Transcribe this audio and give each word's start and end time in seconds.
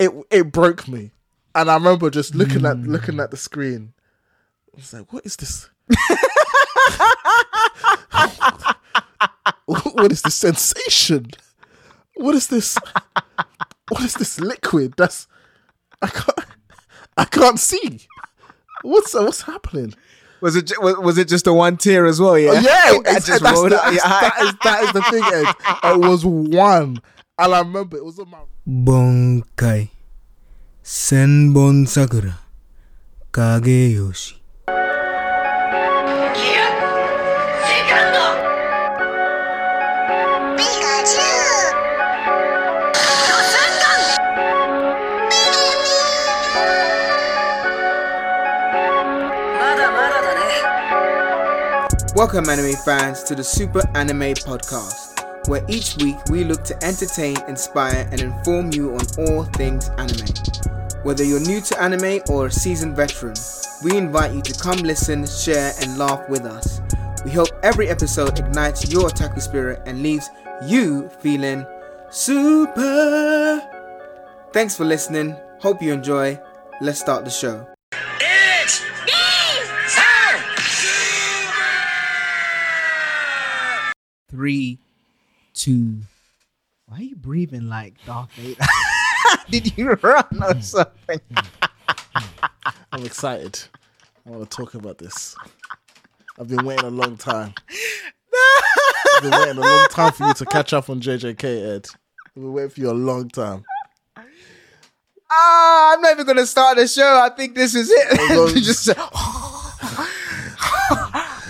it 0.00 0.10
it 0.30 0.50
broke 0.50 0.88
me, 0.88 1.12
and 1.54 1.70
I 1.70 1.74
remember 1.74 2.10
just 2.10 2.34
looking 2.34 2.66
at 2.66 2.78
hmm. 2.78 2.90
looking 2.90 3.20
at 3.20 3.30
the 3.30 3.36
screen. 3.36 3.92
I 4.72 4.76
was 4.76 4.92
like, 4.92 5.12
"What 5.12 5.24
is 5.24 5.36
this? 5.36 5.70
what 9.66 10.10
is 10.10 10.22
this 10.22 10.34
sensation? 10.34 11.30
What 12.16 12.34
is 12.34 12.48
this? 12.48 12.76
What 13.88 14.02
is 14.02 14.14
this 14.14 14.40
liquid? 14.40 14.94
That's 14.96 15.28
I 16.02 16.08
can't 16.08 16.46
I 17.16 17.24
can't 17.24 17.60
see. 17.60 18.00
What's 18.82 19.14
what's 19.14 19.42
happening? 19.42 19.94
Was 20.40 20.56
it 20.56 20.72
was, 20.80 20.96
was 20.96 21.18
it 21.18 21.28
just 21.28 21.46
a 21.46 21.52
one 21.52 21.76
tear 21.76 22.06
as 22.06 22.18
well? 22.20 22.36
Yeah, 22.38 22.54
Yeah, 22.54 22.60
That 23.04 23.22
just 23.24 23.42
that's, 23.42 23.58
rolled 23.58 23.72
that's, 23.72 23.84
out 23.84 23.92
your 23.92 24.02
that, 24.02 24.32
eye. 24.34 24.44
is, 24.44 24.54
that 24.64 24.82
is 24.84 24.92
the 24.92 25.02
thing. 25.02 25.24
Ed. 25.24 25.54
It 25.94 26.00
was 26.00 26.24
one, 26.24 27.02
I 27.40 27.60
remember 27.60 27.96
it 27.96 28.04
was 28.04 28.18
on 28.18 28.28
my 28.28 28.40
Bankai. 28.68 29.88
Senbon 30.84 31.88
Sakura. 31.88 32.38
Kageyoshi. 33.32 34.36
Welcome, 52.14 52.50
anime 52.50 52.74
fans, 52.84 53.22
to 53.22 53.34
the 53.34 53.42
Super 53.42 53.80
Anime 53.94 54.34
Podcast 54.34 55.09
where 55.46 55.64
each 55.68 55.96
week 55.96 56.16
we 56.30 56.44
look 56.44 56.62
to 56.64 56.84
entertain, 56.84 57.36
inspire, 57.48 58.08
and 58.10 58.20
inform 58.20 58.72
you 58.72 58.94
on 58.94 59.06
all 59.18 59.44
things 59.44 59.88
anime. 59.98 60.26
Whether 61.02 61.24
you're 61.24 61.40
new 61.40 61.60
to 61.62 61.82
anime 61.82 62.20
or 62.28 62.46
a 62.46 62.50
seasoned 62.50 62.94
veteran, 62.94 63.34
we 63.82 63.96
invite 63.96 64.34
you 64.34 64.42
to 64.42 64.60
come 64.60 64.78
listen, 64.78 65.26
share, 65.26 65.72
and 65.80 65.98
laugh 65.98 66.28
with 66.28 66.44
us. 66.44 66.80
We 67.24 67.30
hope 67.30 67.48
every 67.62 67.88
episode 67.88 68.38
ignites 68.38 68.90
your 68.92 69.08
otaku 69.08 69.40
spirit 69.40 69.82
and 69.86 70.02
leaves 70.02 70.28
you 70.66 71.08
feeling 71.20 71.66
super. 72.10 73.62
Thanks 74.52 74.76
for 74.76 74.84
listening. 74.84 75.36
Hope 75.60 75.82
you 75.82 75.92
enjoy. 75.92 76.40
Let's 76.80 77.00
start 77.00 77.24
the 77.24 77.30
show. 77.30 77.66
Three, 84.30 84.78
two. 85.60 85.98
Why 86.86 86.98
are 86.98 87.02
you 87.02 87.16
breathing 87.16 87.68
like 87.68 87.94
Darth 88.06 88.32
Vader? 88.32 88.64
Did 89.50 89.76
you 89.76 89.90
run 89.90 90.24
or 90.42 90.54
hmm. 90.54 90.60
something? 90.60 91.20
Hmm. 91.34 91.46
Hmm. 92.14 92.70
I'm 92.92 93.04
excited. 93.04 93.60
I 94.26 94.30
want 94.30 94.50
to 94.50 94.56
talk 94.56 94.74
about 94.74 94.98
this. 94.98 95.36
I've 96.38 96.48
been 96.48 96.64
waiting 96.64 96.86
a 96.86 96.90
long 96.90 97.16
time. 97.18 97.52
I've 99.16 99.22
been 99.22 99.32
waiting 99.32 99.58
a 99.58 99.60
long 99.60 99.88
time 99.88 100.12
for 100.12 100.28
you 100.28 100.34
to 100.34 100.46
catch 100.46 100.72
up 100.72 100.88
on 100.88 101.00
JJK, 101.00 101.76
Ed. 101.76 101.86
I've 102.28 102.34
been 102.34 102.52
waiting 102.52 102.70
for 102.70 102.80
you 102.80 102.90
a 102.90 102.92
long 102.92 103.28
time. 103.28 103.64
Ah, 105.30 105.94
I'm 105.94 106.00
never 106.00 106.24
gonna 106.24 106.46
start 106.46 106.78
the 106.78 106.88
show. 106.88 107.20
I 107.22 107.28
think 107.36 107.54
this 107.54 107.74
is 107.74 107.88
it. 107.90 108.54
Just 108.64 108.88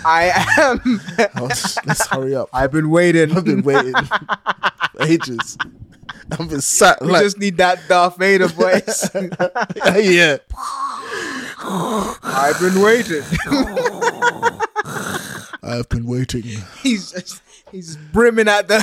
I 0.05 0.33
am. 0.59 1.01
Oh, 1.37 1.47
Let's 1.87 2.07
hurry 2.09 2.35
up. 2.35 2.49
I've 2.53 2.73
been 2.73 2.91
waiting. 2.91 3.37
I've 3.37 3.45
been 3.45 3.63
waiting 3.63 3.93
for 3.95 5.03
ages. 5.03 5.57
I've 6.33 6.49
been 6.49 6.61
sat 6.61 7.01
We 7.01 7.09
like, 7.09 7.23
just 7.25 7.39
need 7.39 7.57
that 7.59 7.81
Darth 7.89 8.17
Vader 8.17 8.47
voice. 8.47 9.11
yeah. 9.15 10.39
I've 11.63 12.59
been 12.61 12.81
waiting. 12.83 13.23
I've 15.63 15.89
been 15.89 16.07
waiting. 16.07 16.43
he's 16.83 17.13
just, 17.13 17.43
he's 17.71 17.97
brimming 17.97 18.49
at 18.49 18.67
the 18.69 18.83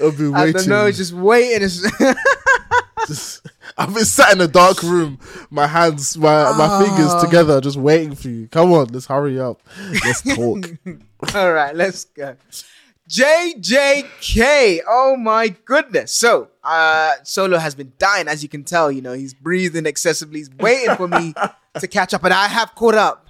I've 0.00 0.16
been 0.16 0.34
at 0.34 0.46
the 0.46 0.52
waiting. 0.52 0.68
nose, 0.68 0.96
just 0.98 1.12
waiting. 1.12 1.68
Just- 3.06 3.46
I've 3.78 3.94
been 3.94 4.04
sat 4.04 4.32
in 4.34 4.40
a 4.40 4.48
dark 4.48 4.82
room, 4.82 5.18
my 5.50 5.66
hands, 5.66 6.16
my 6.18 6.52
my 6.56 6.84
fingers 6.84 7.10
Ah. 7.12 7.24
together, 7.24 7.60
just 7.60 7.76
waiting 7.76 8.14
for 8.14 8.28
you. 8.28 8.48
Come 8.48 8.72
on, 8.72 8.86
let's 8.88 9.06
hurry 9.06 9.38
up. 9.40 9.60
Let's 10.04 10.22
talk. 10.22 10.66
All 11.34 11.52
right, 11.52 11.74
let's 11.74 12.04
go. 12.04 12.36
JJK. 13.08 14.80
Oh 14.88 15.16
my 15.16 15.48
goodness. 15.64 16.12
So, 16.12 16.48
uh, 16.62 17.14
Solo 17.24 17.58
has 17.58 17.74
been 17.74 17.92
dying, 17.98 18.28
as 18.28 18.42
you 18.42 18.48
can 18.48 18.64
tell. 18.64 18.90
You 18.92 19.02
know, 19.02 19.12
he's 19.12 19.34
breathing 19.34 19.86
excessively. 19.86 20.40
He's 20.40 20.50
waiting 20.58 20.94
for 20.96 21.08
me 21.08 21.34
to 21.78 21.88
catch 21.88 22.14
up, 22.14 22.24
and 22.24 22.32
I 22.34 22.46
have 22.48 22.74
caught 22.74 22.94
up. 22.94 23.28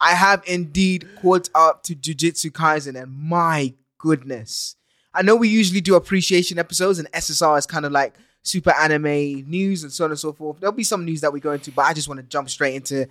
I 0.00 0.10
have 0.14 0.42
indeed 0.46 1.08
caught 1.20 1.48
up 1.54 1.82
to 1.84 1.94
Jujutsu 1.94 2.50
Kaisen, 2.50 3.00
and 3.00 3.12
my 3.12 3.72
goodness. 3.98 4.76
I 5.14 5.22
know 5.22 5.36
we 5.36 5.48
usually 5.48 5.80
do 5.80 5.94
appreciation 5.94 6.58
episodes, 6.58 6.98
and 6.98 7.10
SSR 7.12 7.58
is 7.58 7.66
kind 7.66 7.84
of 7.86 7.92
like 7.92 8.14
super 8.42 8.72
anime 8.72 9.48
news 9.48 9.82
and 9.82 9.92
so 9.92 10.04
on 10.04 10.10
and 10.10 10.18
so 10.18 10.32
forth. 10.32 10.58
There'll 10.60 10.74
be 10.74 10.84
some 10.84 11.04
news 11.04 11.20
that 11.20 11.32
we 11.32 11.40
go 11.40 11.52
into, 11.52 11.70
but 11.72 11.82
I 11.82 11.92
just 11.94 12.08
want 12.08 12.18
to 12.18 12.26
jump 12.26 12.50
straight 12.50 12.74
into 12.74 13.06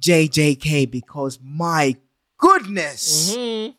JJK 0.00 0.90
because 0.90 1.38
my 1.42 1.96
goodness, 2.38 3.34
it 3.36 3.74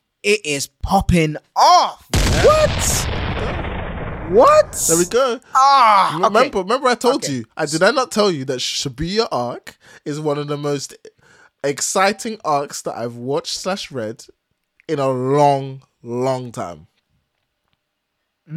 is 0.46 0.68
popping 0.82 1.38
off. 1.56 2.08
What? 2.44 3.08
What? 4.30 4.72
There 4.88 4.98
we 4.98 5.06
go. 5.06 5.40
Ah, 5.56 6.16
okay. 6.18 6.24
Remember, 6.26 6.60
remember 6.60 6.88
I 6.90 6.96
told 6.96 7.24
Okay. 7.24 7.34
you. 7.34 7.46
I 7.56 7.66
did 7.66 7.82
I 7.84 7.92
not 7.92 8.12
tell 8.12 8.30
you 8.30 8.44
that 8.46 8.60
Shibuya 8.60 9.28
arc 9.32 9.78
is 10.04 10.20
one 10.20 10.38
of 10.38 10.48
the 10.48 10.58
most 10.58 10.96
exciting 11.64 12.38
arcs 12.44 12.82
that 12.82 12.98
I've 12.98 13.16
watched 13.16 13.58
slash 13.58 13.90
read 13.92 14.26
in 14.88 15.00
a 15.00 15.08
long, 15.10 15.84
long 16.04 16.52
time. 16.52 16.88
Hmm. 18.50 18.56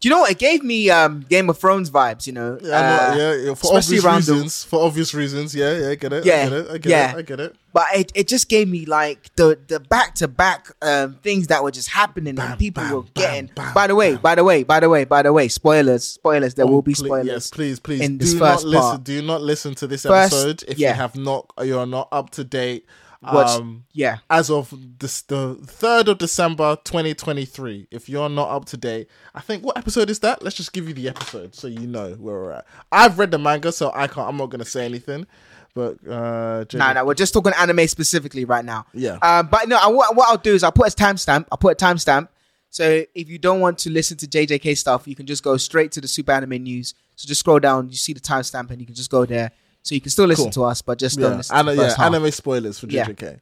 Do 0.00 0.08
you 0.08 0.14
know 0.14 0.20
what? 0.20 0.30
It 0.30 0.38
gave 0.38 0.62
me 0.62 0.90
um, 0.90 1.20
Game 1.28 1.50
of 1.50 1.58
Thrones 1.58 1.90
vibes. 1.90 2.26
You 2.26 2.32
know, 2.32 2.58
Yeah, 2.62 2.68
Uh, 2.70 3.14
yeah, 3.16 3.34
yeah, 3.34 3.54
for 3.54 3.76
obvious 3.76 4.04
around 4.04 4.22
the- 4.24 4.32
reasons. 4.34 4.62
For 4.64 4.84
obvious 4.84 5.12
reasons, 5.12 5.54
yeah, 5.54 5.76
yeah, 5.76 5.88
I 5.90 5.94
get 5.96 6.12
it. 6.12 6.24
Yeah, 6.24 6.34
I 6.34 6.48
get 6.48 6.52
it. 6.52 6.66
I 6.70 6.78
get 6.78 6.90
yeah. 6.90 7.10
it. 7.12 7.16
I 7.18 7.22
get 7.22 7.40
it. 7.40 7.56
but 7.72 7.86
it, 7.94 8.12
it 8.14 8.28
just 8.28 8.48
gave 8.48 8.68
me 8.68 8.86
like 8.86 9.34
the 9.36 9.58
the 9.68 9.78
back 9.80 10.14
to 10.16 10.26
back 10.28 10.68
um 10.82 11.14
things 11.22 11.48
that 11.48 11.62
were 11.62 11.70
just 11.70 11.88
happening 11.90 12.34
Bam, 12.36 12.50
and 12.52 12.58
people 12.58 12.82
bam, 12.84 12.92
were 12.94 13.02
getting. 13.14 13.46
bam, 13.54 13.74
by 13.74 13.86
the 13.88 13.94
way, 13.94 14.16
by 14.16 14.34
the 14.36 14.44
way, 14.44 14.62
by 14.62 14.80
the 14.80 14.88
way, 14.88 15.04
by 15.04 15.22
the 15.22 15.32
way, 15.32 15.48
spoilers, 15.48 16.04
spoilers. 16.04 16.54
There 16.54 16.64
Oh, 16.66 16.70
will 16.70 16.82
be 16.82 16.94
spoilers. 16.94 17.26
Yes, 17.26 17.50
please, 17.50 17.78
please. 17.80 18.00
in 18.00 18.18
do 18.18 18.24
this 18.24 18.34
not 18.34 18.52
first 18.54 18.64
listen. 18.66 18.80
part. 18.82 19.04
Do 19.04 19.22
not 19.22 19.42
listen 19.42 19.74
to 19.76 19.86
this 19.88 20.02
First- 20.04 20.32
episode 20.32 20.64
if 20.68 20.78
you 20.78 20.86
have 20.88 21.16
not. 21.16 21.50
You're 21.62 21.86
not 21.86 22.08
up 22.12 22.30
to 22.30 22.44
date. 22.44 22.86
Watch, 23.20 23.48
Um, 23.60 23.84
yeah, 23.92 24.18
as 24.30 24.48
of 24.48 24.72
this, 24.98 25.22
the 25.22 25.56
third 25.66 26.08
of 26.08 26.18
December, 26.18 26.76
2023. 26.84 27.88
If 27.90 28.08
you're 28.08 28.28
not 28.28 28.48
up 28.48 28.64
to 28.66 28.76
date, 28.76 29.08
I 29.34 29.40
think 29.40 29.64
what 29.64 29.76
episode 29.76 30.08
is 30.08 30.20
that? 30.20 30.42
Let's 30.42 30.56
just 30.56 30.72
give 30.72 30.86
you 30.86 30.94
the 30.94 31.08
episode 31.08 31.54
so 31.54 31.66
you 31.66 31.86
know 31.86 32.12
where 32.12 32.34
we're 32.34 32.52
at. 32.52 32.66
I've 32.92 33.18
read 33.18 33.32
the 33.32 33.38
manga, 33.38 33.72
so 33.72 33.90
I 33.94 34.06
can't. 34.06 34.28
I'm 34.28 34.36
not 34.36 34.50
gonna 34.50 34.64
say 34.64 34.84
anything. 34.84 35.26
But 35.74 35.98
uh, 36.08 36.64
no, 36.74 36.92
no, 36.92 37.04
we're 37.04 37.14
just 37.14 37.32
talking 37.34 37.52
anime 37.58 37.86
specifically 37.88 38.44
right 38.44 38.64
now. 38.64 38.86
Yeah. 38.94 39.18
Um, 39.22 39.48
but 39.48 39.68
no, 39.68 39.76
I, 39.76 39.88
what, 39.88 40.16
what 40.16 40.28
I'll 40.28 40.36
do 40.36 40.54
is 40.54 40.62
I'll 40.62 40.72
put 40.72 40.92
a 40.92 40.96
timestamp. 40.96 41.46
I'll 41.52 41.58
put 41.58 41.80
a 41.80 41.84
timestamp. 41.84 42.28
So 42.70 43.04
if 43.14 43.28
you 43.28 43.38
don't 43.38 43.60
want 43.60 43.78
to 43.78 43.90
listen 43.90 44.16
to 44.18 44.26
JJK 44.26 44.76
stuff, 44.76 45.08
you 45.08 45.14
can 45.14 45.26
just 45.26 45.42
go 45.42 45.56
straight 45.56 45.92
to 45.92 46.00
the 46.00 46.08
Super 46.08 46.32
Anime 46.32 46.62
News. 46.62 46.94
So 47.16 47.26
just 47.26 47.40
scroll 47.40 47.58
down, 47.58 47.88
you 47.88 47.96
see 47.96 48.12
the 48.12 48.20
timestamp, 48.20 48.70
and 48.70 48.80
you 48.80 48.86
can 48.86 48.94
just 48.94 49.10
go 49.10 49.24
there. 49.24 49.50
So 49.88 49.94
you 49.94 50.02
can 50.02 50.10
still 50.10 50.26
listen 50.26 50.44
Cool. 50.46 50.52
to 50.52 50.64
us, 50.64 50.82
but 50.82 50.98
just 50.98 51.18
don't 51.18 51.30
yeah, 51.30 51.36
listen 51.38 51.54
to 51.54 51.58
ana- 51.60 51.74
yeah, 51.74 51.88
half. 51.96 52.00
anime 52.00 52.30
spoilers 52.30 52.78
for 52.78 52.86
Yeah. 52.88 53.06
JJK. 53.06 53.40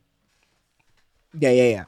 Yeah, 1.40 1.50
yeah, 1.50 1.68
yeah. 1.70 1.84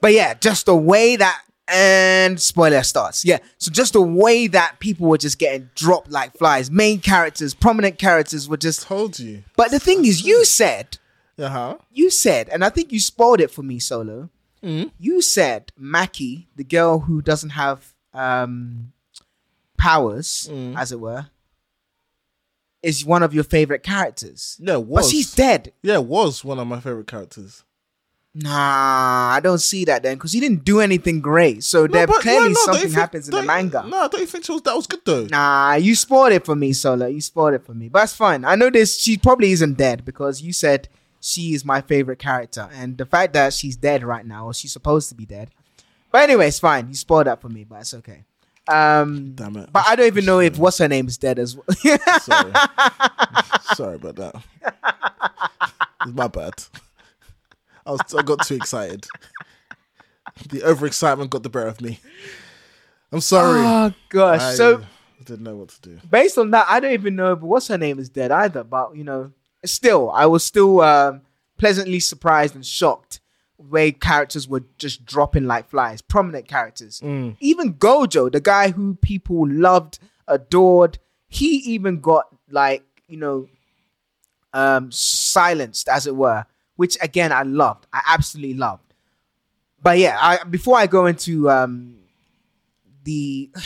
But 0.00 0.12
yeah, 0.12 0.34
just 0.34 0.66
the 0.66 0.76
way 0.76 1.16
that 1.16 1.42
and 1.66 2.40
spoiler 2.40 2.84
starts. 2.84 3.24
Yeah. 3.24 3.38
So 3.58 3.72
just 3.72 3.94
the 3.94 4.00
way 4.00 4.46
that 4.46 4.78
people 4.78 5.08
were 5.08 5.18
just 5.18 5.38
getting 5.40 5.68
dropped 5.74 6.12
like 6.12 6.32
flies. 6.38 6.70
Main 6.70 7.00
characters, 7.00 7.54
prominent 7.54 7.98
characters 7.98 8.48
were 8.48 8.56
just 8.56 8.82
Told 8.82 9.18
you. 9.18 9.42
But 9.56 9.72
the 9.72 9.80
thing 9.80 10.04
is, 10.04 10.22
you 10.24 10.44
said, 10.44 10.98
Uh 11.36 11.48
huh. 11.48 11.76
you 11.92 12.08
said, 12.10 12.48
and 12.50 12.64
I 12.64 12.68
think 12.70 12.92
you 12.92 13.00
spoiled 13.00 13.40
it 13.40 13.50
for 13.50 13.64
me, 13.64 13.80
Solo. 13.80 14.30
Mm-hmm. 14.62 14.90
You 15.00 15.20
said 15.22 15.72
Maki, 15.78 16.46
the 16.54 16.64
girl 16.64 17.00
who 17.00 17.20
doesn't 17.20 17.50
have 17.50 17.92
um 18.14 18.92
powers, 19.76 20.48
Mm. 20.50 20.76
as 20.78 20.92
it 20.92 21.00
were, 21.00 21.26
is 22.82 23.04
one 23.04 23.22
of 23.22 23.34
your 23.34 23.44
favorite 23.44 23.82
characters. 23.82 24.56
Yeah, 24.60 24.76
was. 24.76 25.06
But 25.06 25.10
she's 25.10 25.34
dead. 25.34 25.72
Yeah, 25.82 25.94
it 25.94 26.04
was 26.04 26.44
one 26.44 26.58
of 26.58 26.66
my 26.66 26.80
favorite 26.80 27.06
characters. 27.06 27.64
Nah, 28.34 29.32
I 29.34 29.40
don't 29.42 29.58
see 29.58 29.84
that 29.86 30.02
then 30.04 30.16
because 30.16 30.32
he 30.32 30.38
didn't 30.38 30.64
do 30.64 30.80
anything 30.80 31.20
great. 31.20 31.64
So 31.64 31.86
there 31.88 32.06
but- 32.06 32.20
clearly 32.20 32.50
no, 32.50 32.54
no, 32.54 32.64
something 32.66 32.82
think- 32.84 32.94
happens 32.94 33.28
in 33.28 33.34
the 33.34 33.42
manga. 33.42 33.84
No, 33.86 34.02
I 34.02 34.08
don't 34.08 34.28
think 34.28 34.44
she 34.44 34.52
was, 34.52 34.62
that 34.62 34.76
was 34.76 34.86
good 34.86 35.00
though? 35.04 35.24
Nah, 35.24 35.74
you 35.74 35.96
spoiled 35.96 36.32
it 36.32 36.44
for 36.44 36.54
me, 36.54 36.72
Solo. 36.72 37.06
You 37.06 37.20
spoiled 37.20 37.54
it 37.54 37.64
for 37.64 37.74
me. 37.74 37.88
But 37.88 38.04
it's 38.04 38.14
fine. 38.14 38.44
I 38.44 38.54
know 38.54 38.70
this. 38.70 39.00
She 39.00 39.16
probably 39.16 39.50
isn't 39.52 39.76
dead 39.76 40.04
because 40.04 40.40
you 40.40 40.52
said 40.52 40.88
she 41.20 41.52
is 41.54 41.64
my 41.64 41.80
favorite 41.80 42.20
character, 42.20 42.68
and 42.74 42.96
the 42.96 43.06
fact 43.06 43.32
that 43.32 43.52
she's 43.54 43.76
dead 43.76 44.04
right 44.04 44.24
now, 44.24 44.46
or 44.46 44.54
she's 44.54 44.72
supposed 44.72 45.08
to 45.08 45.16
be 45.16 45.26
dead. 45.26 45.50
But 46.12 46.22
anyway, 46.22 46.48
it's 46.48 46.60
fine. 46.60 46.88
You 46.88 46.94
spoiled 46.94 47.26
that 47.26 47.40
for 47.40 47.48
me, 47.48 47.64
but 47.64 47.80
it's 47.80 47.94
okay. 47.94 48.24
Um, 48.68 49.32
Damn 49.34 49.56
it. 49.56 49.72
But 49.72 49.84
I 49.86 49.96
don't 49.96 50.06
even 50.06 50.24
know 50.24 50.40
if 50.40 50.58
what's 50.58 50.78
her 50.78 50.88
name 50.88 51.08
is 51.08 51.16
dead 51.16 51.38
as 51.38 51.56
well. 51.56 51.64
Sorry. 52.20 52.52
Sorry 53.74 53.94
about 53.96 54.16
that. 54.16 54.34
It's 56.02 56.14
my 56.14 56.28
bad. 56.28 56.52
I 57.86 57.92
was 57.92 58.00
I 58.16 58.22
got 58.22 58.46
too 58.46 58.56
excited. 58.56 59.06
The 60.50 60.60
overexcitement 60.60 61.30
got 61.30 61.42
the 61.42 61.48
better 61.48 61.68
of 61.68 61.80
me. 61.80 62.00
I'm 63.10 63.20
sorry. 63.20 63.60
oh 63.60 63.92
gosh. 64.10 64.40
I 64.40 64.54
so 64.54 64.84
didn't 65.24 65.44
know 65.44 65.56
what 65.56 65.70
to 65.70 65.80
do. 65.80 66.00
based 66.10 66.38
on 66.38 66.50
that, 66.50 66.66
I 66.68 66.80
don't 66.80 66.92
even 66.92 67.16
know 67.16 67.32
if 67.32 67.40
what's 67.40 67.68
her 67.68 67.78
name 67.78 67.98
is 67.98 68.08
dead 68.08 68.30
either. 68.30 68.64
But 68.64 68.94
you 68.96 69.04
know, 69.04 69.32
still, 69.64 70.10
I 70.10 70.26
was 70.26 70.44
still 70.44 70.80
um, 70.82 71.22
pleasantly 71.56 72.00
surprised 72.00 72.54
and 72.54 72.64
shocked 72.64 73.20
way 73.58 73.92
characters 73.92 74.48
were 74.48 74.62
just 74.78 75.04
dropping 75.04 75.46
like 75.46 75.68
flies. 75.68 76.00
Prominent 76.00 76.46
characters, 76.48 77.00
even 77.40 77.74
Gojo, 77.74 78.30
the 78.30 78.40
guy 78.40 78.70
who 78.70 78.94
people 78.96 79.46
loved, 79.48 79.98
adored, 80.26 80.98
he 81.28 81.56
even 81.56 82.00
got 82.00 82.26
like 82.50 82.84
you 83.08 83.16
know, 83.16 83.48
um, 84.52 84.92
silenced 84.92 85.88
as 85.88 86.06
it 86.06 86.14
were, 86.14 86.44
which 86.76 86.96
again 87.02 87.32
I 87.32 87.42
loved. 87.42 87.86
I 87.92 88.02
absolutely 88.06 88.54
loved. 88.54 88.94
But 89.82 89.98
yeah, 89.98 90.16
I 90.20 90.44
before 90.44 90.76
I 90.76 90.86
go 90.86 91.06
into 91.06 91.50
um 91.50 91.96
the 93.04 93.50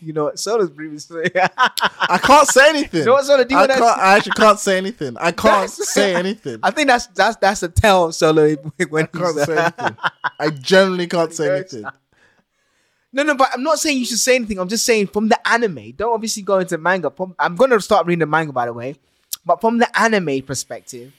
you 0.00 0.12
know 0.12 0.24
what 0.24 0.38
Solo's 0.38 0.70
previously 0.70 1.30
I 1.36 2.18
can't 2.18 2.46
say 2.48 2.68
anything. 2.70 3.00
You 3.00 3.06
know 3.06 3.12
what 3.14 3.24
Solo, 3.24 3.44
do 3.44 3.54
you 3.54 3.58
I, 3.58 3.62
wanna- 3.62 3.74
can't, 3.74 3.98
I 3.98 4.16
actually 4.16 4.32
can't 4.32 4.58
say 4.58 4.76
anything. 4.78 5.16
I 5.18 5.32
can't 5.32 5.70
say 5.70 6.14
anything. 6.14 6.58
I 6.62 6.70
think 6.70 6.88
that's 6.88 7.06
that's 7.08 7.36
that's 7.36 7.62
a 7.62 7.68
tell 7.68 8.12
Solo 8.12 8.54
when 8.88 9.04
I 9.04 9.18
can't 9.18 9.36
say 9.36 9.58
anything. 9.58 9.96
I 10.38 10.50
generally 10.50 11.06
can't 11.06 11.32
say 11.32 11.54
anything. 11.56 11.84
No, 13.12 13.22
no, 13.22 13.34
but 13.34 13.48
I'm 13.54 13.62
not 13.62 13.78
saying 13.78 13.98
you 13.98 14.04
should 14.04 14.18
say 14.18 14.36
anything. 14.36 14.58
I'm 14.58 14.68
just 14.68 14.84
saying 14.84 15.08
from 15.08 15.28
the 15.28 15.48
anime. 15.48 15.92
Don't 15.92 16.12
obviously 16.12 16.42
go 16.42 16.58
into 16.58 16.76
manga. 16.78 17.10
I'm 17.38 17.56
gonna 17.56 17.80
start 17.80 18.06
reading 18.06 18.20
the 18.20 18.26
manga, 18.26 18.52
by 18.52 18.66
the 18.66 18.72
way. 18.72 18.96
But 19.46 19.60
from 19.60 19.78
the 19.78 19.98
anime 19.98 20.42
perspective, 20.42 21.12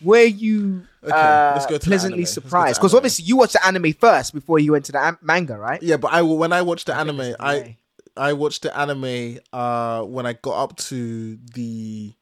were 0.00 0.24
you 0.24 0.82
Okay, 1.04 1.12
uh, 1.12 1.52
let's 1.52 1.66
go 1.66 1.74
to 1.74 1.78
the 1.78 1.86
pleasantly 1.86 2.14
anime. 2.18 2.22
Let's 2.24 2.34
go 2.34 2.40
to 2.40 2.46
surprised? 2.48 2.80
Because 2.80 2.94
obviously 2.94 3.24
you 3.26 3.36
watched 3.36 3.52
the 3.52 3.64
anime 3.64 3.92
first 3.92 4.34
before 4.34 4.58
you 4.58 4.72
went 4.72 4.84
to 4.86 4.92
the 4.92 5.00
am- 5.00 5.18
manga, 5.22 5.56
right? 5.56 5.80
Yeah, 5.82 5.96
but 5.98 6.12
I 6.12 6.22
when 6.22 6.52
I 6.52 6.62
watched 6.62 6.86
the 6.86 6.94
anime, 6.96 7.34
I. 7.38 7.76
I 8.16 8.32
watched 8.32 8.62
the 8.62 8.76
anime 8.76 9.38
uh 9.52 10.02
when 10.02 10.26
I 10.26 10.32
got 10.34 10.62
up 10.62 10.76
to 10.90 11.36
the 11.54 12.14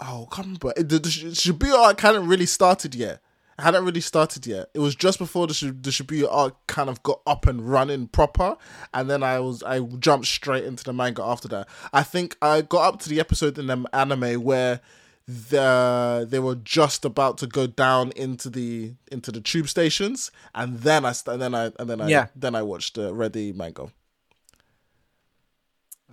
oh 0.00 0.26
I 0.30 0.34
can't 0.34 0.46
remember 0.46 0.72
the, 0.76 0.98
the 0.98 1.08
Shibuya 1.08 1.74
arc 1.74 2.00
hadn't 2.00 2.26
really 2.28 2.46
started 2.46 2.94
yet. 2.94 3.20
It 3.58 3.62
hadn't 3.62 3.84
really 3.84 4.00
started 4.00 4.46
yet. 4.46 4.70
It 4.72 4.78
was 4.78 4.94
just 4.94 5.18
before 5.18 5.46
the 5.46 5.52
the 5.82 5.90
Shibuya 5.90 6.28
arc 6.30 6.66
kind 6.66 6.88
of 6.88 7.02
got 7.02 7.20
up 7.26 7.46
and 7.46 7.68
running 7.68 8.06
proper, 8.08 8.56
and 8.94 9.10
then 9.10 9.22
I 9.22 9.38
was 9.40 9.62
I 9.62 9.80
jumped 9.80 10.26
straight 10.26 10.64
into 10.64 10.82
the 10.84 10.92
manga 10.94 11.22
after 11.22 11.48
that. 11.48 11.68
I 11.92 12.02
think 12.02 12.36
I 12.40 12.62
got 12.62 12.94
up 12.94 13.00
to 13.00 13.08
the 13.08 13.20
episode 13.20 13.58
in 13.58 13.66
the 13.66 13.84
anime 13.92 14.42
where 14.42 14.80
the 15.26 16.26
they 16.28 16.38
were 16.38 16.56
just 16.56 17.04
about 17.04 17.38
to 17.38 17.46
go 17.46 17.66
down 17.66 18.12
into 18.12 18.50
the 18.50 18.94
into 19.12 19.30
the 19.30 19.40
tube 19.40 19.68
stations, 19.68 20.30
and 20.54 20.80
then 20.80 21.04
I 21.04 21.12
and 21.26 21.40
then 21.42 21.54
I 21.54 21.72
and 21.78 21.88
then 21.90 22.00
I 22.00 22.08
Yeah. 22.08 22.26
then 22.34 22.54
I 22.54 22.62
watched 22.62 22.98
uh, 22.98 23.12
read 23.14 23.32
the 23.34 23.52
manga. 23.52 23.92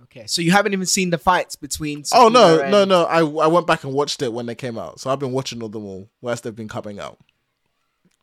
Okay, 0.04 0.26
so 0.26 0.40
you 0.42 0.52
haven't 0.52 0.72
even 0.72 0.86
seen 0.86 1.10
the 1.10 1.18
fights 1.18 1.56
between. 1.56 2.02
Oh 2.14 2.28
no, 2.28 2.58
Sukuna 2.58 2.70
no, 2.70 2.84
no! 2.84 3.04
I 3.04 3.18
I 3.20 3.46
went 3.48 3.66
back 3.66 3.84
and 3.84 3.92
watched 3.92 4.22
it 4.22 4.32
when 4.32 4.46
they 4.46 4.54
came 4.54 4.78
out, 4.78 5.00
so 5.00 5.10
I've 5.10 5.18
been 5.18 5.32
watching 5.32 5.62
all 5.62 5.68
them 5.68 5.84
all 5.84 6.08
whilst 6.20 6.44
they've 6.44 6.54
been 6.56 6.68
coming 6.68 6.98
out. 6.98 7.18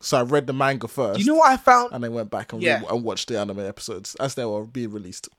So 0.02 0.18
I 0.18 0.24
read 0.24 0.46
the 0.48 0.54
manga 0.54 0.88
first, 0.88 1.20
You 1.20 1.26
know 1.26 1.36
what 1.36 1.50
I 1.52 1.58
found? 1.58 1.90
and 1.94 2.04
then 2.04 2.14
went 2.14 2.30
back 2.30 2.54
and, 2.54 2.62
Yeah. 2.62 2.82
re- 2.82 2.88
and 2.90 3.04
watched 3.04 3.28
the 3.28 3.40
anime 3.40 3.60
episodes 3.62 4.14
as 4.16 4.36
they 4.36 4.46
were 4.46 4.66
being 4.66 4.92
released. 4.92 5.30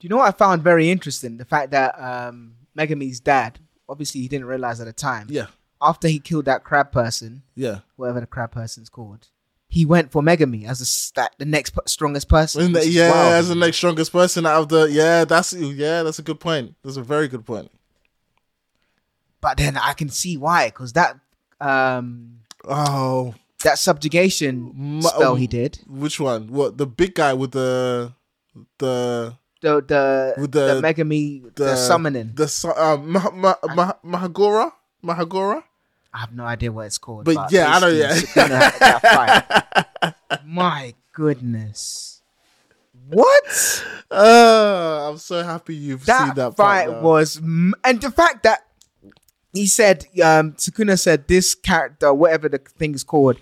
Do 0.00 0.04
you 0.04 0.08
know 0.08 0.16
what 0.16 0.28
I 0.34 0.36
found 0.36 0.62
very 0.62 0.90
interesting? 0.90 1.36
The 1.36 1.44
fact 1.44 1.72
that 1.72 2.00
um, 2.00 2.54
Megumi's 2.76 3.20
dad, 3.20 3.58
obviously 3.88 4.20
he 4.22 4.28
didn't 4.28 4.46
realize 4.46 4.80
at 4.80 4.86
the 4.86 4.92
time. 4.92 5.26
Yeah, 5.30 5.46
After 5.80 6.08
he 6.08 6.18
killed 6.20 6.46
that 6.46 6.64
crab 6.64 6.90
person, 6.92 7.42
yeah. 7.54 7.80
whatever 7.96 8.20
the 8.20 8.26
crab 8.26 8.52
person's 8.52 8.88
called, 8.88 9.28
he 9.70 9.84
went 9.84 10.10
for 10.10 10.22
Megumi 10.22 10.66
as 10.66 10.78
the 10.78 10.84
sta- 10.86 11.28
the 11.38 11.44
next 11.44 11.70
p- 11.70 11.80
strongest 11.86 12.28
person. 12.28 12.72
That- 12.72 12.86
yeah, 12.88 13.10
wild. 13.10 13.32
as 13.34 13.48
the 13.48 13.54
next 13.54 13.76
strongest 13.76 14.12
person 14.12 14.46
out 14.46 14.62
of 14.62 14.68
the 14.68 14.84
yeah, 14.90 15.24
that's 15.24 15.52
yeah, 15.52 16.02
that's 16.02 16.18
a 16.18 16.22
good 16.22 16.40
point. 16.40 16.74
That's 16.82 16.96
a 16.96 17.02
very 17.02 17.28
good 17.28 17.44
point. 17.44 17.70
But 19.40 19.56
then 19.58 19.76
I 19.76 19.92
can 19.92 20.08
see 20.08 20.36
why, 20.36 20.66
because 20.68 20.94
that 20.94 21.16
um 21.60 22.40
Oh, 22.64 23.34
that 23.62 23.78
subjugation 23.78 24.72
Ma- 24.74 25.08
spell 25.10 25.32
um, 25.32 25.38
he 25.38 25.46
did, 25.46 25.78
which 25.86 26.18
one? 26.18 26.48
What 26.48 26.76
the 26.78 26.86
big 26.86 27.14
guy 27.14 27.34
with 27.34 27.52
the 27.52 28.12
the 28.78 29.34
the 29.60 29.80
the 29.82 30.34
With 30.38 30.52
the, 30.52 30.74
the- 30.74 30.82
Megumi, 30.82 31.42
the, 31.54 31.64
the 31.64 31.76
summoning. 31.76 32.32
the 32.34 32.72
uh, 32.76 32.96
Mah- 32.96 33.30
Mah- 33.32 33.74
Mah- 33.74 33.98
Mahagora 34.04 34.72
Mahagora. 35.04 35.62
I 36.12 36.18
have 36.18 36.34
no 36.34 36.44
idea 36.44 36.72
what 36.72 36.86
it's 36.86 36.98
called. 36.98 37.24
But 37.24 37.52
yeah, 37.52 37.74
I 37.74 37.80
know, 37.80 37.88
yeah. 37.88 38.14
That 38.34 39.84
fight. 40.00 40.14
My 40.44 40.94
goodness, 41.12 42.22
what? 43.08 43.84
Uh, 44.10 45.10
I'm 45.10 45.18
so 45.18 45.42
happy 45.42 45.74
you've 45.74 46.06
that, 46.06 46.26
seen 46.26 46.34
that 46.36 46.56
fight 46.56 46.88
part 46.88 47.02
was, 47.02 47.36
and 47.36 48.00
the 48.00 48.10
fact 48.10 48.42
that 48.44 48.66
he 49.52 49.66
said, 49.66 50.06
um, 50.22 50.52
Sukuna 50.52 50.98
said 50.98 51.28
this 51.28 51.54
character, 51.54 52.12
whatever 52.12 52.48
the 52.48 52.58
thing 52.58 52.94
is 52.94 53.04
called, 53.04 53.36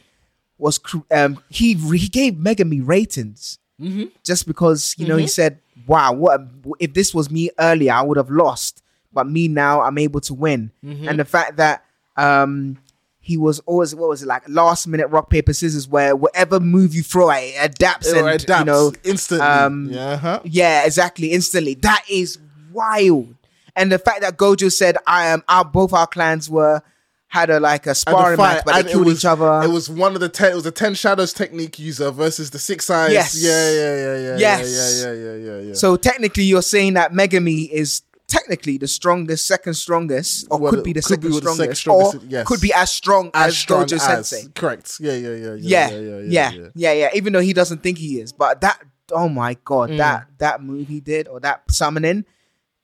was 0.59 0.81
um, 1.11 1.43
he 1.49 1.75
he 1.75 2.09
gave 2.09 2.35
Megumi 2.35 2.87
ratings 2.87 3.59
Mm-hmm. 3.81 4.05
just 4.25 4.47
because 4.47 4.95
you 4.97 5.07
know 5.07 5.19
he 5.19 5.27
said, 5.27 5.61
"Wow, 5.87 6.15
what 6.15 6.41
if 6.79 6.95
this 6.95 7.15
was 7.15 7.31
me 7.31 7.51
earlier? 7.59 7.93
I 7.93 8.01
would 8.01 8.17
have 8.17 8.31
lost, 8.31 8.83
but 9.13 9.29
me 9.29 9.49
now, 9.49 9.83
I'm 9.83 9.99
able 9.99 10.21
to 10.23 10.33
win." 10.33 10.73
Mm-hmm. 10.83 11.07
And 11.07 11.19
the 11.21 11.27
fact 11.27 11.59
that 11.59 11.85
um, 12.17 12.79
he 13.21 13.37
was 13.37 13.59
always 13.61 13.95
what 13.95 14.09
was 14.09 14.23
it 14.23 14.27
like 14.27 14.49
last 14.49 14.87
minute 14.87 15.09
rock 15.09 15.31
paper 15.31 15.53
scissors, 15.53 15.89
where 15.89 16.15
whatever 16.15 16.61
move 16.61 16.95
you 16.95 17.03
throw, 17.03 17.31
it 17.31 17.55
adapts 17.61 18.09
It 18.13 18.19
and 18.19 18.29
adapts 18.29 18.61
you 18.61 18.65
know 18.67 18.93
instantly. 19.05 19.47
um, 19.47 19.89
yeah, 19.91 20.17
huh? 20.17 20.41
yeah, 20.45 20.85
exactly. 20.87 21.33
Instantly. 21.33 21.75
That 21.75 22.05
is 22.09 22.39
wild. 22.73 23.35
And 23.75 23.91
the 23.93 23.99
fact 23.99 24.21
that 24.23 24.37
Gojo 24.37 24.73
said, 24.73 24.97
"I 25.07 25.27
am," 25.27 25.43
our 25.49 25.65
both 25.65 25.93
our 25.93 26.07
clans 26.07 26.49
were 26.49 26.83
had 27.29 27.51
a 27.51 27.59
like 27.59 27.87
a 27.89 27.95
sparring 27.95 28.37
fight- 28.37 28.55
match, 28.55 28.63
but 28.65 28.85
they 28.85 28.93
killed 28.93 29.07
was- 29.07 29.19
each 29.19 29.25
other. 29.25 29.61
It 29.65 29.71
was 29.71 29.91
one 29.91 30.15
of 30.15 30.21
the 30.21 30.29
ten. 30.29 30.53
It 30.53 30.55
was 30.55 30.65
the 30.65 30.71
ten 30.71 30.95
shadows 30.95 31.33
technique 31.33 31.79
user 31.79 32.11
versus 32.13 32.51
the 32.51 32.59
six 32.61 32.89
eyes. 32.89 33.13
Yes. 33.13 33.35
Yeah, 33.37 33.51
yeah, 33.73 33.97
yeah, 33.97 34.29
yeah. 34.29 34.37
Yes. 34.39 35.03
Yeah, 35.03 35.13
yeah, 35.13 35.35
yeah, 35.35 35.35
yeah, 35.57 35.61
yeah. 35.69 35.75
so 35.75 35.97
technically, 35.97 36.45
you're 36.45 36.63
saying 36.63 36.95
that 36.95 37.13
Megumi 37.13 37.69
is 37.71 38.03
technically 38.29 38.77
the 38.79 38.89
strongest, 38.89 39.47
second 39.47 39.75
strongest, 39.75 40.47
or 40.51 40.59
Well, 40.59 40.73
could 40.73 40.85
be 40.85 40.93
the 40.93 41.03
could 41.03 41.21
be 41.21 41.29
second 41.29 41.35
with 41.35 41.45
the 41.45 41.51
strongest, 41.53 41.59
second 41.59 41.75
strongest, 41.77 42.15
or 42.17 42.29
yes. 42.29 42.47
could 42.47 42.61
be 42.61 42.73
as 42.73 42.91
strong 42.91 43.31
as, 43.35 43.49
as 43.49 43.59
strong 43.59 43.85
Gojo 43.85 43.93
as 43.95 44.03
Sensei. 44.29 44.49
correct. 44.55 44.97
Yeah, 45.01 45.13
yeah, 45.13 45.29
yeah, 45.35 45.55
Yeah, 45.59 45.91
yeah, 45.91 46.19
yeah, 46.51 46.69
yeah, 46.75 46.93
yeah, 46.93 47.09
Even 47.15 47.33
though 47.33 47.41
he 47.41 47.53
doesn't 47.53 47.83
think 47.83 47.99
he 47.99 48.21
is, 48.21 48.33
but 48.33 48.61
that 48.63 48.83
oh 49.13 49.29
my 49.29 49.57
god, 49.65 49.91
Mm. 49.91 49.99
that 49.99 50.27
that 50.39 50.63
move 50.63 50.89
he 50.89 51.01
did 51.01 51.29
or 51.29 51.39
that 51.41 51.63
summoning, 51.71 52.25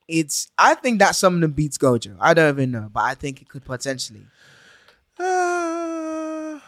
it's 0.07 0.49
I 0.57 0.75
think 0.75 1.01
that 1.01 1.17
summoning 1.17 1.51
beats 1.51 1.79
Gojo. 1.79 2.17
I 2.21 2.35
don't 2.35 2.55
even 2.55 2.71
know, 2.71 2.89
but 2.93 3.01
I 3.03 3.15
think 3.15 3.43
it 3.43 3.49
could 3.49 3.65
potentially. 3.65 4.27
Uh, 5.19 6.59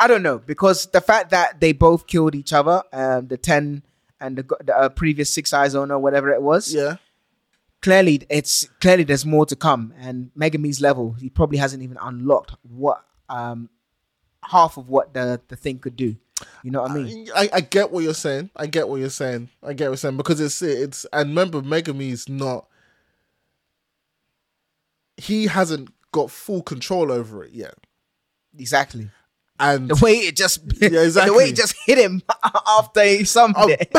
I 0.00 0.06
don't 0.06 0.22
know 0.22 0.38
because 0.38 0.86
the 0.86 1.00
fact 1.00 1.30
that 1.30 1.60
they 1.60 1.72
both 1.72 2.06
killed 2.06 2.34
each 2.34 2.52
other, 2.52 2.82
um, 2.92 3.26
the 3.28 3.36
ten 3.36 3.82
and 4.20 4.36
the, 4.38 4.44
the 4.64 4.76
uh, 4.76 4.88
previous 4.90 5.30
six 5.30 5.52
eyes 5.52 5.74
owner, 5.74 5.98
whatever 5.98 6.30
it 6.30 6.42
was, 6.42 6.72
yeah. 6.74 6.96
Clearly 7.80 8.22
it's 8.28 8.68
clearly 8.80 9.04
there's 9.04 9.24
more 9.26 9.46
to 9.46 9.56
come. 9.56 9.94
And 9.98 10.30
Megumi's 10.38 10.80
level, 10.80 11.12
he 11.12 11.30
probably 11.30 11.58
hasn't 11.58 11.82
even 11.82 11.96
unlocked 12.00 12.54
what 12.62 13.04
um 13.28 13.68
half 14.44 14.76
of 14.76 14.88
what 14.88 15.14
the 15.14 15.40
the 15.48 15.56
thing 15.56 15.78
could 15.78 15.96
do. 15.96 16.16
You 16.62 16.70
know 16.70 16.82
what 16.82 16.92
I 16.92 16.94
mean? 16.94 17.28
I, 17.34 17.48
I 17.52 17.60
get 17.60 17.90
what 17.90 18.04
you're 18.04 18.14
saying. 18.14 18.50
I 18.54 18.66
get 18.66 18.88
what 18.88 19.00
you're 19.00 19.10
saying. 19.10 19.48
I 19.62 19.72
get 19.72 19.86
what 19.86 19.90
you're 19.90 19.96
saying 19.96 20.16
because 20.16 20.40
it's 20.40 20.62
it's 20.62 21.04
and 21.12 21.30
remember 21.30 21.60
Megumi 21.62 22.10
is 22.10 22.28
not. 22.28 22.66
He 25.16 25.46
hasn't 25.48 25.90
got 26.12 26.30
full 26.30 26.62
control 26.62 27.10
over 27.10 27.42
it 27.44 27.52
yet, 27.52 27.74
Exactly. 28.56 29.10
and 29.58 29.88
The 29.88 29.96
way 29.96 30.12
it 30.14 30.36
just 30.36 30.60
Yeah, 30.80 31.02
exactly. 31.02 31.30
the 31.32 31.36
way 31.38 31.44
it 31.50 31.56
just 31.56 31.74
hit 31.86 31.98
him 31.98 32.22
after 32.68 33.02
he 33.04 33.24
summoned 33.24 33.56
oh, 33.58 33.68
it. 33.68 33.90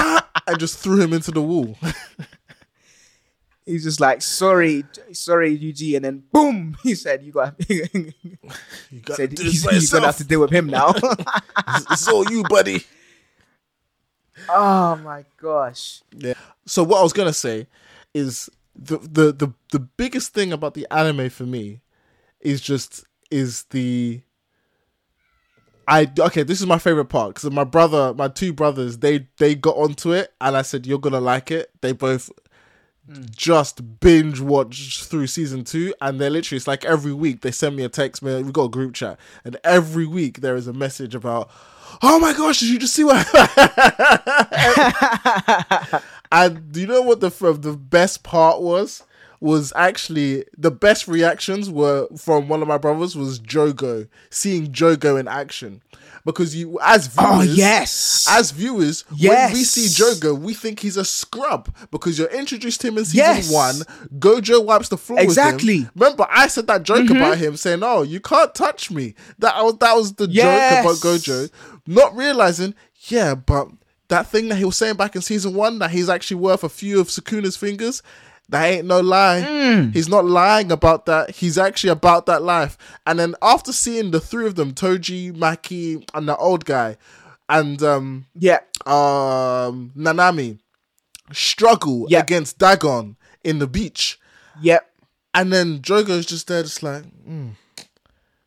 and 0.47 0.59
just 0.59 0.79
threw 0.79 0.99
him 1.01 1.11
into 1.13 1.31
the 1.31 1.41
wall. 1.41 1.77
He's 3.69 3.83
just 3.83 3.99
like, 3.99 4.23
sorry, 4.23 4.83
sorry, 5.11 5.55
Yuji, 5.55 5.95
and 5.95 6.03
then 6.03 6.23
boom, 6.31 6.75
he 6.83 6.95
said, 6.95 7.23
"You 7.23 7.31
got." 7.31 7.55
You 7.69 9.01
got 9.01 9.17
to 9.17 9.27
said 9.27 9.35
do 9.35 9.43
he's, 9.43 9.69
he's 9.69 9.91
gonna 9.91 10.07
have 10.07 10.17
to 10.17 10.23
deal 10.23 10.41
with 10.41 10.49
him 10.49 10.65
now. 10.67 10.93
It's, 11.67 11.91
it's 11.91 12.07
all 12.07 12.27
you, 12.31 12.43
buddy. 12.43 12.83
oh 14.49 14.95
my 14.95 15.23
gosh! 15.37 16.01
Yeah. 16.17 16.33
So 16.65 16.83
what 16.83 16.99
I 16.99 17.03
was 17.03 17.13
gonna 17.13 17.31
say 17.31 17.67
is 18.15 18.49
the 18.75 18.97
the 18.97 19.31
the 19.31 19.53
the 19.71 19.79
biggest 19.79 20.33
thing 20.33 20.51
about 20.51 20.73
the 20.73 20.87
anime 20.89 21.29
for 21.29 21.43
me 21.43 21.81
is 22.39 22.59
just 22.61 23.05
is 23.29 23.65
the 23.65 24.21
I 25.87 26.11
okay. 26.17 26.41
This 26.41 26.59
is 26.59 26.65
my 26.65 26.79
favorite 26.79 27.05
part 27.05 27.35
because 27.35 27.51
my 27.51 27.65
brother, 27.65 28.15
my 28.15 28.29
two 28.29 28.51
brothers, 28.51 28.97
they 28.97 29.27
they 29.37 29.53
got 29.53 29.77
onto 29.77 30.11
it, 30.13 30.33
and 30.41 30.57
I 30.57 30.63
said 30.63 30.87
you're 30.87 30.97
gonna 30.97 31.21
like 31.21 31.51
it. 31.51 31.69
They 31.81 31.91
both 31.91 32.31
just 33.31 33.99
binge 33.99 34.39
watch 34.39 35.03
through 35.03 35.27
season 35.27 35.63
two, 35.63 35.93
and 36.01 36.19
they're 36.19 36.29
literally 36.29 36.57
it's 36.57 36.67
like 36.67 36.85
every 36.85 37.13
week 37.13 37.41
they 37.41 37.51
send 37.51 37.75
me 37.75 37.83
a 37.83 37.89
text. 37.89 38.21
Man, 38.21 38.45
we 38.45 38.51
got 38.51 38.65
a 38.65 38.69
group 38.69 38.93
chat, 38.93 39.19
and 39.43 39.57
every 39.63 40.05
week 40.05 40.41
there 40.41 40.55
is 40.55 40.67
a 40.67 40.73
message 40.73 41.15
about, 41.15 41.49
oh 42.01 42.19
my 42.19 42.33
gosh, 42.33 42.59
did 42.59 42.69
you 42.69 42.79
just 42.79 42.93
see 42.93 43.03
what? 43.03 43.27
and 46.31 46.71
do 46.71 46.81
you 46.81 46.87
know 46.87 47.01
what 47.01 47.19
the 47.19 47.29
the 47.29 47.73
best 47.73 48.23
part 48.23 48.61
was? 48.61 49.03
Was 49.41 49.71
actually 49.75 50.43
the 50.57 50.69
best 50.71 51.07
reactions 51.07 51.69
were 51.69 52.07
from 52.17 52.49
one 52.49 52.61
of 52.61 52.67
my 52.67 52.77
brothers 52.77 53.15
was 53.15 53.39
Jogo 53.39 54.09
seeing 54.29 54.67
Jogo 54.73 55.17
in 55.17 55.29
action 55.29 55.81
because 56.25 56.53
you 56.53 56.77
as 56.81 57.07
viewers 57.07 57.29
Oh, 57.31 57.41
yes. 57.43 58.27
as 58.29 58.51
viewers 58.51 59.05
yes. 59.15 59.51
when 59.51 59.53
we 59.59 59.63
see 59.63 59.85
Jogo 59.85 60.37
we 60.37 60.53
think 60.53 60.79
he's 60.81 60.97
a 60.97 61.05
scrub 61.05 61.73
because 61.89 62.19
you're 62.19 62.27
introduced 62.27 62.81
to 62.81 62.87
him 62.89 62.97
in 62.97 63.05
season 63.05 63.17
Yes. 63.25 63.49
one 63.51 63.75
Gojo 64.19 64.63
wipes 64.65 64.89
the 64.89 64.97
floor 64.97 65.21
Exactly. 65.21 65.75
Mm-hmm. 65.75 65.83
with 65.83 65.87
him 65.87 65.91
remember 65.95 66.27
I 66.29 66.47
said 66.47 66.67
that 66.67 66.83
joke 66.83 67.09
about 67.09 67.37
him 67.37 67.55
saying 67.55 67.79
oh 67.81 68.01
you 68.01 68.19
can't 68.19 68.53
touch 68.53 68.91
me 68.91 69.15
that 69.39 69.55
was 69.63 69.77
that 69.77 69.93
was 69.95 70.13
the 70.15 70.27
Yes. 70.29 70.83
joke 70.83 70.83
about 70.85 70.97
Gojo 70.97 71.49
not 71.87 72.13
realizing 72.13 72.75
yeah 73.07 73.35
but 73.35 73.69
that 74.09 74.27
thing 74.27 74.49
that 74.49 74.57
he 74.57 74.65
was 74.65 74.75
saying 74.75 74.95
back 74.95 75.15
in 75.15 75.21
season 75.21 75.53
one 75.53 75.79
that 75.79 75.91
he's 75.91 76.09
actually 76.09 76.37
worth 76.41 76.65
a 76.65 76.69
few 76.69 76.99
of 76.99 77.07
Sukuna's 77.07 77.55
fingers 77.55 78.03
that 78.49 78.65
ain't 78.65 78.85
no 78.87 78.99
lie. 78.99 79.41
Mm. 79.47 79.93
He's 79.93 80.09
not 80.09 80.25
lying 80.25 80.71
about 80.71 81.05
that. 81.05 81.31
He's 81.31 81.57
actually 81.57 81.91
about 81.91 82.25
that 82.25 82.41
life. 82.41 82.77
And 83.05 83.19
then 83.19 83.35
after 83.41 83.71
seeing 83.71 84.11
the 84.11 84.19
three 84.19 84.45
of 84.47 84.55
them, 84.55 84.73
Toji, 84.73 85.31
Maki, 85.31 86.03
and 86.13 86.27
the 86.27 86.35
old 86.37 86.65
guy, 86.65 86.97
and 87.47 87.81
um 87.83 88.25
yeah. 88.35 88.59
um 88.85 89.91
Nanami 89.95 90.59
struggle 91.31 92.05
Yeah. 92.09 92.19
against 92.21 92.57
Dagon 92.57 93.15
in 93.43 93.59
the 93.59 93.67
beach. 93.67 94.19
Yep. 94.61 94.85
And 95.33 95.53
then 95.53 95.81
Jogo's 95.81 96.25
just 96.25 96.47
there, 96.47 96.63
just 96.63 96.81
like, 96.81 97.03
mm, 97.27 97.51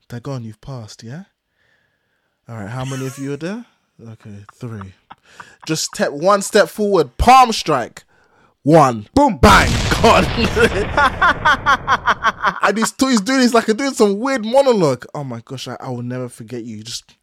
Dagon, 0.09 0.43
you've 0.43 0.61
passed, 0.61 1.03
yeah? 1.05 1.25
All 2.49 2.57
right, 2.57 2.69
how 2.69 2.85
many 2.85 3.07
of 3.07 3.19
you 3.19 3.33
are 3.35 3.37
there? 3.37 3.65
Okay, 4.05 4.45
three. 4.55 4.93
Just 5.65 5.85
step 5.95 6.11
one 6.13 6.43
step 6.43 6.69
forward, 6.69 7.17
palm 7.19 7.53
strike. 7.53 8.03
One, 8.65 9.07
boom, 9.15 9.39
bang, 9.39 9.71
gone. 10.03 10.25
and 12.63 12.79
he's, 12.79 12.93
he's 12.99 13.21
doing, 13.21 13.41
he's 13.41 13.55
like 13.55 13.67
doing 13.67 13.95
some 13.95 14.19
weird 14.19 14.45
monologue. 14.45 15.07
Oh 15.15 15.25
my 15.25 15.41
gosh, 15.45 15.69
I, 15.69 15.77
I 15.81 15.91
will 15.91 16.03
never 16.03 16.29
forget 16.29 16.65
you. 16.65 16.79
You 16.79 16.83
Just, 16.83 17.15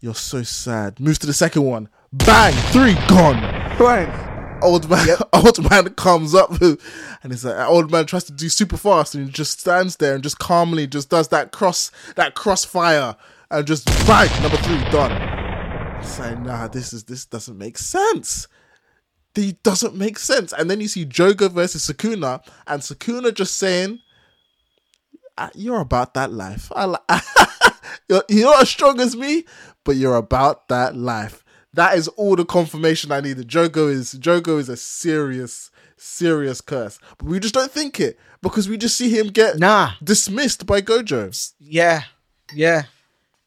you're 0.00 0.14
so 0.14 0.42
sad. 0.42 1.00
Moves 1.00 1.18
to 1.20 1.26
the 1.26 1.32
second 1.32 1.62
one, 1.62 1.88
bang, 2.12 2.52
three, 2.72 2.94
gone 3.08 3.40
Bang. 3.78 4.60
old 4.62 4.88
man 4.88 5.06
yep. 5.06 5.20
old 5.32 5.70
man 5.70 5.88
comes 5.94 6.34
up 6.34 6.50
and 6.60 6.78
it's 7.24 7.44
like 7.44 7.68
old 7.68 7.92
man 7.92 8.06
tries 8.06 8.24
to 8.24 8.32
do 8.32 8.48
super 8.48 8.76
fast 8.76 9.14
and 9.14 9.26
he 9.26 9.30
just 9.30 9.60
stands 9.60 9.96
there 9.96 10.14
and 10.14 10.22
just 10.22 10.38
calmly 10.38 10.86
just 10.86 11.10
does 11.10 11.28
that 11.28 11.52
cross 11.52 11.90
that 12.16 12.34
crossfire 12.34 13.14
and 13.50 13.66
just 13.66 13.86
bang 14.06 14.28
number 14.42 14.56
three 14.58 14.78
done 14.90 15.12
it's 16.00 16.18
like 16.18 16.40
nah 16.40 16.66
this 16.66 16.92
is 16.92 17.04
this 17.04 17.24
doesn't 17.24 17.56
make 17.56 17.78
sense 17.78 18.48
it 19.38 19.62
doesn't 19.62 19.94
make 19.94 20.18
sense 20.18 20.52
and 20.52 20.70
then 20.70 20.80
you 20.80 20.88
see 20.88 21.06
Jogo 21.06 21.50
versus 21.50 21.86
Sukuna 21.88 22.42
and 22.66 22.82
Sukuna 22.82 23.32
just 23.32 23.56
saying 23.56 24.00
"Ah, 25.36 25.50
you're 25.54 25.80
about 25.80 26.14
that 26.14 26.32
life 26.32 26.70
you're, 28.08 28.22
you're 28.28 28.50
not 28.50 28.62
as 28.62 28.68
strong 28.68 29.00
as 29.00 29.16
me 29.16 29.44
but 29.84 29.96
you're 29.96 30.16
about 30.16 30.68
that 30.68 30.96
life 30.96 31.44
that 31.74 31.96
is 31.96 32.08
all 32.08 32.34
the 32.34 32.44
confirmation 32.44 33.12
I 33.12 33.20
needed. 33.20 33.46
Jogo 33.46 33.90
is 33.90 34.14
Jogo 34.14 34.58
is 34.58 34.68
a 34.68 34.76
serious, 34.76 35.70
serious 35.96 36.60
curse. 36.60 36.98
But 37.18 37.28
we 37.28 37.38
just 37.38 37.54
don't 37.54 37.70
think 37.70 38.00
it 38.00 38.18
because 38.42 38.68
we 38.68 38.76
just 38.78 38.96
see 38.96 39.10
him 39.16 39.28
get 39.28 39.58
Nah. 39.58 39.92
dismissed 40.02 40.66
by 40.66 40.80
Gojo. 40.80 41.52
Yeah, 41.60 42.02
yeah, 42.54 42.84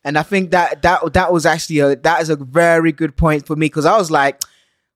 and 0.03 0.17
I 0.17 0.23
think 0.23 0.51
that 0.51 0.81
that 0.83 1.13
that 1.13 1.33
was 1.33 1.45
actually 1.45 1.79
a 1.79 1.95
that 1.95 2.21
is 2.21 2.29
a 2.29 2.35
very 2.35 2.91
good 2.91 3.17
point 3.17 3.45
for 3.47 3.55
me 3.55 3.65
because 3.65 3.85
I 3.85 3.97
was 3.97 4.11
like, 4.11 4.39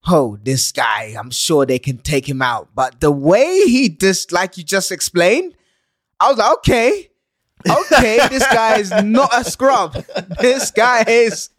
oh, 0.07 0.37
this 0.43 0.71
guy, 0.71 1.15
I'm 1.17 1.31
sure 1.31 1.65
they 1.65 1.79
can 1.79 1.97
take 1.97 2.27
him 2.27 2.41
out, 2.41 2.69
but 2.75 2.99
the 3.01 3.11
way 3.11 3.61
he 3.65 3.89
just 3.89 4.31
like 4.31 4.57
you 4.57 4.63
just 4.63 4.91
explained, 4.91 5.55
I 6.19 6.29
was 6.29 6.37
like, 6.37 6.53
okay, 6.57 7.09
okay, 7.67 8.27
this 8.29 8.45
guy 8.47 8.77
is 8.77 8.91
not 9.03 9.29
a 9.33 9.43
scrub. 9.43 9.93
This 10.39 10.71
guy 10.71 11.03
is. 11.07 11.49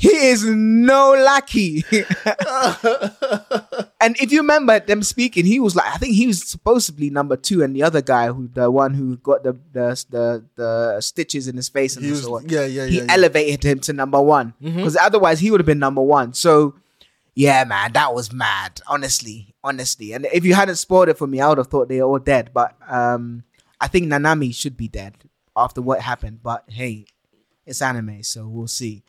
He 0.00 0.14
is 0.14 0.44
no 0.44 1.10
lackey. 1.10 1.84
and 4.00 4.16
if 4.20 4.30
you 4.30 4.42
remember 4.42 4.78
them 4.78 5.02
speaking, 5.02 5.44
he 5.44 5.58
was 5.58 5.74
like, 5.74 5.92
I 5.92 5.96
think 5.96 6.14
he 6.14 6.28
was 6.28 6.40
supposedly 6.44 7.10
number 7.10 7.36
two, 7.36 7.64
and 7.64 7.74
the 7.74 7.82
other 7.82 8.00
guy 8.00 8.28
who, 8.28 8.46
the 8.46 8.70
one 8.70 8.94
who 8.94 9.16
got 9.16 9.42
the 9.42 9.54
the 9.72 10.04
the, 10.08 10.44
the 10.54 11.00
stitches 11.00 11.48
in 11.48 11.56
his 11.56 11.68
face 11.68 11.96
and 11.96 12.04
He 12.04 12.12
was- 12.12 12.22
so 12.22 12.36
on, 12.36 12.48
yeah, 12.48 12.64
yeah, 12.64 12.86
he 12.86 12.98
yeah, 12.98 13.02
yeah. 13.06 13.12
elevated 13.12 13.64
him 13.64 13.80
to 13.80 13.92
number 13.92 14.22
one 14.22 14.54
mm-hmm. 14.62 14.76
because 14.76 14.96
otherwise 14.96 15.40
he 15.40 15.50
would 15.50 15.58
have 15.58 15.66
been 15.66 15.80
number 15.80 16.02
one. 16.02 16.32
So, 16.32 16.74
yeah, 17.38 17.62
man, 17.62 17.92
that 17.92 18.12
was 18.12 18.32
mad. 18.32 18.80
Honestly, 18.88 19.54
honestly, 19.62 20.12
and 20.12 20.26
if 20.32 20.44
you 20.44 20.54
hadn't 20.54 20.74
spoiled 20.74 21.08
it 21.08 21.16
for 21.16 21.28
me, 21.28 21.40
I 21.40 21.48
would 21.48 21.58
have 21.58 21.68
thought 21.68 21.88
they 21.88 22.02
were 22.02 22.08
all 22.08 22.18
dead. 22.18 22.50
But 22.52 22.74
um, 22.88 23.44
I 23.80 23.86
think 23.86 24.08
Nanami 24.08 24.52
should 24.52 24.76
be 24.76 24.88
dead 24.88 25.14
after 25.54 25.80
what 25.80 26.00
happened. 26.00 26.40
But 26.42 26.64
hey, 26.66 27.04
it's 27.64 27.80
anime, 27.80 28.24
so 28.24 28.48
we'll 28.48 28.66
see. 28.66 29.04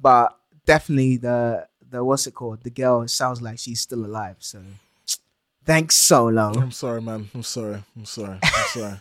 But 0.00 0.38
definitely 0.64 1.16
the 1.16 1.66
the 1.90 2.04
what's 2.04 2.28
it 2.28 2.34
called? 2.36 2.62
The 2.62 2.70
girl 2.70 3.08
sounds 3.08 3.42
like 3.42 3.58
she's 3.58 3.80
still 3.80 4.04
alive. 4.06 4.36
So 4.38 4.62
thanks, 5.64 5.96
Solo. 5.96 6.52
I'm 6.56 6.70
sorry, 6.70 7.02
man. 7.02 7.28
I'm 7.34 7.42
sorry. 7.42 7.82
I'm 7.96 8.04
sorry. 8.04 8.38
I'm 8.40 8.68
sorry. 8.68 9.00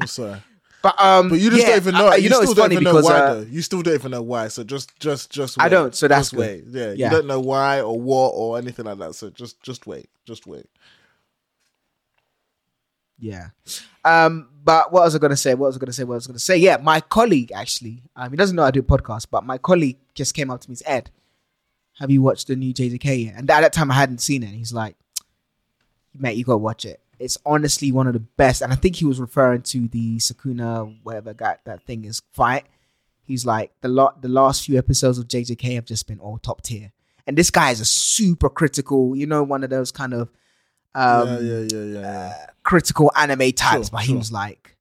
I'm 0.00 0.06
sorry. 0.06 0.42
But 0.82 1.00
um, 1.00 1.28
But 1.28 1.38
you 1.40 1.50
just 1.50 1.62
yeah, 1.62 1.68
don't 1.70 1.76
even 1.76 1.94
know. 1.94 2.08
I- 2.08 2.16
you, 2.16 2.24
you 2.24 2.28
know, 2.30 2.40
still 2.42 2.54
don't 2.54 2.72
even 2.72 2.84
know 2.84 3.00
why 3.00 3.12
uh, 3.12 3.34
though. 3.34 3.40
You 3.42 3.62
still 3.62 3.82
don't 3.82 3.94
even 3.94 4.10
know 4.10 4.22
why. 4.22 4.48
So 4.48 4.64
just, 4.64 4.98
just, 4.98 5.30
just. 5.30 5.56
Wait. 5.56 5.64
I 5.64 5.68
don't, 5.68 5.94
so 5.94 6.08
that's 6.08 6.30
Just 6.30 6.40
wait. 6.40 6.64
Yeah, 6.66 6.92
you 6.92 7.08
don't 7.08 7.26
know 7.26 7.40
why 7.40 7.80
or 7.80 7.98
what 8.00 8.30
or 8.30 8.58
anything 8.58 8.86
like 8.86 8.98
that. 8.98 9.14
So 9.14 9.30
just, 9.30 9.60
just 9.62 9.86
wait. 9.86 10.08
Just 10.26 10.46
wait. 10.46 10.66
Yeah. 13.18 13.50
Um, 14.04 14.48
but 14.64 14.92
what 14.92 15.04
was 15.04 15.14
I 15.14 15.18
gonna 15.18 15.36
say? 15.36 15.54
What 15.54 15.68
was 15.68 15.76
I 15.76 15.78
gonna 15.78 15.92
say? 15.92 16.04
What 16.04 16.14
was 16.16 16.26
I 16.26 16.30
gonna 16.30 16.38
say? 16.40 16.56
Yeah, 16.56 16.78
my 16.78 17.00
colleague 17.00 17.52
actually, 17.52 18.02
um, 18.16 18.30
he 18.30 18.36
doesn't 18.36 18.56
know 18.56 18.64
I 18.64 18.70
do 18.72 18.82
podcasts, 18.82 19.26
but 19.30 19.44
my 19.44 19.58
colleague 19.58 19.98
just 20.14 20.34
came 20.34 20.50
up 20.50 20.60
to 20.60 20.68
me 20.68 20.72
and 20.72 20.78
said, 20.78 20.86
Ed, 20.90 21.10
have 22.00 22.10
you 22.10 22.22
watched 22.22 22.48
the 22.48 22.56
new 22.56 22.74
JJK 22.74 23.26
yet? 23.26 23.34
And 23.36 23.48
at 23.50 23.60
that 23.60 23.72
time 23.72 23.90
I 23.90 23.94
hadn't 23.94 24.18
seen 24.18 24.42
it. 24.42 24.46
And 24.46 24.56
he's 24.56 24.72
like, 24.72 24.96
Mate, 26.14 26.36
you 26.36 26.44
gotta 26.44 26.58
watch 26.58 26.84
it. 26.84 27.00
It's 27.22 27.38
honestly 27.46 27.92
one 27.92 28.06
of 28.06 28.12
the 28.12 28.20
best. 28.20 28.62
And 28.62 28.72
I 28.72 28.76
think 28.76 28.96
he 28.96 29.04
was 29.04 29.20
referring 29.20 29.62
to 29.62 29.88
the 29.88 30.16
Sukuna, 30.18 30.98
whatever 31.02 31.32
that, 31.34 31.64
that 31.64 31.82
thing 31.84 32.04
is, 32.04 32.22
fight. 32.32 32.66
He's 33.24 33.46
like, 33.46 33.72
the 33.80 33.88
lot 33.88 34.20
the 34.22 34.28
last 34.28 34.64
few 34.66 34.76
episodes 34.78 35.18
of 35.18 35.28
JJK 35.28 35.74
have 35.76 35.84
just 35.84 36.06
been 36.06 36.18
all 36.18 36.38
top 36.38 36.62
tier. 36.62 36.92
And 37.26 37.38
this 37.38 37.50
guy 37.50 37.70
is 37.70 37.80
a 37.80 37.84
super 37.84 38.50
critical, 38.50 39.14
you 39.16 39.26
know, 39.26 39.42
one 39.44 39.62
of 39.64 39.70
those 39.70 39.92
kind 39.92 40.12
of 40.12 40.28
um 40.94 41.28
yeah, 41.28 41.38
yeah, 41.40 41.58
yeah, 41.72 41.84
yeah. 41.84 42.00
yeah. 42.00 42.46
critical 42.64 43.10
anime 43.16 43.52
types, 43.52 43.86
Sure, 43.88 43.92
but 43.92 44.00
he 44.02 44.08
sure. 44.08 44.18
was 44.18 44.32
like, 44.32 44.76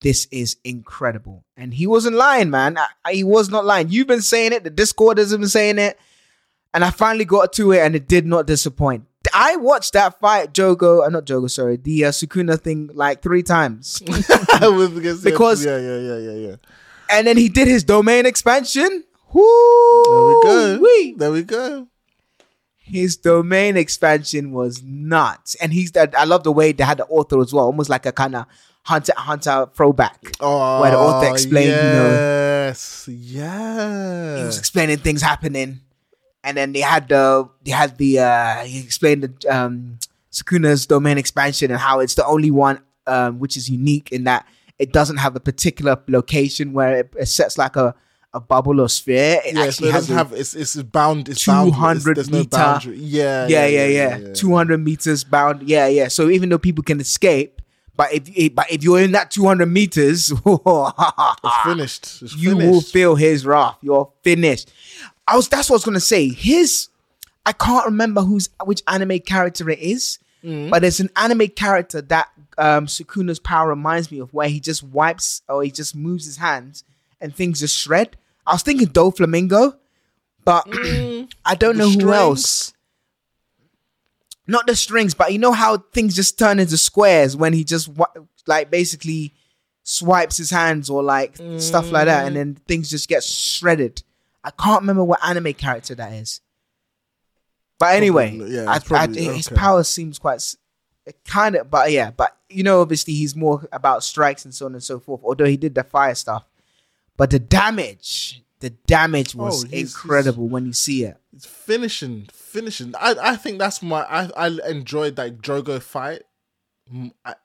"This 0.00 0.26
is 0.30 0.56
incredible," 0.64 1.44
and 1.56 1.74
he 1.74 1.86
wasn't 1.86 2.16
lying, 2.16 2.48
man. 2.50 2.78
I, 2.78 2.86
I- 3.04 3.12
he 3.14 3.24
was 3.24 3.50
not 3.50 3.64
lying. 3.66 3.88
You've 3.90 4.06
been 4.06 4.22
saying 4.22 4.52
it. 4.52 4.64
The 4.64 4.70
Discord 4.70 5.18
has 5.18 5.32
been 5.36 5.48
saying 5.48 5.78
it, 5.78 5.98
and 6.72 6.82
I 6.84 6.90
finally 6.90 7.24
got 7.26 7.52
to 7.54 7.72
it, 7.72 7.80
and 7.80 7.94
it 7.94 8.08
did 8.08 8.24
not 8.24 8.46
disappoint. 8.46 9.04
I 9.34 9.56
watched 9.56 9.92
that 9.94 10.18
fight, 10.20 10.52
Jogo, 10.52 11.04
uh, 11.06 11.08
not 11.08 11.24
Jogo, 11.26 11.50
sorry, 11.50 11.76
the 11.76 12.06
uh, 12.06 12.10
Sukuna 12.10 12.60
thing 12.60 12.90
like 12.94 13.22
three 13.22 13.42
times, 13.42 14.00
because- 15.22 15.64
yeah, 15.64 15.78
yeah, 15.78 15.98
yeah, 15.98 16.18
yeah, 16.18 16.48
yeah. 16.48 16.56
and 17.10 17.26
then 17.26 17.36
he 17.36 17.48
did 17.48 17.68
his 17.68 17.84
domain 17.84 18.26
expansion. 18.26 19.04
Woo! 19.32 19.42
There 20.04 20.26
we 20.26 20.42
go. 20.42 20.78
Wee. 20.82 21.14
There 21.18 21.32
we 21.32 21.42
go. 21.42 21.88
his 22.78 23.16
domain 23.16 23.76
expansion 23.76 24.52
was 24.52 24.82
nuts, 24.82 25.54
and 25.56 25.72
he's 25.72 25.92
that. 25.92 26.14
I 26.18 26.24
love 26.24 26.44
the 26.44 26.52
way 26.52 26.72
they 26.72 26.84
had 26.84 26.98
the 26.98 27.06
author 27.06 27.40
as 27.40 27.52
well, 27.52 27.64
almost 27.66 27.90
like 27.90 28.06
a 28.06 28.12
kind 28.12 28.36
of 28.36 28.46
hunter 28.84 29.12
hunter 29.16 29.66
throwback. 29.74 30.18
Oh, 30.40 30.80
Where 30.80 30.92
the 30.92 30.96
author 30.98 31.28
explained, 31.32 31.70
you 31.70 31.72
know- 31.98 32.66
yes, 32.68 33.04
he 33.06 34.44
was 34.44 34.58
explaining 34.58 34.98
things 34.98 35.22
happening, 35.22 35.80
and 36.46 36.56
then 36.56 36.72
they 36.72 36.80
had 36.80 37.08
the 37.08 37.48
they 37.64 37.72
had 37.72 37.98
the 37.98 38.20
uh 38.20 38.64
he 38.64 38.78
explained 38.80 39.20
the 39.24 39.32
um 39.54 39.98
Sukuna's 40.32 40.86
domain 40.86 41.18
expansion 41.18 41.70
and 41.70 41.80
how 41.80 42.00
it's 42.00 42.14
the 42.14 42.24
only 42.26 42.50
one 42.50 42.80
um 43.06 43.38
which 43.38 43.56
is 43.56 43.68
unique 43.68 44.10
in 44.12 44.24
that 44.24 44.46
it 44.78 44.92
doesn't 44.92 45.16
have 45.18 45.34
a 45.36 45.40
particular 45.40 45.94
location 46.08 46.72
where 46.72 46.92
it, 47.00 47.12
it 47.18 47.26
sets 47.26 47.58
like 47.58 47.76
a 47.76 47.94
a 48.34 48.40
bubble 48.40 48.80
or 48.82 48.88
sphere. 48.88 49.40
It 49.46 49.54
Yeah, 49.54 49.62
so 49.62 49.68
actually 49.68 49.88
it 49.88 49.92
doesn't 49.92 50.16
have 50.16 50.32
it's 50.34 50.54
it's 50.54 50.76
bound. 50.82 51.28
It's 51.30 51.46
bound. 51.46 51.72
200 51.72 52.16
There's 52.16 52.28
no 52.30 52.38
meter- 52.40 52.50
boundary. 52.50 52.98
Yeah, 52.98 53.46
yeah, 53.48 53.66
yeah, 53.66 53.86
yeah, 53.86 54.32
200 54.34 54.76
meters 54.84 55.24
bound. 55.24 55.62
Yeah, 55.62 55.86
yeah. 55.86 56.08
So 56.08 56.28
even 56.28 56.50
though 56.50 56.58
people 56.58 56.84
can 56.84 57.00
escape, 57.00 57.62
But 57.96 58.08
if 58.12 58.54
but 58.54 58.66
if 58.70 58.84
you're 58.84 59.00
in 59.00 59.12
that 59.12 59.30
200 59.30 59.64
meters, 59.64 60.30
It's 60.46 61.56
finished. 61.64 62.22
It's 62.22 62.36
you 62.36 62.50
finished. 62.50 62.70
will 62.70 62.80
feel 62.82 63.14
his 63.16 63.46
wrath. 63.46 63.78
You're 63.80 64.10
finished. 64.22 64.70
I 65.28 65.36
was 65.36 65.48
that's 65.48 65.68
what 65.68 65.74
I 65.74 65.78
was 65.78 65.84
gonna 65.84 66.00
say. 66.00 66.28
His 66.28 66.88
I 67.44 67.52
can't 67.52 67.84
remember 67.86 68.22
who's 68.22 68.48
which 68.64 68.82
anime 68.88 69.18
character 69.20 69.68
it 69.70 69.78
is, 69.80 70.18
Mm. 70.44 70.70
but 70.70 70.82
there's 70.82 71.00
an 71.00 71.10
anime 71.16 71.48
character 71.48 72.00
that 72.02 72.28
um 72.58 72.86
Sukuna's 72.86 73.38
power 73.40 73.68
reminds 73.68 74.10
me 74.12 74.18
of 74.20 74.32
where 74.34 74.48
he 74.48 74.60
just 74.60 74.82
wipes 74.82 75.42
or 75.48 75.62
he 75.64 75.70
just 75.70 75.94
moves 75.96 76.24
his 76.26 76.36
hands 76.36 76.84
and 77.20 77.34
things 77.34 77.60
just 77.60 77.76
shred. 77.76 78.16
I 78.46 78.52
was 78.52 78.62
thinking 78.62 78.86
Doflamingo, 78.88 79.76
but 80.44 80.64
I 81.44 81.54
don't 81.58 81.74
Mm. 81.76 81.78
The 81.78 81.78
know 81.78 81.90
who 81.90 82.12
else. 82.12 82.72
Not 84.46 84.66
the 84.68 84.76
strings, 84.76 85.14
but 85.14 85.32
you 85.32 85.40
know 85.40 85.52
how 85.52 85.78
things 85.78 86.14
just 86.14 86.38
turn 86.38 86.60
into 86.60 86.76
squares 86.78 87.36
when 87.36 87.52
he 87.52 87.64
just 87.64 87.90
like 88.46 88.70
basically 88.70 89.34
swipes 89.82 90.36
his 90.36 90.50
hands 90.50 90.88
or 90.88 91.02
like 91.02 91.36
stuff 91.58 91.90
like 91.90 92.04
that, 92.06 92.26
and 92.26 92.36
then 92.36 92.54
things 92.68 92.88
just 92.88 93.08
get 93.08 93.24
shredded. 93.24 94.02
I 94.46 94.50
can't 94.52 94.80
remember 94.82 95.04
what 95.04 95.18
anime 95.26 95.52
character 95.54 95.94
that 95.96 96.12
is. 96.12 96.40
But 97.78 97.96
anyway, 97.96 98.36
Probably- 98.36 98.54
yeah, 98.54 98.70
I, 98.70 98.78
probably- 98.78 99.28
I, 99.28 99.32
his 99.34 99.48
okay. 99.48 99.56
power 99.56 99.82
seems 99.84 100.18
quite 100.18 100.42
kind 101.26 101.56
of, 101.56 101.70
but 101.70 101.90
yeah, 101.92 102.10
but 102.10 102.36
you 102.48 102.62
know, 102.62 102.80
obviously 102.80 103.12
he's 103.14 103.34
more 103.36 103.66
about 103.72 104.02
strikes 104.04 104.44
and 104.44 104.54
so 104.54 104.66
on 104.66 104.72
and 104.74 104.82
so 104.82 104.98
forth. 105.00 105.20
Although 105.24 105.44
he 105.46 105.56
did 105.56 105.74
the 105.74 105.84
fire 105.84 106.14
stuff, 106.14 106.44
but 107.16 107.30
the 107.30 107.38
damage, 107.38 108.42
the 108.60 108.70
damage 108.70 109.34
oh, 109.36 109.40
was 109.44 109.64
Oh, 109.64 109.68
he's- 109.68 109.90
incredible 109.94 110.48
when 110.48 110.64
you 110.66 110.72
see 110.72 111.04
it. 111.04 111.18
It's 111.34 111.44
finishing, 111.44 112.28
finishing. 112.32 112.94
I, 112.98 113.14
I 113.20 113.36
think 113.36 113.58
that's 113.58 113.82
my. 113.82 114.02
I, 114.04 114.30
I 114.36 114.70
enjoyed 114.70 115.16
that 115.16 115.42
Jogo 115.42 115.82
fight. 115.82 116.22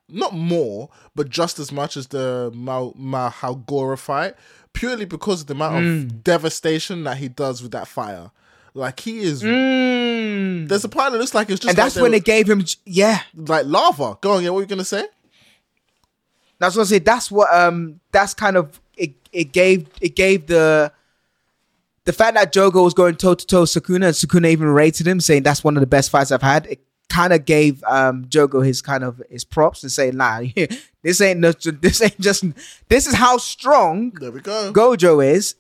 Not 0.08 0.34
more, 0.34 0.90
but 1.16 1.28
just 1.30 1.58
as 1.60 1.72
much 1.72 1.98
as 1.98 2.08
the 2.08 2.52
Mal 2.56 2.94
Malhagora 2.94 3.98
fight, 3.98 4.36
purely 4.74 5.06
because 5.06 5.42
of 5.42 5.48
the 5.48 5.54
amount 5.54 5.76
Mm. 5.76 6.04
of 6.04 6.24
devastation 6.24 7.04
that 7.04 7.18
he 7.18 7.28
does 7.28 7.62
with 7.62 7.72
that 7.72 7.88
fire. 7.88 8.32
Like 8.74 9.00
he 9.02 9.20
is. 9.20 9.44
Mm. 9.44 10.68
There's 10.70 10.84
a 10.86 10.90
part 10.90 11.12
that 11.12 11.20
looks 11.20 11.34
like 11.34 11.50
it's 11.50 11.60
just. 11.60 11.70
and 11.70 11.78
that's 11.78 11.96
like 11.96 12.04
when 12.04 12.12
they 12.12 12.20
they 12.20 12.24
gave 12.24 12.50
him, 12.50 12.64
yeah. 12.86 13.22
like 13.36 13.66
lava. 13.66 14.18
Go 14.22 14.34
on, 14.34 14.44
yeah. 14.44 14.50
What 14.50 14.56
were 14.58 14.62
you 14.62 14.68
gonna 14.68 14.86
say? 14.86 15.06
That's 16.60 16.76
what 16.76 16.84
I 16.84 16.86
say. 16.86 17.00
That's 17.00 17.30
what 17.30 17.54
um. 17.54 18.00
That's 18.12 18.34
kind 18.34 18.56
of 18.56 18.80
it. 18.96 19.14
It 19.34 19.52
gave 19.52 19.88
it 20.00 20.16
gave 20.16 20.48
the 20.48 20.92
the 22.06 22.14
fact 22.14 22.36
that 22.36 22.54
Jogo 22.54 22.84
was 22.84 22.94
going 22.94 23.16
toe 23.16 23.36
to 23.36 23.46
toe 23.46 23.64
Sukuna 23.64 23.96
and 24.06 24.16
Sukuna 24.16 24.50
even 24.50 24.68
rated 24.70 25.06
him, 25.08 25.20
saying 25.20 25.44
that's 25.44 25.64
one 25.64 25.76
of 25.76 25.82
the 25.82 25.88
best 25.88 26.10
fights 26.10 26.32
I've 26.32 26.42
had. 26.42 26.66
It 26.68 26.80
kind 27.12 27.34
of 27.34 27.46
gave 27.46 27.84
um 27.84 28.26
Jogo 28.26 28.66
his 28.66 28.82
kind 28.82 29.04
of 29.04 29.22
his 29.30 29.44
props 29.44 29.82
to 29.82 29.90
say, 29.90 30.12
nah, 30.12 30.42
this 31.04 31.22
ain't 31.22 31.40
no, 31.40 31.52
this 31.52 32.02
ain't 32.02 32.20
just 32.20 32.44
this 32.90 33.06
is 33.08 33.14
how 33.16 33.38
strong 33.38 34.12
There 34.20 34.32
we 34.32 34.40
go. 34.42 34.72
Gojo 34.74 35.24
is, 35.24 35.56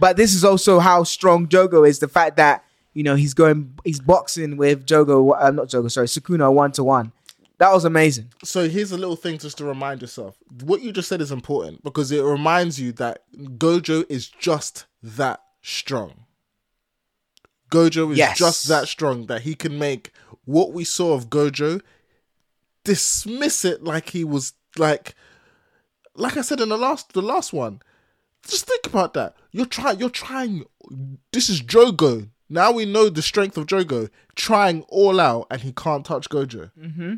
but 0.00 0.16
this 0.16 0.34
is 0.34 0.44
also 0.44 0.78
how 0.78 1.04
strong 1.04 1.46
Jogo 1.48 1.86
is. 1.88 1.98
The 1.98 2.08
fact 2.08 2.36
that 2.36 2.64
you 2.94 3.02
know 3.02 3.14
he's 3.16 3.34
going, 3.34 3.74
he's 3.84 4.00
boxing 4.00 4.56
with 4.56 4.86
Jogo, 4.86 5.36
uh, 5.38 5.50
not 5.50 5.68
Jogo, 5.68 5.90
sorry, 5.90 6.06
Sukuna 6.06 6.52
one 6.52 6.72
to 6.72 6.84
one. 6.84 7.12
That 7.58 7.72
was 7.72 7.84
amazing. 7.86 8.32
So 8.44 8.68
here's 8.68 8.92
a 8.92 8.98
little 8.98 9.16
thing 9.16 9.38
just 9.38 9.56
to 9.58 9.64
remind 9.64 10.02
yourself. 10.02 10.36
What 10.62 10.82
you 10.82 10.92
just 10.92 11.08
said 11.08 11.22
is 11.22 11.32
important 11.32 11.82
because 11.82 12.12
it 12.12 12.22
reminds 12.22 12.78
you 12.78 12.92
that 12.92 13.22
Gojo 13.58 14.04
is 14.10 14.28
just 14.28 14.84
that 15.02 15.40
strong. 15.62 16.26
Gojo 17.70 18.12
is 18.12 18.18
Yes. 18.18 18.38
just 18.38 18.68
that 18.68 18.88
strong 18.88 19.26
that 19.26 19.42
he 19.42 19.54
can 19.54 19.78
make 19.78 20.12
what 20.46 20.72
we 20.72 20.84
saw 20.84 21.12
of 21.12 21.28
Gojo 21.28 21.82
dismiss 22.84 23.64
it 23.64 23.84
like 23.84 24.10
he 24.10 24.24
was 24.24 24.54
like 24.78 25.14
like 26.14 26.36
I 26.36 26.40
said 26.40 26.60
in 26.60 26.70
the 26.70 26.78
last 26.78 27.12
the 27.12 27.22
last 27.22 27.52
one. 27.52 27.82
Just 28.46 28.66
think 28.66 28.86
about 28.86 29.12
that. 29.14 29.34
You're 29.50 29.66
trying 29.66 30.00
you're 30.00 30.08
trying 30.08 30.64
this 31.32 31.50
is 31.50 31.60
Jogo. 31.60 32.30
Now 32.48 32.72
we 32.72 32.84
know 32.84 33.08
the 33.08 33.22
strength 33.22 33.56
of 33.58 33.66
Jogo 33.66 34.08
trying 34.34 34.82
all 34.82 35.20
out 35.20 35.48
and 35.50 35.60
he 35.60 35.72
can't 35.72 36.06
touch 36.06 36.28
Gojo. 36.30 36.70
Mm-hmm. 36.80 37.14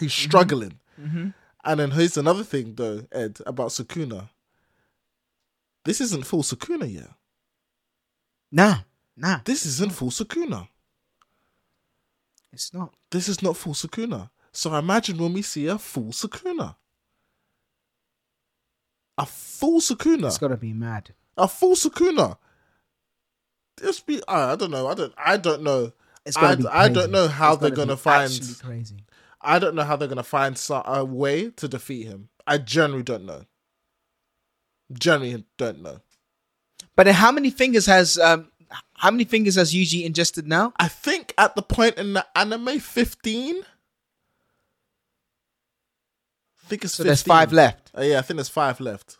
He's 0.00 0.12
struggling. 0.12 0.80
Mm-hmm. 1.00 1.18
Mm-hmm. 1.18 1.28
And 1.64 1.80
then 1.80 1.90
here's 1.92 2.16
another 2.16 2.44
thing, 2.44 2.74
though, 2.74 3.06
Ed, 3.10 3.38
about 3.46 3.68
Sukuna. 3.68 4.28
This 5.84 6.00
isn't 6.00 6.26
full 6.26 6.42
Sukuna 6.42 6.92
yet. 6.92 7.10
Nah, 8.52 8.78
nah, 9.16 9.40
This 9.44 9.66
isn't 9.66 9.92
full 9.92 10.10
Sukuna. 10.10 10.68
It's 12.54 12.72
not. 12.72 12.94
This 13.10 13.28
is 13.28 13.42
not 13.42 13.56
full 13.56 13.74
Sukuna. 13.74 14.30
So 14.52 14.74
imagine 14.74 15.18
when 15.18 15.32
we 15.32 15.42
see 15.42 15.66
a 15.66 15.78
full 15.78 16.12
Sukuna. 16.12 16.76
A 19.18 19.26
full 19.26 19.78
It's 19.78 19.90
Sukuna. 19.90 20.40
gotta 20.40 20.56
be 20.56 20.72
mad. 20.72 21.14
A 21.36 21.48
full 21.48 21.74
Sukuna. 21.76 22.38
This 23.76 24.00
be. 24.00 24.22
I, 24.28 24.56
don't 24.56 24.70
know. 24.70 24.86
I 24.86 24.94
don't. 24.94 25.12
I 25.16 25.36
don't 25.36 25.62
know. 25.62 25.92
It's 26.24 26.36
I, 26.36 26.54
be 26.54 26.66
I 26.68 26.88
don't 26.88 27.10
know 27.10 27.28
how 27.28 27.52
It's 27.52 27.60
they're 27.62 27.70
gonna 27.70 27.96
find. 27.96 28.32
actually 28.32 28.54
crazy. 28.54 28.96
I 29.40 29.58
don't 29.58 29.74
know 29.74 29.82
how 29.82 29.96
they're 29.96 30.08
gonna 30.08 30.22
find 30.22 30.56
a 30.86 31.04
way 31.04 31.50
to 31.50 31.68
defeat 31.68 32.06
him. 32.06 32.28
I 32.46 32.58
generally 32.58 33.02
don't 33.02 33.26
know. 33.26 33.44
Generally 34.92 35.44
don't 35.58 35.82
know. 35.82 36.00
But 36.96 37.08
how 37.08 37.32
many 37.32 37.50
fingers 37.50 37.86
has 37.86 38.18
um 38.18 38.50
how 38.94 39.10
many 39.10 39.24
fingers 39.24 39.54
has 39.56 39.72
Yuji 39.74 40.04
ingested 40.04 40.46
now? 40.46 40.72
I 40.78 40.88
think 40.88 41.32
at 41.38 41.54
the 41.56 41.62
point 41.62 41.96
in 41.96 42.12
the 42.14 42.26
anime, 42.36 42.78
fifteen. 42.80 43.56
I 46.62 46.66
think 46.68 46.84
it's 46.84 46.94
So 46.94 47.02
15. 47.04 47.06
there's 47.08 47.22
five 47.22 47.52
left. 47.52 47.90
Uh, 47.96 48.02
yeah, 48.02 48.18
I 48.18 48.22
think 48.22 48.36
there's 48.38 48.48
five 48.48 48.80
left. 48.80 49.18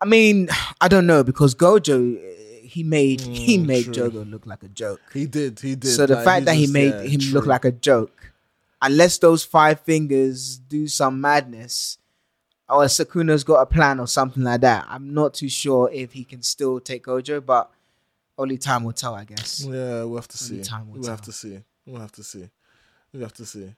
I 0.00 0.04
mean, 0.04 0.48
I 0.80 0.88
don't 0.88 1.06
know 1.06 1.24
because 1.24 1.54
Gojo 1.54 2.16
eh, 2.16 2.66
he 2.66 2.82
made 2.82 3.20
he 3.20 3.58
Mm, 3.58 3.66
made 3.66 3.84
true. 3.84 4.10
Jogo 4.10 4.30
look 4.30 4.46
like 4.46 4.62
a 4.62 4.68
joke. 4.68 5.00
He 5.14 5.26
did. 5.26 5.58
He 5.60 5.74
did. 5.74 5.88
so 5.94 6.06
the 6.06 6.16
like, 6.16 6.24
fact 6.24 6.44
that 6.46 6.54
he 6.56 6.66
made 6.66 6.90
yeah, 6.94 7.02
him 7.02 7.20
true. 7.20 7.32
look 7.32 7.46
like 7.46 7.64
a 7.64 7.72
joke, 7.72 8.32
unless 8.82 9.16
those 9.18 9.42
five 9.42 9.80
fingers 9.80 10.58
do 10.58 10.86
some 10.86 11.20
madness, 11.20 11.96
or 12.70 12.84
Sukuna's 12.84 13.44
got 13.44 13.60
a 13.60 13.66
plan 13.66 13.98
or 14.00 14.06
something 14.06 14.42
like 14.42 14.60
that, 14.62 14.86
I'm 14.88 15.14
not 15.14 15.34
too 15.34 15.48
sure 15.48 15.90
if 15.92 16.12
he 16.12 16.24
can 16.24 16.42
still 16.42 16.80
take 16.80 17.04
Gojo, 17.04 17.44
but 17.44 17.70
only 18.36 18.58
time 18.58 18.84
will 18.84 18.92
tell, 18.92 19.14
I 19.14 19.24
guess. 19.24 19.64
Yeah, 19.64 20.04
we'll 20.04 20.16
have 20.16 20.28
to 20.28 20.44
Only 20.44 20.62
see. 20.62 20.68
time 20.68 20.90
will 20.90 21.00
We'll 21.00 21.10
have 21.10 21.22
to 21.22 21.32
see. 21.32 21.58
We'll 21.86 22.00
have 22.00 22.12
to 22.12 22.22
see. 22.22 22.48
We'll 23.12 23.22
have 23.22 23.32
to 23.34 23.46
see. 23.46 23.74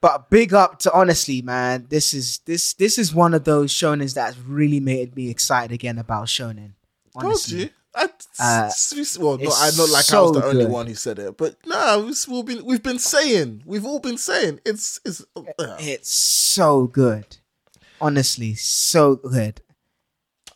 But 0.00 0.30
big 0.30 0.54
up 0.54 0.78
to 0.80 0.92
honestly, 0.92 1.42
man. 1.42 1.86
This 1.88 2.14
is 2.14 2.38
this 2.44 2.74
this 2.74 2.98
is 2.98 3.12
one 3.14 3.34
of 3.34 3.44
those 3.44 3.72
shonens 3.72 4.14
that's 4.14 4.38
really 4.38 4.78
made 4.78 5.16
me 5.16 5.30
excited 5.30 5.72
again 5.72 5.98
about 5.98 6.26
shonen. 6.26 6.72
Honestly. 7.14 7.70
I, 7.94 8.10
Uh, 8.38 8.70
well, 9.18 9.38
no, 9.38 9.50
I 9.54 9.70
not 9.74 9.88
like 9.88 9.94
I 9.94 9.96
was 9.96 10.06
so 10.06 10.30
the 10.32 10.44
only 10.44 10.64
good. 10.66 10.70
one 10.70 10.86
who 10.86 10.94
said 10.94 11.18
it, 11.18 11.34
but 11.38 11.56
no, 11.66 12.04
we've, 12.06 12.26
we've 12.28 12.44
been 12.44 12.64
we've 12.66 12.82
been 12.82 12.98
saying, 12.98 13.62
we've 13.64 13.86
all 13.86 14.00
been 14.00 14.18
saying, 14.18 14.60
it's 14.66 15.00
it's. 15.06 15.24
Uh, 15.34 15.76
It's 15.80 16.10
so 16.12 16.86
good. 16.88 17.38
Honestly, 18.00 18.54
so 18.54 19.16
good. 19.16 19.60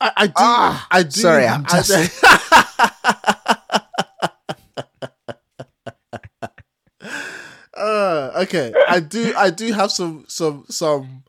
I, 0.00 0.12
I 0.16 0.26
do, 0.29 0.33
Ah, 0.37 0.87
I 0.90 1.03
do. 1.03 1.11
sorry, 1.11 1.46
I'm 1.46 1.66
just- 1.66 2.22
uh, 7.74 8.31
okay, 8.42 8.72
I 8.88 9.00
do. 9.00 9.33
I 9.37 9.50
do 9.50 9.72
have 9.72 9.90
some 9.90 10.24
some 10.29 10.64
some 10.68 11.24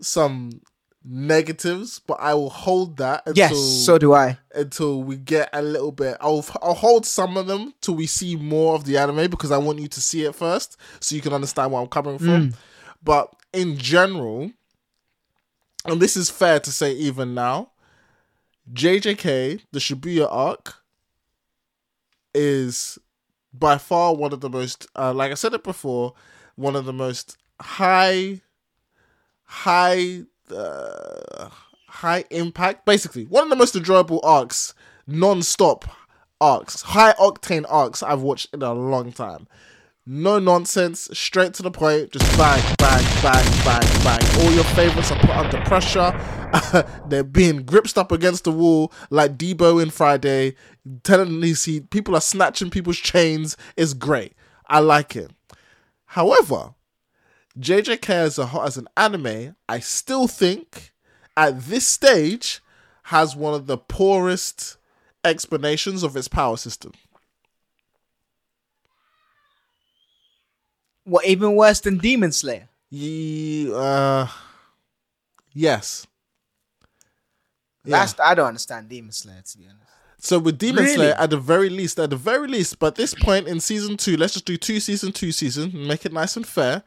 some 0.00 0.60
negatives, 1.04 2.00
but 2.00 2.18
I 2.20 2.34
will 2.34 2.50
hold 2.50 2.96
that 2.98 3.22
until 3.26 3.56
Yes, 3.56 3.84
so 3.84 3.98
do 3.98 4.12
I. 4.12 4.38
until 4.54 5.02
we 5.02 5.16
get 5.16 5.48
a 5.52 5.62
little 5.62 5.92
bit. 5.92 6.16
I'll 6.20 6.44
I'll 6.62 6.74
hold 6.74 7.06
some 7.06 7.36
of 7.36 7.46
them 7.46 7.74
till 7.80 7.94
we 7.94 8.06
see 8.06 8.36
more 8.36 8.74
of 8.74 8.84
the 8.84 8.98
anime 8.98 9.30
because 9.30 9.50
I 9.50 9.58
want 9.58 9.78
you 9.80 9.88
to 9.88 10.00
see 10.00 10.24
it 10.24 10.34
first, 10.34 10.76
so 11.00 11.14
you 11.14 11.22
can 11.22 11.32
understand 11.32 11.72
where 11.72 11.80
I'm 11.82 11.88
coming 11.88 12.18
from. 12.18 12.54
But 13.02 13.32
in 13.52 13.78
general, 13.78 14.50
and 15.86 16.00
this 16.00 16.16
is 16.16 16.30
fair 16.30 16.60
to 16.60 16.70
say 16.70 16.92
even 16.92 17.34
now, 17.34 17.70
JJK 18.72 19.62
the 19.72 19.78
Shibuya 19.78 20.28
arc 20.30 20.76
is 22.34 22.98
by 23.52 23.78
far 23.78 24.14
one 24.14 24.32
of 24.32 24.40
the 24.40 24.50
most, 24.50 24.86
uh, 24.96 25.12
like 25.12 25.30
I 25.30 25.34
said 25.34 25.54
it 25.54 25.64
before, 25.64 26.14
one 26.56 26.76
of 26.76 26.84
the 26.84 26.92
most 26.92 27.36
high, 27.60 28.42
high, 29.44 30.22
uh, 30.54 31.48
high 31.88 32.24
impact. 32.30 32.84
Basically, 32.84 33.24
one 33.24 33.44
of 33.44 33.50
the 33.50 33.56
most 33.56 33.74
enjoyable 33.74 34.20
arcs, 34.22 34.74
non-stop 35.06 35.84
arcs, 36.40 36.82
high 36.82 37.14
octane 37.14 37.64
arcs 37.68 38.02
I've 38.02 38.22
watched 38.22 38.52
in 38.52 38.62
a 38.62 38.74
long 38.74 39.12
time. 39.12 39.48
No 40.08 40.38
nonsense, 40.38 41.08
straight 41.12 41.52
to 41.54 41.64
the 41.64 41.70
point, 41.72 42.12
just 42.12 42.38
bang, 42.38 42.62
bang, 42.78 43.02
bang, 43.22 43.64
bang, 43.64 44.04
bang. 44.04 44.40
All 44.40 44.52
your 44.52 44.62
favorites 44.62 45.10
are 45.10 45.18
put 45.18 45.30
under 45.30 45.60
pressure. 45.62 46.14
They're 47.08 47.24
being 47.24 47.64
gripped 47.64 47.98
up 47.98 48.12
against 48.12 48.44
the 48.44 48.52
wall 48.52 48.92
like 49.10 49.36
Deebo 49.36 49.82
in 49.82 49.90
Friday. 49.90 50.54
Telling 51.02 51.40
these 51.40 51.64
he 51.64 51.80
people 51.80 52.14
are 52.14 52.20
snatching 52.20 52.70
people's 52.70 52.98
chains. 52.98 53.56
It's 53.76 53.94
great. 53.94 54.34
I 54.68 54.78
like 54.78 55.16
it. 55.16 55.32
However, 56.04 56.74
JJK 57.58 58.08
as 58.08 58.38
a 58.38 58.48
as 58.62 58.76
an 58.76 58.86
anime, 58.96 59.56
I 59.68 59.80
still 59.80 60.28
think 60.28 60.92
at 61.36 61.62
this 61.62 61.84
stage 61.84 62.62
has 63.04 63.34
one 63.34 63.54
of 63.54 63.66
the 63.66 63.76
poorest 63.76 64.76
explanations 65.24 66.04
of 66.04 66.16
its 66.16 66.28
power 66.28 66.56
system. 66.56 66.92
What 71.06 71.24
even 71.24 71.54
worse 71.54 71.80
than 71.80 71.98
Demon 71.98 72.32
Slayer? 72.32 72.68
Ye, 72.90 73.72
uh, 73.72 74.26
yes. 75.54 76.06
Yeah. 77.84 77.98
Last 77.98 78.20
I 78.20 78.34
don't 78.34 78.48
understand 78.48 78.88
Demon 78.88 79.12
Slayer 79.12 79.40
to 79.40 79.58
be 79.58 79.64
honest. 79.64 79.82
So 80.18 80.40
with 80.40 80.58
Demon 80.58 80.82
Really? 80.84 80.96
Slayer, 80.96 81.14
at 81.16 81.30
the 81.30 81.38
very 81.38 81.70
least, 81.70 82.00
at 82.00 82.10
the 82.10 82.16
very 82.16 82.48
least, 82.48 82.80
but 82.80 82.96
this 82.96 83.14
point 83.14 83.46
in 83.46 83.60
season 83.60 83.96
two, 83.96 84.16
let's 84.16 84.32
just 84.32 84.44
do 84.44 84.56
two 84.56 84.80
season, 84.80 85.12
two 85.12 85.30
season, 85.30 85.86
make 85.86 86.04
it 86.04 86.12
nice 86.12 86.36
and 86.36 86.46
fair. 86.46 86.82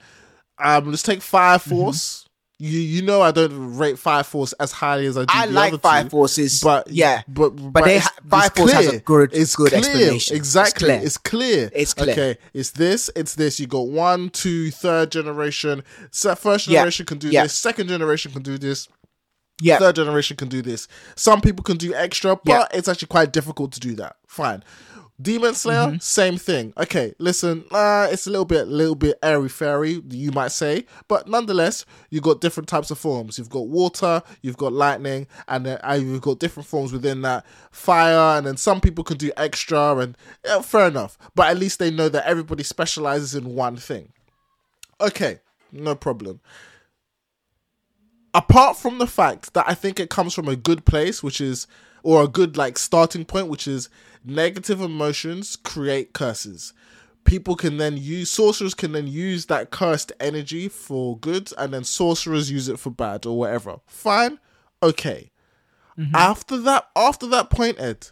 Um, 0.58 0.90
let's 0.90 1.04
take 1.04 1.22
Fire. 1.22 1.58
Force. 1.58 2.28
You 2.62 2.78
you 2.78 3.02
know 3.04 3.22
I 3.22 3.32
don't 3.32 3.78
rate 3.78 3.98
Fire 3.98 4.24
Force 4.24 4.52
as 4.60 4.74
highly 4.74 5.06
as 5.06 5.18
I 5.18 5.22
do. 5.22 5.28
I 5.30 5.46
the 5.48 5.54
like 5.54 5.72
other 5.74 5.80
Fire 5.82 6.04
two, 6.04 6.10
Forces, 6.10 6.60
but 6.62 6.90
yeah, 6.92 7.22
but 7.28 7.52
but 7.52 7.86
they 7.86 7.96
it's- 7.96 8.04
ha- 8.08 8.16
Fire 8.30 8.48
it's 8.48 8.60
Force 8.60 8.72
has 8.74 8.88
a 8.88 9.00
good- 9.00 9.34
it's 9.34 9.56
good 9.56 9.70
clear. 9.70 9.80
explanation. 9.80 10.16
It's 10.16 10.32
Exactly, 10.32 10.88
clear. 10.90 11.00
it's 11.02 11.18
clear. 11.18 11.72
It's 11.74 11.94
clear. 11.94 12.12
Okay, 12.12 12.38
it's 12.54 12.72
this, 12.72 13.10
it's 13.16 13.36
this. 13.36 13.62
You 13.62 13.68
got 13.68 13.88
one, 13.88 14.30
two, 14.30 14.72
third 14.72 15.10
generation. 15.10 15.84
So 16.12 16.36
first 16.36 16.68
Yeah. 16.68 16.80
generation 16.80 17.06
can 17.06 17.18
do 17.18 17.30
Yeah. 17.30 17.44
this. 17.44 17.54
Second 17.54 17.88
generation 17.88 18.34
can 18.34 18.42
do 18.42 18.58
this 18.58 18.90
yeah, 19.62 19.78
third 19.78 19.96
generation 19.96 20.38
can 20.38 20.48
do 20.48 20.62
this. 20.62 20.88
Some 21.18 21.42
people 21.42 21.64
can 21.64 21.76
do 21.78 21.94
extra, 21.94 22.36
but 22.38 22.48
Yeah. 22.72 22.78
it's 22.78 22.88
actually 22.88 23.08
quite 23.10 23.34
difficult 23.34 23.74
to 23.74 23.80
do 23.82 23.94
that. 23.96 24.16
Fine. 24.26 24.64
Demon 25.22 25.54
Slayer, 25.54 25.88
Mm-hmm. 25.88 25.98
same 26.00 26.38
thing. 26.38 26.72
Okay, 26.78 27.14
listen, 27.20 27.66
uh, 27.72 28.08
it's 28.10 28.26
a 28.26 28.30
little 28.30 28.46
bit, 28.46 28.68
little 28.68 28.96
bit 28.96 29.20
airy 29.22 29.50
fairy, 29.50 30.02
you 30.10 30.32
might 30.32 30.52
say, 30.52 30.86
but 31.10 31.28
nonetheless, 31.28 31.86
you've 32.10 32.24
got 32.24 32.40
different 32.40 32.70
types 32.70 32.90
of 32.90 32.98
forms. 32.98 33.38
You've 33.38 33.50
got 33.50 33.68
water, 33.68 34.24
you've 34.42 34.56
got 34.58 34.72
lightning, 34.72 35.28
and 35.50 35.66
then 35.66 35.80
uh, 35.84 36.00
you've 36.02 36.22
got 36.22 36.40
different 36.40 36.68
forms 36.68 36.94
within 36.94 37.22
that. 37.24 37.46
Fire, 37.72 38.38
and 38.38 38.48
then 38.48 38.56
some 38.56 38.80
people 38.80 39.04
can 39.04 39.18
do 39.18 39.32
extra, 39.36 39.98
and 39.98 40.18
yeah, 40.46 40.62
fair 40.62 40.88
enough. 40.88 41.18
But 41.36 41.50
at 41.50 41.58
least 41.58 41.80
they 41.80 41.92
know 41.92 42.08
that 42.10 42.26
everybody 42.26 42.64
specializes 42.64 43.36
in 43.36 43.56
one 43.56 43.76
thing. 43.76 44.14
Okay, 45.02 45.40
no 45.72 45.96
problem 45.96 46.40
apart 48.34 48.78
from 48.78 49.00
the 49.00 49.08
fact 49.08 49.54
that 49.56 49.66
I 49.68 49.74
think 49.74 50.00
it 50.00 50.10
comes 50.12 50.36
from 50.36 50.48
a 50.48 50.56
good 50.56 50.86
place, 50.86 51.24
which 51.24 51.42
is, 51.42 51.66
or 52.04 52.24
a 52.24 52.28
good 52.28 52.58
like 52.58 52.78
starting 52.78 53.26
point, 53.26 53.48
which 53.48 53.68
is 53.68 53.90
negative 54.24 54.82
emotions 54.82 55.56
create 55.56 56.14
curses. 56.14 56.74
People 57.26 57.56
can 57.56 57.78
then 57.78 57.98
use 57.98 58.32
sorcerers 58.32 58.74
can 58.74 58.94
then 58.94 59.08
use 59.08 59.48
that 59.48 59.72
cursed 59.72 60.12
energy 60.20 60.68
for 60.68 61.18
good, 61.18 61.52
and 61.58 61.74
then 61.74 61.84
sorcerers 61.84 62.52
use 62.52 62.68
it 62.70 62.80
for 62.80 62.90
bad 62.90 63.26
or 63.26 63.38
whatever. 63.38 63.80
Fine, 63.86 64.40
okay. 64.82 65.32
Mm-hmm. 65.98 66.16
After 66.16 66.58
that, 66.58 66.88
after 66.96 67.28
that 67.28 67.50
point, 67.50 67.80
Ed, 67.80 68.08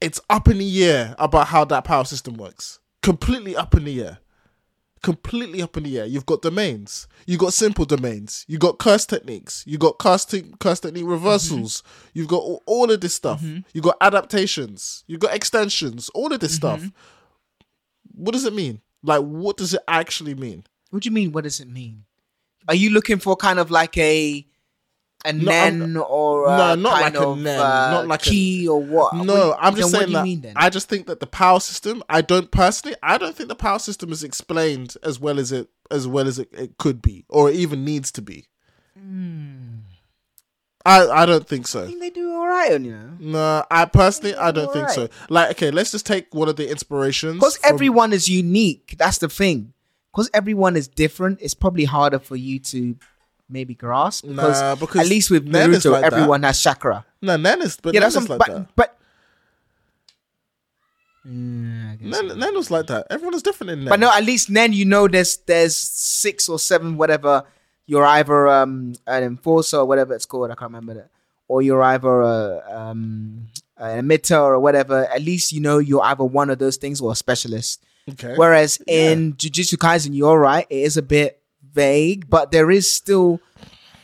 it's 0.00 0.20
up 0.28 0.48
in 0.48 0.58
the 0.58 0.84
air 0.84 1.14
about 1.18 1.48
how 1.48 1.64
that 1.64 1.84
power 1.84 2.04
system 2.04 2.34
works. 2.34 2.80
Completely 3.02 3.56
up 3.56 3.74
in 3.74 3.84
the 3.84 4.02
air 4.02 4.18
completely 5.06 5.62
up 5.62 5.76
in 5.76 5.84
the 5.84 6.00
air. 6.00 6.04
You've 6.04 6.26
got 6.26 6.42
domains. 6.42 7.06
you've 7.26 7.38
got 7.38 7.52
simple 7.52 7.84
domains. 7.84 8.44
you've 8.48 8.60
got 8.60 8.78
curse 8.78 9.06
techniques. 9.06 9.62
you've 9.64 9.78
got 9.78 9.98
curse, 9.98 10.24
te- 10.24 10.52
curse 10.58 10.80
technique 10.80 11.06
reversals. 11.06 11.82
Mm-hmm. 11.82 12.08
You've 12.14 12.28
got 12.28 12.42
all, 12.42 12.62
all 12.66 12.90
of 12.90 13.00
this 13.00 13.14
stuff. 13.14 13.40
Mm-hmm. 13.40 13.60
you've 13.72 13.84
got 13.84 13.96
adaptations. 14.00 15.04
you've 15.06 15.20
got 15.20 15.32
extensions. 15.32 16.08
All 16.08 16.32
of 16.32 16.40
this 16.40 16.58
mm-hmm. 16.58 16.86
stuff. 16.86 16.92
What 18.16 18.32
does 18.32 18.46
it 18.46 18.52
mean? 18.52 18.80
Like, 19.04 19.20
what 19.20 19.56
does 19.56 19.74
it 19.74 19.82
actually 19.86 20.34
mean? 20.34 20.64
What 20.90 21.04
do 21.04 21.08
you 21.08 21.14
mean? 21.14 21.30
What 21.30 21.44
does 21.44 21.60
it 21.60 21.68
mean? 21.68 22.02
Are 22.68 22.74
you 22.74 22.90
looking 22.90 23.20
for 23.20 23.36
kind 23.36 23.60
of 23.60 23.70
like 23.70 23.96
a 23.96 24.44
a 25.26 25.32
No, 25.32 25.50
nen 25.50 25.96
or 25.96 26.46
a 26.46 26.56
No, 26.56 26.74
not 26.76 27.00
like 27.00 27.14
a 27.14 27.26
of, 27.28 27.38
nen, 27.38 27.58
uh, 27.60 27.90
not 27.90 28.06
like 28.08 28.26
a- 28.26 28.30
key 28.30 28.66
or 28.68 28.80
what? 28.82 29.14
No, 29.14 29.48
What- 29.48 29.58
I'm 29.60 29.74
just 29.76 29.90
saying 29.90 30.12
that 30.12 30.22
mean 30.24 30.40
then? 30.40 30.52
I 30.56 30.70
just 30.70 30.88
think 30.88 31.06
that 31.06 31.20
the 31.20 31.26
power 31.26 31.60
system. 31.60 32.02
I 32.08 32.20
don't 32.22 32.50
personally. 32.50 32.96
I 33.02 33.18
don't 33.18 33.34
think 33.36 33.48
the 33.48 33.54
power 33.54 33.78
system 33.78 34.12
is 34.12 34.22
explained 34.24 34.96
as 35.02 35.18
well 35.20 35.38
as 35.38 35.52
it 35.52 35.68
as 35.90 36.06
well 36.08 36.26
as 36.26 36.38
it, 36.38 36.48
it 36.52 36.78
could 36.78 37.02
be, 37.02 37.24
or 37.28 37.50
even 37.50 37.84
needs 37.84 38.10
to 38.12 38.22
be. 38.22 38.46
I 40.84 41.08
I 41.08 41.26
don't 41.26 41.46
think 41.46 41.66
so. 41.66 41.82
I 41.82 41.86
think 41.86 42.00
they 42.00 42.10
do 42.10 42.32
all 42.32 42.46
right, 42.46 42.72
on 42.72 42.84
you 42.84 42.92
know. 42.92 43.10
No, 43.18 43.64
I 43.70 43.84
personally 43.86 44.36
I 44.36 44.52
don't 44.52 44.72
think 44.72 44.88
so. 44.90 45.08
Like, 45.28 45.50
okay, 45.52 45.70
let's 45.70 45.90
just 45.90 46.06
take 46.06 46.32
one 46.34 46.48
of 46.48 46.56
the 46.56 46.70
inspirations. 46.70 47.34
Because 47.34 47.56
from- 47.56 47.74
everyone 47.74 48.12
is 48.12 48.28
unique. 48.28 48.94
That's 48.98 49.18
the 49.18 49.28
thing. 49.28 49.72
Because 50.12 50.30
everyone 50.32 50.76
is 50.76 50.88
different, 50.88 51.40
it's 51.42 51.52
probably 51.54 51.84
harder 51.84 52.18
for 52.18 52.36
you 52.36 52.58
to 52.60 52.96
maybe 53.48 53.74
grasp. 53.74 54.26
Because, 54.26 54.60
Nah, 54.60 54.74
because 54.74 55.00
at 55.00 55.06
least 55.08 55.30
with 55.30 55.44
Nen 55.46 55.70
Naruto, 55.70 55.92
like 55.92 56.02
that. 56.02 56.12
everyone 56.12 56.42
has 56.42 56.60
chakra. 56.62 57.04
no 57.22 57.36
Nen 57.36 57.62
is, 57.62 57.76
but 57.80 57.94
yeah, 57.94 58.00
Nen 58.00 58.10
that's 58.10 58.22
is 58.24 58.28
like 58.28 58.38
but 58.38 58.48
that. 58.48 58.76
but. 58.76 58.98
Mm, 61.26 61.92
I 61.92 61.96
guess 61.96 62.22
Nen, 62.22 62.38
Nen 62.38 62.54
was 62.54 62.70
like 62.70 62.86
that. 62.86 63.06
Everyone 63.10 63.34
is 63.34 63.42
different 63.42 63.70
in 63.70 63.78
Nen. 63.80 63.88
But 63.88 64.00
no, 64.00 64.10
at 64.12 64.24
least 64.24 64.52
then 64.52 64.72
you 64.72 64.84
know 64.84 65.08
there's 65.08 65.38
there's 65.38 65.74
six 65.76 66.48
or 66.48 66.58
seven 66.58 66.96
whatever. 66.96 67.42
You're 67.86 68.04
either 68.06 68.48
um 68.48 68.94
an 69.06 69.22
enforcer 69.24 69.78
or 69.78 69.84
whatever 69.86 70.14
it's 70.14 70.26
called. 70.26 70.50
I 70.50 70.54
can't 70.54 70.70
remember 70.70 70.94
that. 70.94 71.10
Or 71.48 71.62
you're 71.62 71.82
either 71.82 72.20
a 72.20 72.62
um 72.70 73.48
an 73.76 74.06
emitter 74.08 74.40
or 74.40 74.58
whatever. 74.60 75.04
At 75.06 75.22
least 75.22 75.52
you 75.52 75.60
know 75.60 75.78
you're 75.78 76.02
either 76.02 76.24
one 76.24 76.50
of 76.50 76.58
those 76.58 76.76
things 76.76 77.00
or 77.00 77.12
a 77.12 77.16
specialist. 77.16 77.82
okay. 78.10 78.34
Whereas 78.36 78.78
in 78.86 79.34
Jujutsu 79.34 79.74
Kaisen, 79.78 80.14
you're 80.14 80.38
right. 80.38 80.66
It 80.70 80.76
is 80.82 80.96
a 80.96 81.02
bit 81.02 81.40
vague, 81.76 82.28
but 82.28 82.50
there 82.50 82.70
is 82.72 82.90
still. 82.90 83.40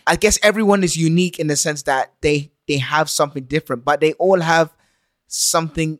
I 0.06 0.16
guess 0.16 0.38
everyone 0.42 0.82
is 0.84 0.96
unique 0.96 1.38
in 1.38 1.46
the 1.46 1.56
sense 1.56 1.82
that 1.84 2.12
they 2.20 2.52
they 2.68 2.78
have 2.78 3.08
something 3.10 3.44
different, 3.44 3.84
but 3.84 4.00
they 4.00 4.12
all 4.14 4.40
have 4.40 4.70
something. 5.26 5.98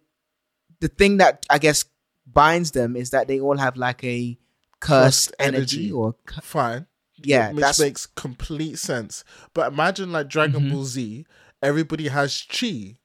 The 0.81 0.89
thing 0.89 1.19
that 1.19 1.47
I 1.51 1.59
guess 1.59 1.85
binds 2.27 2.71
them 2.73 2.97
is 2.97 3.11
that 3.11 3.27
they 3.29 3.41
all 3.41 3.57
have 3.59 3.77
like 3.77 4.03
a 4.05 4.39
cursed 4.81 5.33
energy, 5.39 5.59
energy. 5.79 5.93
or 5.93 6.15
cu- 6.27 6.41
fine. 6.41 6.87
yeah, 7.23 7.53
which 7.53 7.79
makes 7.79 8.07
complete 8.07 8.79
sense. 8.79 9.23
But 9.55 9.73
imagine 9.73 10.11
like 10.13 10.29
Dragon 10.29 10.63
Mm-hmm. 10.63 10.73
Ball 10.75 10.85
Z, 10.85 11.27
everybody 11.63 12.09
has 12.09 12.45
chi, 12.51 12.99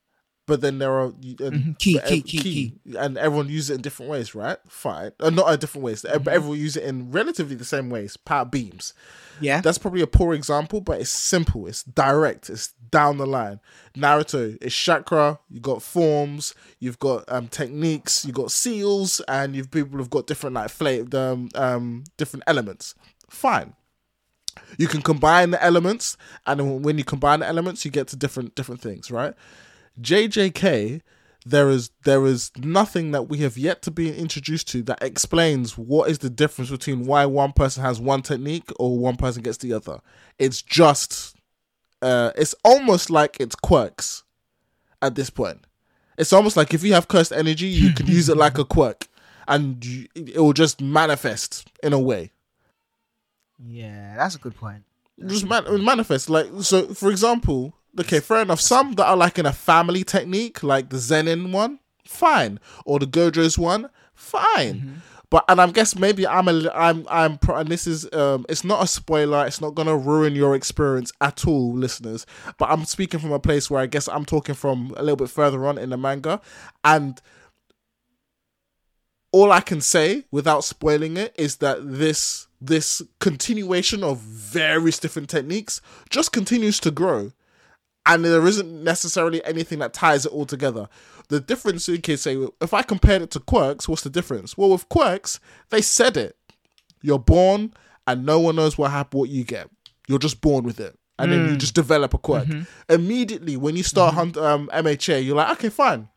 but 0.48 0.62
then 0.62 0.80
there 0.80 0.92
are 0.94 1.06
and, 1.06 1.38
Mhm. 1.40 1.78
key, 1.78 2.00
ki, 2.08 2.18
ev- 2.18 2.26
ki, 2.26 2.74
and 2.98 3.18
everyone 3.18 3.48
uses 3.50 3.70
it 3.70 3.76
in 3.76 3.82
different 3.82 4.10
ways, 4.12 4.34
right? 4.34 4.58
Fine, 4.68 5.12
uh, 5.20 5.30
not 5.30 5.54
in 5.54 5.60
different 5.60 5.84
ways. 5.86 6.02
Mm-hmm. 6.02 6.24
But 6.24 6.34
everyone 6.34 6.58
use 6.60 6.76
it 6.76 6.84
in 6.84 7.12
relatively 7.12 7.56
the 7.56 7.66
same 7.66 7.90
ways. 7.92 8.18
Power 8.18 8.46
beams. 8.46 8.94
yeah. 9.40 9.62
That's 9.62 9.78
probably 9.78 10.02
a 10.02 10.08
poor 10.08 10.34
example, 10.34 10.82
but 10.82 11.00
it's 11.00 11.12
simple. 11.12 11.68
It's 11.68 11.84
direct. 11.84 12.50
It's 12.50 12.74
down 12.90 13.18
the 13.18 13.28
line. 13.28 13.60
Naruto 13.96 14.58
it's 14.62 14.74
chakra. 14.76 15.40
You 15.50 15.60
got 15.60 15.82
forms. 15.84 16.56
You've 16.80 16.98
got 17.00 17.26
um, 17.28 17.48
techniques. 17.50 18.26
You 18.26 18.32
got 18.34 18.50
seals, 18.52 19.20
and 19.28 19.56
you've 19.56 19.70
people 19.70 20.00
have 20.00 20.10
got 20.10 20.26
different 20.26 20.56
like 20.56 20.70
flavor, 20.70 21.18
um, 21.34 21.50
um, 21.56 22.04
different 22.18 22.44
elements. 22.48 22.96
Fine. 23.30 23.74
You 24.80 24.88
can 24.88 25.02
combine 25.04 25.52
the 25.52 25.64
elements, 25.64 26.18
and 26.48 26.84
when 26.84 26.98
you 26.98 27.04
combine 27.04 27.42
the 27.42 27.46
elements, 27.48 27.86
you 27.86 27.92
get 27.92 28.08
to 28.08 28.16
different 28.16 28.56
different 28.56 28.82
things, 28.82 29.12
right? 29.12 29.34
JJK, 30.02 31.02
there 31.46 31.70
is 31.70 31.92
there 32.04 32.26
is 32.26 32.52
nothing 32.58 33.12
that 33.12 33.24
we 33.24 33.40
have 33.40 33.58
yet 33.58 33.82
to 33.84 33.92
be 33.92 34.16
introduced 34.16 34.68
to 34.70 34.84
that 34.84 35.02
explains 35.02 35.78
what 35.78 36.10
is 36.10 36.20
the 36.20 36.30
difference 36.30 36.70
between 36.70 37.06
why 37.06 37.26
one 37.26 37.54
person 37.54 37.84
has 37.84 38.00
one 38.00 38.22
technique 38.22 38.70
or 38.80 38.98
one 38.98 39.16
person 39.16 39.44
gets 39.44 39.58
the 39.58 39.74
other. 39.74 40.00
It's 40.38 40.62
just 40.62 41.36
uh 42.02 42.32
it's 42.36 42.54
almost 42.64 43.10
like 43.10 43.38
it's 43.40 43.56
quirks 43.56 44.24
at 45.02 45.16
this 45.16 45.30
point. 45.30 45.66
It's 46.18 46.34
almost 46.34 46.58
like 46.58 46.74
if 46.74 46.84
you 46.84 46.94
have 46.94 47.08
cursed 47.08 47.32
energy, 47.32 47.68
you 47.68 47.94
can 47.94 48.08
use 48.20 48.28
it 48.28 48.38
like 48.38 48.58
a 48.58 48.66
quirk 48.66 49.08
and 49.48 49.84
you, 49.86 50.08
it 50.16 50.40
will 50.40 50.54
just 50.54 50.82
manifest 50.82 51.70
in 51.82 51.94
a 51.94 52.00
way. 52.00 52.32
yeah, 53.66 54.16
that's 54.18 54.36
a 54.36 54.40
good 54.40 54.56
point. 54.56 54.84
just 55.26 55.48
man- 55.48 55.84
manifest 55.84 56.30
like 56.30 56.48
so 56.62 56.94
for 56.94 57.10
example 57.10 57.74
okay 58.00 58.20
fair 58.20 58.42
enough. 58.42 58.62
Some 58.62 58.94
that 58.94 59.06
are 59.06 59.18
like 59.18 59.40
in 59.40 59.46
a 59.46 59.54
family 59.54 60.04
technique 60.04 60.64
like 60.64 60.90
the 60.90 60.98
zenin 60.98 61.52
one 61.52 61.80
fine. 62.06 62.60
Or 62.86 63.00
the 63.00 63.06
gojo's 63.08 63.58
one 63.58 63.90
fine. 64.14 65.02
But 65.30 65.44
and 65.50 65.60
i'm 65.60 65.72
guess 65.72 65.96
maybe 65.96 66.26
i'm 66.26 66.48
a 66.48 66.70
i'm 66.74 67.06
i'm 67.10 67.38
pro- 67.38 67.58
and 67.58 67.68
this 67.68 67.86
is 67.86 68.08
um 68.14 68.46
it's 68.48 68.64
not 68.64 68.82
a 68.82 68.88
spoiler 68.88 69.46
it's 69.46 69.60
not 69.60 69.76
gonna 69.76 69.98
ruin 69.98 70.36
your 70.36 70.56
experience 70.56 71.12
at 71.20 71.46
all 71.46 71.74
listeners. 71.74 72.26
But 72.58 72.70
i'm 72.70 72.86
speaking 72.86 73.20
from 73.20 73.34
a 73.34 73.40
place 73.40 73.70
where 73.70 73.82
i 73.82 73.88
guess 73.88 74.08
i'm 74.08 74.24
talking 74.24 74.56
from 74.56 74.94
a 74.96 75.02
little 75.02 75.18
bit 75.18 75.30
further 75.30 75.66
on 75.68 75.78
in 75.78 75.90
the 75.90 75.98
manga. 75.98 76.40
And 76.84 77.22
all 79.32 79.52
I 79.52 79.60
can 79.60 79.82
say 79.82 80.24
without 80.32 80.64
spoiling 80.64 81.18
it 81.18 81.36
is 81.38 81.58
that 81.58 81.80
this 81.82 82.48
this 82.60 83.02
continuation 83.20 84.04
of 84.04 84.18
various 84.20 84.98
different 84.98 85.30
techniques 85.30 85.82
just 86.10 86.32
continues 86.32 86.80
to 86.80 86.92
grow. 86.92 87.34
And 88.08 88.24
there 88.24 88.48
isn't 88.48 88.84
necessarily 88.84 89.44
anything 89.46 89.80
that 89.80 89.94
ties 89.94 90.26
it 90.26 90.32
all 90.32 90.46
together. 90.46 90.88
The 91.28 91.42
difference, 91.42 91.88
you 91.88 92.02
can 92.02 92.18
say, 92.18 92.38
if 92.62 92.74
I 92.74 92.82
compared 92.82 93.22
it 93.22 93.32
to 93.32 93.40
quirks, 93.40 93.88
what's 93.88 94.04
the 94.04 94.10
difference? 94.10 94.58
Well, 94.58 94.70
with 94.70 94.88
quirks, 94.88 95.40
they 95.70 95.82
said 95.82 96.16
it. 96.16 96.38
You're 97.02 97.20
born 97.20 97.74
and 98.08 98.26
no 98.26 98.40
one 98.40 98.56
knows 98.56 98.78
what 98.78 98.92
happened, 98.92 99.20
what 99.20 99.30
you 99.30 99.44
get. 99.44 99.70
You're 100.08 100.20
just 100.20 100.40
born 100.40 100.64
with 100.64 100.80
it, 100.80 100.98
and 101.20 101.32
then 101.32 101.50
you 101.50 101.56
mm. 101.56 101.60
just 101.60 101.76
develop 101.76 102.14
a 102.14 102.18
quirk. 102.18 102.46
Mm-hmm. 102.46 102.94
Immediately 102.94 103.58
when 103.58 103.76
you 103.76 103.84
start 103.84 104.16
mm-hmm. 104.16 104.38
hunt, 104.38 104.38
um, 104.38 104.70
MHA, 104.74 105.26
you're 105.26 105.36
like, 105.36 105.52
okay, 105.52 105.70
fine. 105.70 106.08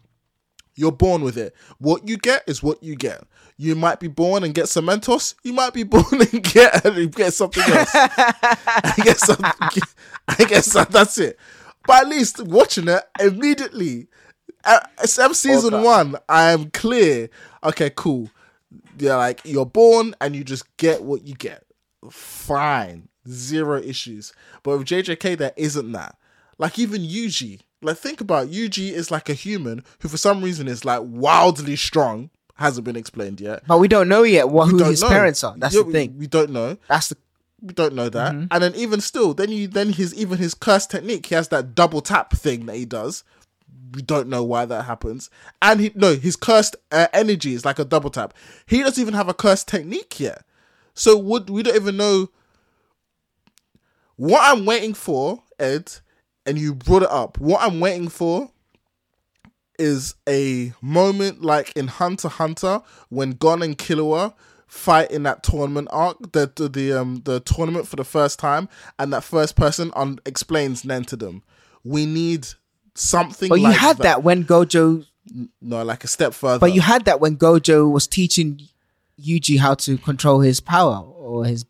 You're 0.76 0.92
born 0.92 1.22
with 1.22 1.36
it. 1.36 1.54
What 1.78 2.08
you 2.08 2.16
get 2.16 2.44
is 2.46 2.62
what 2.62 2.82
you 2.82 2.94
get. 2.94 3.24
You 3.56 3.74
might 3.74 4.00
be 4.00 4.08
born 4.08 4.44
and 4.44 4.54
get 4.54 4.66
Cementoss. 4.66 5.34
You 5.42 5.52
might 5.52 5.74
be 5.74 5.82
born 5.84 6.04
and 6.12 6.42
get 6.42 6.84
and 6.84 7.12
get 7.12 7.34
something 7.34 7.62
else. 7.64 7.90
I 7.94 8.94
guess 9.02 9.28
I 10.28 10.44
guess 10.44 10.72
that's 10.72 11.18
it. 11.18 11.38
But 11.90 12.02
at 12.02 12.08
least 12.08 12.40
watching 12.44 12.86
it 12.88 13.02
immediately, 13.18 14.06
SM 15.04 15.32
season 15.32 15.74
Okay. 15.74 15.82
one, 15.84 16.16
I 16.28 16.50
am 16.52 16.70
clear. 16.70 17.28
Okay, 17.64 17.90
cool. 17.96 18.30
Yeah, 18.98 19.16
like 19.16 19.40
you're 19.44 19.66
born 19.66 20.14
and 20.20 20.36
you 20.36 20.44
just 20.44 20.76
get 20.76 21.02
what 21.02 21.24
you 21.26 21.34
get. 21.34 21.64
Fine, 22.10 23.08
zero 23.28 23.80
issues. 23.80 24.32
But 24.62 24.78
with 24.78 24.86
JJK, 24.86 25.36
there 25.38 25.52
isn't 25.56 25.90
that. 25.92 26.16
Like 26.58 26.78
even 26.78 27.02
Yuji, 27.02 27.60
like 27.82 27.96
think 27.96 28.20
about 28.20 28.46
it. 28.48 28.52
Yuji 28.52 28.92
is 28.92 29.10
like 29.10 29.28
a 29.28 29.34
human 29.34 29.82
who 30.00 30.08
for 30.08 30.16
some 30.18 30.42
reason 30.44 30.68
is 30.68 30.84
like 30.84 31.00
wildly 31.04 31.74
strong. 31.76 32.30
Hasn't 32.56 32.84
been 32.84 32.96
explained 32.96 33.40
yet. 33.40 33.62
But 33.66 33.78
we 33.78 33.88
don't 33.88 34.08
know 34.08 34.22
yet 34.22 34.50
what 34.50 34.66
who 34.68 34.84
his 34.84 35.00
know. 35.00 35.08
parents 35.08 35.42
are. 35.42 35.54
That's 35.56 35.74
Yeah, 35.74 35.82
the 35.84 35.92
thing. 35.92 36.12
We, 36.12 36.18
we 36.20 36.26
don't 36.26 36.50
know. 36.50 36.76
That's 36.88 37.08
the 37.08 37.16
We 37.62 37.72
don't 37.74 37.94
know 37.94 38.08
that. 38.08 38.32
Mm-hmm. 38.32 38.46
And 38.50 38.62
then 38.62 38.74
even 38.74 39.00
still, 39.00 39.34
then 39.34 39.50
you 39.50 39.68
then 39.68 39.92
his 39.92 40.14
even 40.14 40.38
his 40.38 40.54
curse 40.54 40.86
technique, 40.86 41.26
he 41.26 41.34
has 41.34 41.48
that 41.48 41.74
double 41.74 42.00
tap 42.00 42.32
thing 42.32 42.66
that 42.66 42.76
he 42.76 42.84
does. 42.84 43.24
We 43.92 44.02
don't 44.02 44.28
know 44.28 44.44
why 44.44 44.66
that 44.66 44.84
happens. 44.84 45.30
And 45.60 45.80
he 45.80 45.92
no, 45.94 46.14
his 46.14 46.36
cursed 46.36 46.76
uh, 46.92 47.08
energy 47.12 47.54
is 47.54 47.64
like 47.64 47.78
a 47.78 47.84
double 47.84 48.10
tap. 48.10 48.34
He 48.66 48.82
doesn't 48.82 49.00
even 49.00 49.14
have 49.14 49.28
a 49.28 49.34
cursed 49.34 49.68
technique 49.68 50.18
yet. 50.20 50.44
So 50.94 51.16
would 51.18 51.50
we 51.50 51.62
don't 51.62 51.76
even 51.76 51.96
know 51.96 52.30
what 54.16 54.42
I'm 54.44 54.66
waiting 54.66 54.94
for, 54.94 55.42
Ed, 55.58 55.92
and 56.44 56.58
you 56.58 56.74
brought 56.74 57.02
it 57.02 57.10
up. 57.10 57.38
What 57.38 57.62
I'm 57.62 57.80
waiting 57.80 58.08
for 58.08 58.50
is 59.78 60.14
a 60.28 60.74
moment 60.82 61.40
like 61.42 61.72
in 61.74 61.86
Hunter 61.88 62.28
Hunter 62.28 62.82
when 63.08 63.30
Gon 63.30 63.62
and 63.62 63.78
Killua 63.78 64.34
fight 64.70 65.10
in 65.10 65.24
that 65.24 65.42
tournament 65.42 65.88
arc, 65.90 66.32
the 66.32 66.50
the, 66.54 66.68
the 66.68 66.92
um 66.92 67.22
the 67.24 67.40
tournament 67.40 67.86
for 67.88 67.96
the 67.96 68.04
first 68.04 68.38
time, 68.38 68.68
and 68.98 69.12
that 69.12 69.24
first 69.24 69.56
person 69.56 69.90
un- 69.94 70.18
explains 70.24 70.84
Nen 70.84 71.04
to 71.04 71.16
them. 71.16 71.42
We 71.84 72.06
need 72.06 72.46
something. 72.94 73.48
But 73.48 73.60
you 73.60 73.70
had 73.72 73.98
that. 73.98 74.22
when 74.22 74.44
Gojo 74.44 75.04
No, 75.60 75.82
like 75.82 76.04
a 76.04 76.08
step 76.08 76.34
further. 76.34 76.58
but 76.60 76.72
you 76.74 76.80
had 76.80 77.04
that 77.06 77.20
when 77.20 77.36
Gojo 77.36 77.90
was 77.90 78.06
teaching 78.06 78.60
Yuji 79.20 79.58
how 79.58 79.74
to 79.74 79.98
control 79.98 80.40
his 80.40 80.60
power 80.60 80.98
or 81.04 81.44
his 81.44 81.64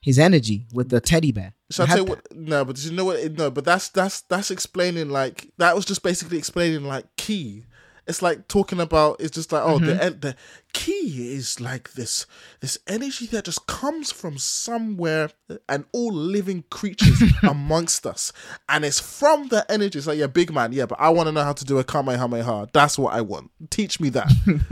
his 0.00 0.18
energy 0.18 0.66
with 0.72 0.88
the 0.88 1.00
teddy 1.00 1.30
bear. 1.32 1.52
You 1.76 1.84
I 1.84 1.86
tell 1.86 1.98
you 1.98 2.04
what? 2.04 2.34
No, 2.34 2.64
but 2.64 2.76
do 2.76 2.88
you 2.88 2.96
know 2.96 3.04
what? 3.04 3.32
No, 3.32 3.50
but 3.50 3.64
that's 3.64 3.88
that's 3.90 4.22
that's 4.22 4.50
explaining 4.50 5.10
like 5.10 5.50
that 5.58 5.74
was 5.76 5.84
just 5.84 6.02
basically 6.02 6.38
explaining 6.38 6.84
like 6.84 7.04
ki. 7.16 7.64
It's 8.06 8.22
like 8.22 8.48
talking 8.48 8.80
about. 8.80 9.20
It's 9.20 9.30
just 9.30 9.52
like 9.52 9.62
oh, 9.62 9.78
Mm-hmm. 9.78 9.86
the 9.86 10.10
the 10.28 10.36
ki 10.72 11.34
is 11.34 11.60
like 11.60 11.92
this 11.92 12.26
this 12.60 12.78
energy 12.86 13.26
that 13.26 13.44
just 13.44 13.66
comes 13.66 14.10
from 14.10 14.38
somewhere, 14.38 15.30
and 15.68 15.84
all 15.92 16.12
living 16.12 16.64
creatures 16.70 17.22
amongst 17.42 18.04
us, 18.06 18.32
and 18.68 18.84
it's 18.84 18.98
from 19.00 19.48
the 19.48 19.64
energy. 19.70 19.98
It's 19.98 20.06
like 20.08 20.18
yeah, 20.18 20.26
big 20.26 20.52
man, 20.52 20.72
yeah, 20.72 20.86
but 20.86 21.00
I 21.00 21.10
want 21.10 21.28
to 21.28 21.32
know 21.32 21.44
how 21.44 21.52
to 21.52 21.64
do 21.64 21.78
a 21.78 21.84
kamehameha. 21.84 22.70
That's 22.72 22.98
what 22.98 23.14
I 23.14 23.20
want. 23.20 23.50
Teach 23.70 24.00
me 24.00 24.08
that. 24.10 24.30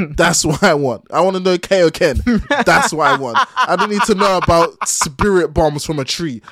That's 0.17 0.45
what 0.45 0.63
I 0.63 0.75
want. 0.75 1.07
I 1.13 1.21
want 1.21 1.37
to 1.37 1.43
know 1.43 1.57
Kaioken. 1.57 2.65
That's 2.65 2.93
what 2.93 3.07
I 3.07 3.17
want. 3.17 3.39
I 3.57 3.77
don't 3.77 3.91
need 3.91 4.03
to 4.03 4.15
know 4.15 4.39
about 4.39 4.89
spirit 4.89 5.55
bombs 5.55 5.85
from 5.87 5.99
a 5.99 6.05
tree. 6.05 6.43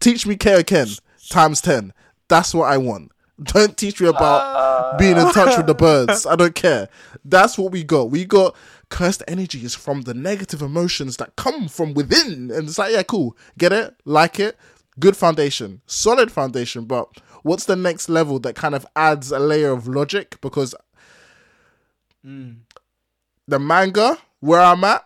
Teach 0.00 0.26
me 0.26 0.36
Kaioken 0.36 1.00
times 1.30 1.60
10. 1.60 1.92
That's 2.28 2.54
what 2.54 2.64
I 2.64 2.78
want. 2.78 3.12
Don't 3.42 3.76
teach 3.76 4.00
me 4.00 4.08
about 4.08 4.42
ah. 4.42 4.96
being 4.96 5.16
in 5.16 5.30
touch 5.32 5.56
with 5.56 5.66
the 5.66 5.74
birds. 5.74 6.24
I 6.30 6.36
don't 6.36 6.54
care. 6.54 6.88
That's 7.24 7.58
what 7.58 7.72
we 7.72 7.82
got. 7.82 8.10
We 8.10 8.24
got 8.24 8.54
cursed 8.90 9.24
energies 9.26 9.74
from 9.74 10.02
the 10.02 10.14
negative 10.14 10.62
emotions 10.62 11.16
that 11.16 11.34
come 11.36 11.66
from 11.68 11.94
within. 11.94 12.50
And 12.52 12.68
it's 12.68 12.78
like, 12.78 12.92
yeah, 12.92 13.02
cool. 13.02 13.36
Get 13.58 13.72
it? 13.72 13.94
Like 14.04 14.38
it? 14.38 14.56
Good 15.00 15.16
foundation. 15.16 15.80
Solid 15.86 16.30
foundation. 16.30 16.84
But 16.84 17.08
what's 17.42 17.64
the 17.64 17.74
next 17.74 18.08
level 18.08 18.38
that 18.40 18.54
kind 18.54 18.74
of 18.74 18.86
adds 18.94 19.32
a 19.32 19.40
layer 19.40 19.72
of 19.72 19.88
logic? 19.88 20.40
Because 20.40 20.74
hmm. 22.22 22.52
the 23.48 23.58
manga, 23.58 24.16
where 24.38 24.60
I'm 24.60 24.84
at, 24.84 25.04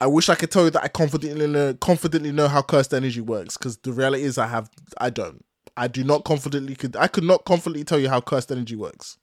I 0.00 0.06
wish 0.06 0.28
I 0.28 0.36
could 0.36 0.52
tell 0.52 0.64
you 0.64 0.70
that 0.70 0.84
I 0.84 0.88
confidently 0.88 1.48
know, 1.48 1.74
confidently 1.74 2.30
know 2.30 2.46
how 2.46 2.62
cursed 2.62 2.94
energy 2.94 3.20
works. 3.20 3.56
Because 3.56 3.76
the 3.78 3.92
reality 3.92 4.22
is, 4.22 4.38
I 4.38 4.46
have, 4.46 4.70
I 4.98 5.10
don't. 5.10 5.44
I 5.76 5.88
do 5.88 6.04
not 6.04 6.24
confidently 6.24 6.74
could. 6.76 6.96
I 6.96 7.08
could 7.08 7.24
not 7.24 7.44
confidently 7.44 7.84
tell 7.84 7.98
you 7.98 8.08
how 8.08 8.20
cursed 8.20 8.52
energy 8.52 8.76
works. 8.76 9.18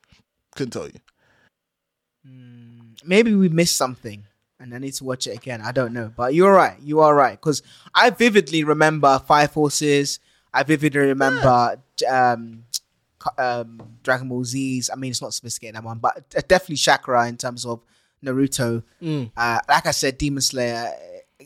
Couldn't 0.56 0.72
tell 0.72 0.88
you. 0.88 1.00
Maybe 3.04 3.34
we 3.34 3.50
missed 3.50 3.78
something 3.78 4.26
and 4.60 4.76
I 4.76 4.78
need 4.78 4.94
to 4.94 5.04
watch 5.04 5.28
it 5.28 5.36
again. 5.36 5.62
I 5.62 5.72
don't 5.72 5.94
know. 5.94 6.12
But 6.16 6.34
you're 6.34 6.54
right. 6.54 6.78
You 6.82 7.00
are 7.00 7.16
right. 7.16 7.40
Because 7.40 7.64
I 7.96 8.10
vividly 8.12 8.64
remember 8.64 9.20
Fire 9.26 9.48
Forces. 9.48 10.20
I 10.54 10.64
vividly 10.64 11.00
remember 11.00 11.82
um, 12.10 12.66
um, 13.38 13.82
Dragon 14.04 14.30
Ball 14.30 14.44
Z's. 14.44 14.90
I 14.90 14.96
mean, 14.96 15.12
it's 15.12 15.22
not 15.22 15.34
sophisticated 15.34 15.76
that 15.76 15.84
one, 15.84 15.98
but 16.00 16.30
definitely 16.48 16.76
Chakra 16.76 17.28
in 17.28 17.38
terms 17.38 17.66
of 17.66 17.82
Naruto. 18.24 18.84
Uh, 19.36 19.60
like 19.68 19.88
I 19.88 19.92
said, 19.92 20.18
Demon 20.18 20.42
Slayer. 20.42 20.92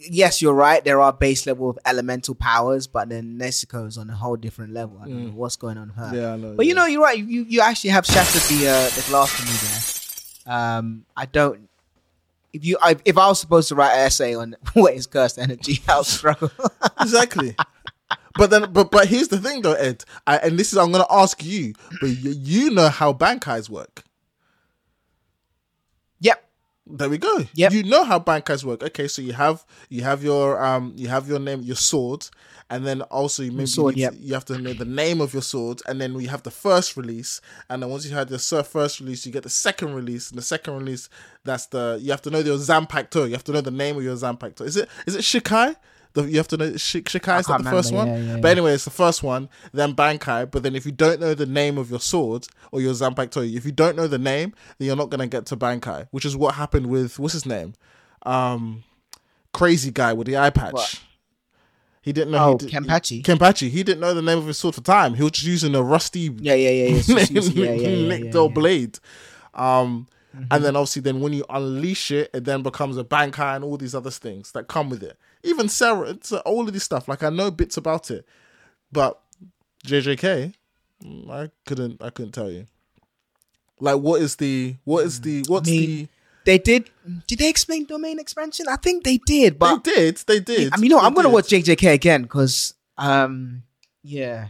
Yes, 0.09 0.41
you're 0.41 0.53
right. 0.53 0.83
There 0.83 0.99
are 1.01 1.13
base 1.13 1.45
level 1.45 1.69
of 1.69 1.79
elemental 1.85 2.35
powers, 2.35 2.87
but 2.87 3.09
then 3.09 3.37
Nezuko's 3.39 3.97
on 3.97 4.09
a 4.09 4.15
whole 4.15 4.35
different 4.35 4.73
level. 4.73 4.99
I 5.01 5.05
don't 5.07 5.25
know 5.27 5.31
what's 5.33 5.55
going 5.55 5.77
on 5.77 5.87
with 5.87 5.95
her. 5.97 6.11
Yeah, 6.13 6.33
I 6.33 6.37
know, 6.37 6.53
But 6.53 6.65
you 6.65 6.73
know, 6.73 6.85
you're 6.85 7.01
right. 7.01 7.17
You 7.17 7.43
you 7.43 7.61
actually 7.61 7.91
have 7.91 8.05
shattered 8.05 8.41
the 8.43 8.67
uh, 8.67 8.89
the 8.89 9.05
glass 9.09 9.31
for 9.31 9.45
me 9.45 10.53
there. 10.53 10.55
Um, 10.55 11.05
I 11.15 11.25
don't. 11.25 11.69
If 12.53 12.63
you, 12.63 12.77
I, 12.81 12.95
if 13.03 13.17
I 13.17 13.27
was 13.27 13.39
supposed 13.39 13.67
to 13.69 13.75
write 13.75 13.93
an 13.93 13.99
essay 14.05 14.33
on 14.33 14.55
what 14.73 14.93
is 14.93 15.07
cursed 15.07 15.37
energy, 15.39 15.79
I'll 15.89 16.03
struggle. 16.03 16.51
exactly. 17.01 17.55
But 18.37 18.49
then, 18.49 18.71
but 18.71 18.91
but 18.91 19.07
here's 19.07 19.29
the 19.29 19.39
thing, 19.39 19.61
though, 19.61 19.73
Ed. 19.73 20.03
I, 20.27 20.37
and 20.37 20.57
this 20.59 20.71
is 20.71 20.77
I'm 20.77 20.91
gonna 20.91 21.05
ask 21.09 21.43
you, 21.43 21.73
but 22.01 22.07
you, 22.07 22.31
you 22.31 22.71
know 22.71 22.89
how 22.89 23.13
bankais 23.13 23.69
work. 23.69 24.03
There 26.87 27.09
we 27.09 27.17
go. 27.17 27.39
Yep. 27.55 27.71
You 27.73 27.83
know 27.83 28.03
how 28.03 28.19
bankais 28.19 28.63
work. 28.63 28.83
Okay, 28.83 29.07
so 29.07 29.21
you 29.21 29.33
have 29.33 29.65
you 29.89 30.03
have 30.03 30.23
your 30.23 30.63
um 30.63 30.93
you 30.95 31.07
have 31.07 31.27
your 31.27 31.39
name 31.39 31.61
your 31.63 31.75
sword, 31.75 32.27
and 32.69 32.85
then 32.85 33.01
also 33.03 33.41
you 33.41 33.51
maybe 33.51 33.65
sword, 33.65 33.95
you, 33.97 34.03
yep. 34.03 34.13
to- 34.13 34.19
you 34.19 34.33
have 34.35 34.45
to 34.45 34.57
know 34.59 34.73
the 34.73 34.85
name 34.85 35.19
of 35.19 35.33
your 35.33 35.41
sword, 35.41 35.81
and 35.87 35.99
then 35.99 36.13
we 36.13 36.27
have 36.27 36.43
the 36.43 36.51
first 36.51 36.95
release, 36.95 37.41
and 37.69 37.81
then 37.81 37.89
once 37.89 38.05
you 38.05 38.13
had 38.13 38.29
the 38.29 38.37
sur- 38.37 38.61
first 38.63 38.99
release, 38.99 39.25
you 39.25 39.31
get 39.31 39.41
the 39.43 39.49
second 39.49 39.95
release, 39.95 40.29
and 40.29 40.37
the 40.37 40.43
second 40.43 40.75
release 40.77 41.09
that's 41.43 41.65
the 41.67 41.97
you 42.01 42.11
have 42.11 42.21
to 42.21 42.29
know 42.29 42.39
your 42.39 42.57
Zanpakuto. 42.57 43.25
You 43.25 43.31
have 43.33 43.43
to 43.45 43.51
know 43.51 43.61
the 43.61 43.71
name 43.71 43.97
of 43.97 44.03
your 44.03 44.15
Zanpakuto. 44.15 44.61
Is 44.61 44.77
it 44.77 44.87
is 45.07 45.15
it 45.15 45.21
Shikai? 45.21 45.75
The, 46.15 46.23
you 46.23 46.37
have 46.37 46.47
to 46.47 46.57
know 46.57 46.75
Sh- 46.77 46.95
Shikai 46.95 47.41
is 47.41 47.45
that 47.47 47.61
the 47.63 47.69
first 47.69 47.93
one. 47.93 48.07
yeah, 48.07 48.17
yeah, 48.17 48.37
but 48.37 48.49
anyway, 48.51 48.73
it's 48.73 48.85
the 48.85 48.89
first 48.89 49.21
one, 49.21 49.49
then 49.73 49.93
Bankai. 49.93 50.49
But 50.49 50.63
then 50.63 50.75
if 50.75 50.85
you 50.85 50.91
don't 50.91 51.19
know 51.19 51.33
the 51.33 51.45
name 51.45 51.77
of 51.77 51.89
your 51.91 51.99
sword 51.99 52.47
or 52.71 52.81
your 52.81 52.93
Zanpakuto, 52.93 53.53
if 53.53 53.65
you 53.65 53.71
don't 53.71 53.95
know 53.95 54.07
the 54.07 54.17
name, 54.17 54.53
then 54.77 54.87
you're 54.87 54.95
not 54.95 55.09
gonna 55.09 55.27
get 55.27 55.45
to 55.47 55.57
Bankai, 55.57 56.07
which 56.11 56.25
is 56.25 56.35
what 56.35 56.55
happened 56.55 56.87
with 56.87 57.19
what's 57.19 57.33
his 57.33 57.45
name, 57.45 57.73
um, 58.25 58.83
crazy 59.53 59.91
guy 59.91 60.13
with 60.13 60.27
the 60.27 60.37
eye 60.37 60.49
patch. 60.49 60.73
What? 60.73 61.01
He 62.01 62.13
didn't 62.13 62.31
know. 62.31 62.37
Oh, 62.37 62.51
he 62.51 62.67
did, 62.67 62.71
Kenpachi? 62.71 63.23
Kenpachi. 63.23 63.69
He 63.69 63.83
didn't 63.83 63.99
know 63.99 64.13
the 64.13 64.21
name 64.21 64.37
of 64.37 64.45
his 64.45 64.57
sword 64.57 64.75
for 64.75 64.81
time. 64.81 65.15
He 65.15 65.23
was 65.23 65.31
just 65.31 65.45
using 65.47 65.73
a 65.73 65.81
rusty 65.81 66.29
Yeah, 66.39 66.53
yeah, 66.53 66.69
yeah, 66.69 67.01
yeah. 67.07 67.25
Yeah, 67.29 67.41
yeah, 67.41 67.71
yeah, 67.73 68.07
nicked 68.07 68.25
yeah, 68.25 68.31
the 68.31 68.43
yeah. 68.43 68.53
blade. 68.53 68.99
Um, 69.55 70.07
and 70.51 70.63
then 70.63 70.75
obviously, 70.75 71.01
then 71.01 71.21
when 71.21 71.33
you 71.33 71.45
unleash 71.49 72.11
it, 72.11 72.29
it 72.33 72.43
then 72.45 72.61
becomes 72.61 72.97
a 72.97 73.03
bankai 73.03 73.55
and 73.55 73.63
all 73.63 73.77
these 73.77 73.95
other 73.95 74.11
things 74.11 74.51
that 74.51 74.67
come 74.67 74.89
with 74.89 75.01
it. 75.01 75.17
Even 75.45 75.69
Sarah, 75.69 76.17
all 76.45 76.67
of 76.67 76.73
this 76.73 76.83
stuff. 76.83 77.07
Like 77.07 77.23
I 77.23 77.29
know 77.29 77.51
bits 77.51 77.77
about 77.77 78.11
it, 78.11 78.25
but 78.91 79.21
JJK, 79.85 80.53
mm, 81.03 81.29
I 81.29 81.49
couldn't. 81.65 82.01
I 82.01 82.09
couldn't 82.09 82.33
tell 82.33 82.51
you. 82.51 82.65
Like, 83.79 83.99
what 83.99 84.21
is 84.21 84.35
the? 84.37 84.75
What 84.83 85.05
is 85.05 85.21
the? 85.21 85.43
What's 85.47 85.69
mean, 85.69 86.09
They 86.45 86.57
did. 86.57 86.89
Did 87.27 87.39
they 87.39 87.49
explain 87.49 87.85
domain 87.85 88.19
expansion? 88.19 88.65
I 88.69 88.77
think 88.77 89.03
they 89.03 89.17
did, 89.25 89.59
but 89.59 89.83
They 89.83 89.91
did. 89.91 90.17
They 90.27 90.39
did. 90.39 90.73
I 90.73 90.77
mean, 90.77 90.91
know, 90.91 90.99
They 90.99 91.05
I'm 91.05 91.13
gonna 91.13 91.29
watch 91.29 91.49
JJK 91.49 91.93
again 91.93 92.23
because, 92.23 92.73
um, 92.97 93.63
yeah, 94.03 94.49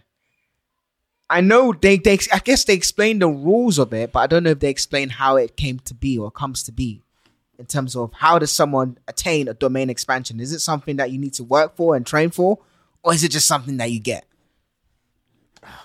I 1.29 1.41
know 1.41 1.73
they 1.73 1.97
they 1.97 2.19
I 2.31 2.39
guess 2.39 2.63
they 2.65 2.73
explained 2.73 3.21
the 3.21 3.29
rules 3.29 3.79
of 3.79 3.93
it, 3.93 4.11
but 4.11 4.19
I 4.19 4.27
don't 4.27 4.43
know 4.43 4.51
if 4.51 4.59
they 4.59 4.69
explain 4.69 5.09
how 5.09 5.37
it 5.37 5.57
came 5.57 5.79
to 5.79 5.93
be 5.93 6.17
or 6.17 6.29
comes 6.29 6.63
to 6.63 6.71
be 6.71 7.01
in 7.59 7.65
terms 7.65 7.95
of 7.95 8.11
how 8.13 8.39
does 8.39 8.51
someone 8.51 8.97
attain 9.07 9.47
a 9.47 9.53
domain 9.53 9.89
expansion? 9.89 10.39
Is 10.39 10.51
it 10.51 10.59
something 10.59 10.97
that 10.97 11.11
you 11.11 11.17
need 11.19 11.33
to 11.35 11.43
work 11.43 11.75
for 11.75 11.95
and 11.95 12.05
train 12.05 12.29
for, 12.29 12.59
or 13.03 13.13
is 13.13 13.23
it 13.23 13.31
just 13.31 13.47
something 13.47 13.77
that 13.77 13.91
you 13.91 13.99
get? 13.99 14.25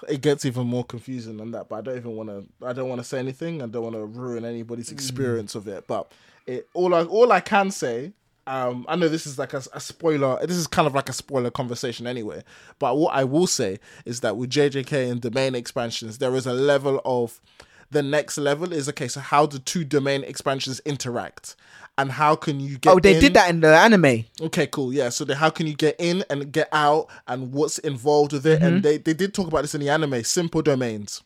it 0.08 0.20
gets 0.20 0.44
even 0.44 0.66
more 0.66 0.84
confusing 0.84 1.36
than 1.36 1.52
that. 1.52 1.68
But 1.68 1.76
I 1.76 1.80
don't 1.82 1.96
even 1.96 2.16
want 2.16 2.28
to. 2.28 2.66
I 2.66 2.72
don't 2.72 2.88
want 2.88 3.00
to 3.00 3.04
say 3.06 3.18
anything. 3.18 3.62
I 3.62 3.66
don't 3.66 3.82
want 3.82 3.94
to 3.94 4.04
ruin 4.04 4.44
anybody's 4.44 4.92
experience 4.92 5.54
of 5.54 5.68
it. 5.68 5.86
But 5.86 6.12
it 6.46 6.68
all 6.74 6.94
I 6.94 7.04
all 7.04 7.32
I 7.32 7.40
can 7.40 7.70
say, 7.70 8.12
Um, 8.46 8.84
I 8.88 8.96
know 8.96 9.08
this 9.08 9.26
is 9.26 9.38
like 9.38 9.54
a, 9.54 9.62
a 9.72 9.80
spoiler. 9.80 10.44
This 10.46 10.56
is 10.56 10.66
kind 10.66 10.86
of 10.86 10.94
like 10.94 11.08
a 11.08 11.12
spoiler 11.12 11.50
conversation 11.50 12.06
anyway. 12.06 12.42
But 12.78 12.96
what 12.96 13.14
I 13.14 13.24
will 13.24 13.46
say 13.46 13.78
is 14.04 14.20
that 14.20 14.36
with 14.36 14.50
JJK 14.50 15.10
and 15.10 15.20
domain 15.20 15.54
expansions, 15.54 16.18
there 16.18 16.34
is 16.34 16.46
a 16.46 16.52
level 16.54 17.00
of 17.04 17.40
the 17.90 18.02
next 18.02 18.38
level 18.38 18.72
is 18.72 18.88
okay. 18.88 19.08
So 19.08 19.20
how 19.20 19.46
do 19.46 19.58
two 19.58 19.84
domain 19.84 20.22
expansions 20.24 20.80
interact, 20.80 21.56
and 21.98 22.12
how 22.12 22.36
can 22.36 22.60
you 22.60 22.78
get? 22.78 22.92
Oh, 22.92 23.00
they 23.00 23.14
in- 23.14 23.20
did 23.20 23.34
that 23.34 23.50
in 23.50 23.60
the 23.60 23.76
anime. 23.76 24.24
Okay, 24.40 24.66
cool. 24.66 24.92
Yeah. 24.92 25.08
So 25.08 25.24
then 25.24 25.36
how 25.36 25.50
can 25.50 25.66
you 25.66 25.74
get 25.74 25.96
in 25.98 26.24
and 26.30 26.52
get 26.52 26.68
out 26.72 27.08
and 27.26 27.52
what's 27.52 27.78
involved 27.78 28.32
with 28.32 28.46
it? 28.46 28.60
Mm-hmm. 28.60 28.64
And 28.66 28.82
they, 28.82 28.98
they 28.98 29.14
did 29.14 29.34
talk 29.34 29.48
about 29.48 29.62
this 29.62 29.74
in 29.74 29.80
the 29.80 29.90
anime, 29.90 30.22
simple 30.24 30.62
domains. 30.62 31.22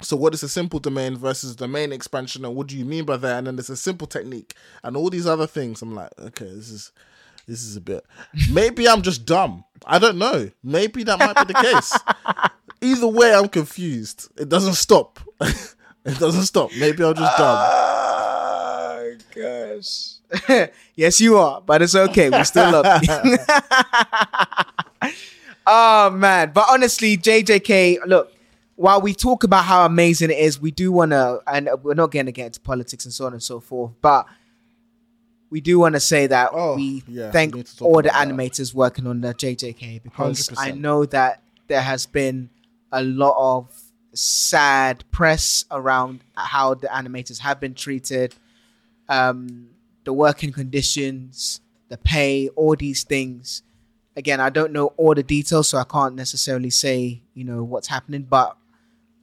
So 0.00 0.16
what 0.16 0.34
is 0.34 0.42
a 0.42 0.48
simple 0.48 0.80
domain 0.80 1.16
versus 1.16 1.54
domain 1.54 1.92
expansion 1.92 2.44
and 2.44 2.56
what 2.56 2.66
do 2.66 2.76
you 2.76 2.84
mean 2.84 3.04
by 3.04 3.16
that? 3.18 3.38
And 3.38 3.46
then 3.46 3.56
there's 3.56 3.70
a 3.70 3.76
simple 3.76 4.08
technique 4.08 4.54
and 4.82 4.96
all 4.96 5.10
these 5.10 5.26
other 5.28 5.46
things. 5.46 5.80
I'm 5.80 5.94
like, 5.94 6.10
okay, 6.18 6.46
this 6.46 6.70
is 6.70 6.92
this 7.46 7.62
is 7.64 7.76
a 7.76 7.80
bit 7.80 8.04
maybe 8.50 8.88
I'm 8.88 9.02
just 9.02 9.24
dumb. 9.24 9.64
I 9.84 9.98
don't 9.98 10.18
know. 10.18 10.50
Maybe 10.62 11.02
that 11.04 11.18
might 11.18 11.46
be 11.46 11.52
the 11.52 11.60
case. 11.60 11.92
Either 12.80 13.08
way, 13.08 13.34
I'm 13.34 13.48
confused. 13.48 14.28
It 14.38 14.48
doesn't 14.48 14.74
stop. 14.74 15.20
it 16.12 16.18
doesn't 16.18 16.42
stop. 16.44 16.70
Maybe 16.78 17.04
I'm 17.04 17.14
just 17.14 17.36
dumb. 17.38 17.58
Oh 17.58 19.14
ah, 19.14 19.24
gosh. 19.34 20.14
yes, 20.94 21.20
you 21.20 21.36
are, 21.38 21.60
but 21.60 21.82
it's 21.82 21.94
okay. 21.94 22.30
We 22.30 22.42
still 22.44 22.70
love 22.72 23.02
you. 23.02 23.36
oh 25.66 26.10
man, 26.10 26.50
but 26.54 26.66
honestly, 26.70 27.16
JJK, 27.16 28.06
look. 28.06 28.32
While 28.74 29.02
we 29.02 29.12
talk 29.14 29.44
about 29.44 29.66
how 29.66 29.84
amazing 29.84 30.30
it 30.30 30.38
is, 30.38 30.58
we 30.58 30.70
do 30.70 30.90
want 30.90 31.10
to, 31.12 31.40
and 31.46 31.68
we're 31.82 31.94
not 31.94 32.10
going 32.10 32.26
to 32.26 32.32
get 32.32 32.46
into 32.46 32.60
politics 32.60 33.04
and 33.04 33.12
so 33.12 33.26
on 33.26 33.32
and 33.34 33.42
so 33.42 33.60
forth, 33.60 33.92
but 34.00 34.26
we 35.50 35.60
do 35.60 35.78
want 35.78 35.94
to 35.94 36.00
say 36.00 36.26
that 36.26 36.50
Oh, 36.52 36.74
we 36.74 37.04
yeah, 37.06 37.30
thank 37.30 37.52
we 37.54 37.58
need 37.60 37.66
to 37.66 37.76
talk 37.76 37.86
all 37.86 37.94
the 38.02 38.08
about 38.08 38.26
that. 38.26 38.34
animators 38.34 38.74
working 38.74 39.06
on 39.06 39.20
the 39.20 39.34
JJK 39.34 40.02
because 40.02 40.50
I 40.56 40.72
100%. 40.72 40.80
know 40.80 41.04
that 41.04 41.42
there 41.68 41.82
has 41.82 42.06
been 42.06 42.48
a 42.90 43.02
lot 43.04 43.34
of 43.38 43.70
sad 44.14 45.04
press 45.10 45.64
around 45.70 46.20
how 46.34 46.74
the 46.74 46.88
animators 46.88 47.38
have 47.38 47.60
been 47.60 47.74
treated, 47.74 48.34
um, 49.08 49.68
the 50.04 50.12
working 50.12 50.52
conditions, 50.52 51.60
the 51.88 51.96
pay, 51.98 52.48
all 52.50 52.76
these 52.76 53.04
things. 53.04 53.62
Again, 54.16 54.40
I 54.40 54.50
don't 54.50 54.72
know 54.72 54.88
all 54.96 55.14
the 55.14 55.22
details, 55.22 55.68
so 55.68 55.78
I 55.78 55.84
can't 55.84 56.14
necessarily 56.14 56.70
say 56.70 57.22
you 57.34 57.44
know 57.44 57.62
what's 57.64 57.88
happening. 57.88 58.22
But 58.22 58.56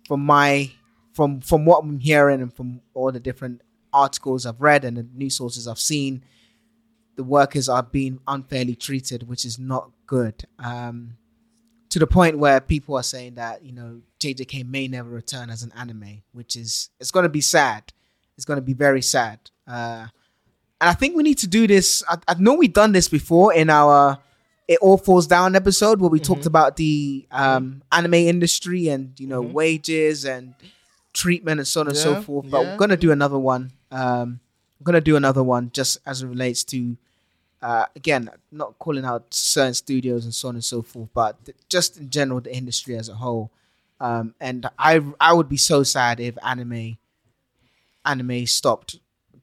from 0.08 0.22
my 0.26 0.72
from 1.14 1.42
from 1.42 1.66
what 1.66 1.84
I'm 1.84 2.00
hearing 2.00 2.42
and 2.42 2.54
from 2.54 2.82
all 2.94 3.12
the 3.12 3.20
different 3.20 3.62
articles 3.94 4.46
I've 4.46 4.62
read 4.62 4.86
and 4.86 4.98
the 4.98 5.06
news 5.14 5.36
sources 5.36 5.68
I've 5.68 5.80
seen, 5.80 6.24
the 7.16 7.24
workers 7.24 7.70
are 7.70 7.84
being 7.84 8.20
unfairly 8.28 8.76
treated, 8.76 9.28
which 9.28 9.46
is 9.46 9.60
not 9.60 9.92
good. 10.08 10.46
Um, 10.58 11.18
to 11.90 12.00
the 12.00 12.08
point 12.08 12.38
where 12.38 12.62
people 12.62 12.96
are 12.96 13.04
saying 13.04 13.36
that 13.36 13.64
you 13.64 13.72
know 13.72 14.02
JJK 14.20 14.68
may 14.68 14.88
never 14.88 15.10
return 15.10 15.50
as 15.50 15.64
an 15.64 15.74
anime, 15.76 16.22
which 16.32 16.56
is 16.56 16.90
it's 17.00 17.12
going 17.12 17.24
to 17.24 17.30
be 17.30 17.42
sad. 17.42 17.92
It's 18.38 18.46
going 18.46 18.58
to 18.58 18.66
be 18.66 18.74
very 18.74 19.02
sad. 19.02 19.40
Uh, 19.68 20.08
and 20.82 20.90
I 20.90 20.94
think 20.94 21.16
we 21.16 21.24
need 21.24 21.40
to 21.40 21.48
do 21.48 21.68
this. 21.68 22.04
I, 22.08 22.18
I 22.28 22.36
know 22.36 22.54
we've 22.54 22.72
done 22.72 22.94
this 22.94 23.10
before 23.10 23.54
in 23.54 23.70
our 23.70 24.20
"It 24.68 24.80
All 24.82 24.98
Falls 24.98 25.28
Down" 25.28 25.56
episode 25.56 26.00
where 26.00 26.10
we 26.10 26.20
talked 26.20 26.46
about 26.46 26.78
the 26.78 27.28
um, 27.32 27.82
anime 27.92 28.14
industry 28.14 28.88
and 28.88 29.20
you 29.20 29.28
know 29.28 29.42
wages 29.42 30.26
and 30.26 30.54
treatment 31.12 31.60
and 31.60 31.68
so 31.68 31.82
on 31.82 31.88
and 31.88 31.98
so 31.98 32.22
forth. 32.22 32.50
But 32.50 32.62
yeah. 32.62 32.72
we're 32.72 32.78
gonna 32.78 32.98
do 32.98 33.12
another 33.12 33.40
one. 33.40 33.72
Um, 33.92 34.40
I'm 34.80 34.84
gonna 34.84 35.02
do 35.02 35.16
another 35.16 35.44
one 35.44 35.72
just 35.74 35.98
as 36.06 36.22
it 36.22 36.28
relates 36.28 36.64
to 36.66 36.98
uh, 37.62 37.86
again, 37.96 38.30
not 38.52 38.78
calling 38.80 39.06
out 39.06 39.34
certain 39.34 39.74
studios 39.74 40.24
and 40.26 40.34
so 40.34 40.48
on 40.50 40.56
and 40.56 40.64
so 40.64 40.82
forth, 40.82 41.10
but 41.14 41.44
th- 41.46 41.58
just 41.70 41.98
in 41.98 42.10
general, 42.10 42.40
the 42.42 42.56
industry 42.56 42.96
as 42.96 43.10
a 43.10 43.16
whole. 43.16 43.52
Um, 44.00 44.34
and 44.40 44.66
I, 44.78 45.02
I 45.20 45.34
would 45.34 45.50
be 45.50 45.58
so 45.58 45.84
sad 45.84 46.20
if 46.22 46.38
anime, 46.44 46.98
anime 48.06 48.46
stopped 48.46 49.00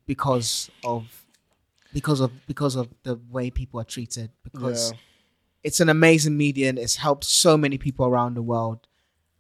because 0.07 0.71
of, 0.85 1.25
because 1.93 2.21
of, 2.21 2.31
because 2.47 2.77
of 2.77 2.89
the 3.03 3.21
way 3.31 3.51
people 3.51 3.81
are 3.81 3.85
treated. 3.85 4.31
Because 4.43 4.93
Yeah. 4.93 4.99
it's 5.65 5.81
an 5.81 5.89
amazing 5.89 6.37
medium. 6.37 6.79
It's 6.79 6.97
helped 6.97 7.25
so 7.25 7.57
many 7.57 7.77
people 7.79 8.07
around 8.07 8.35
the 8.35 8.43
world, 8.43 8.87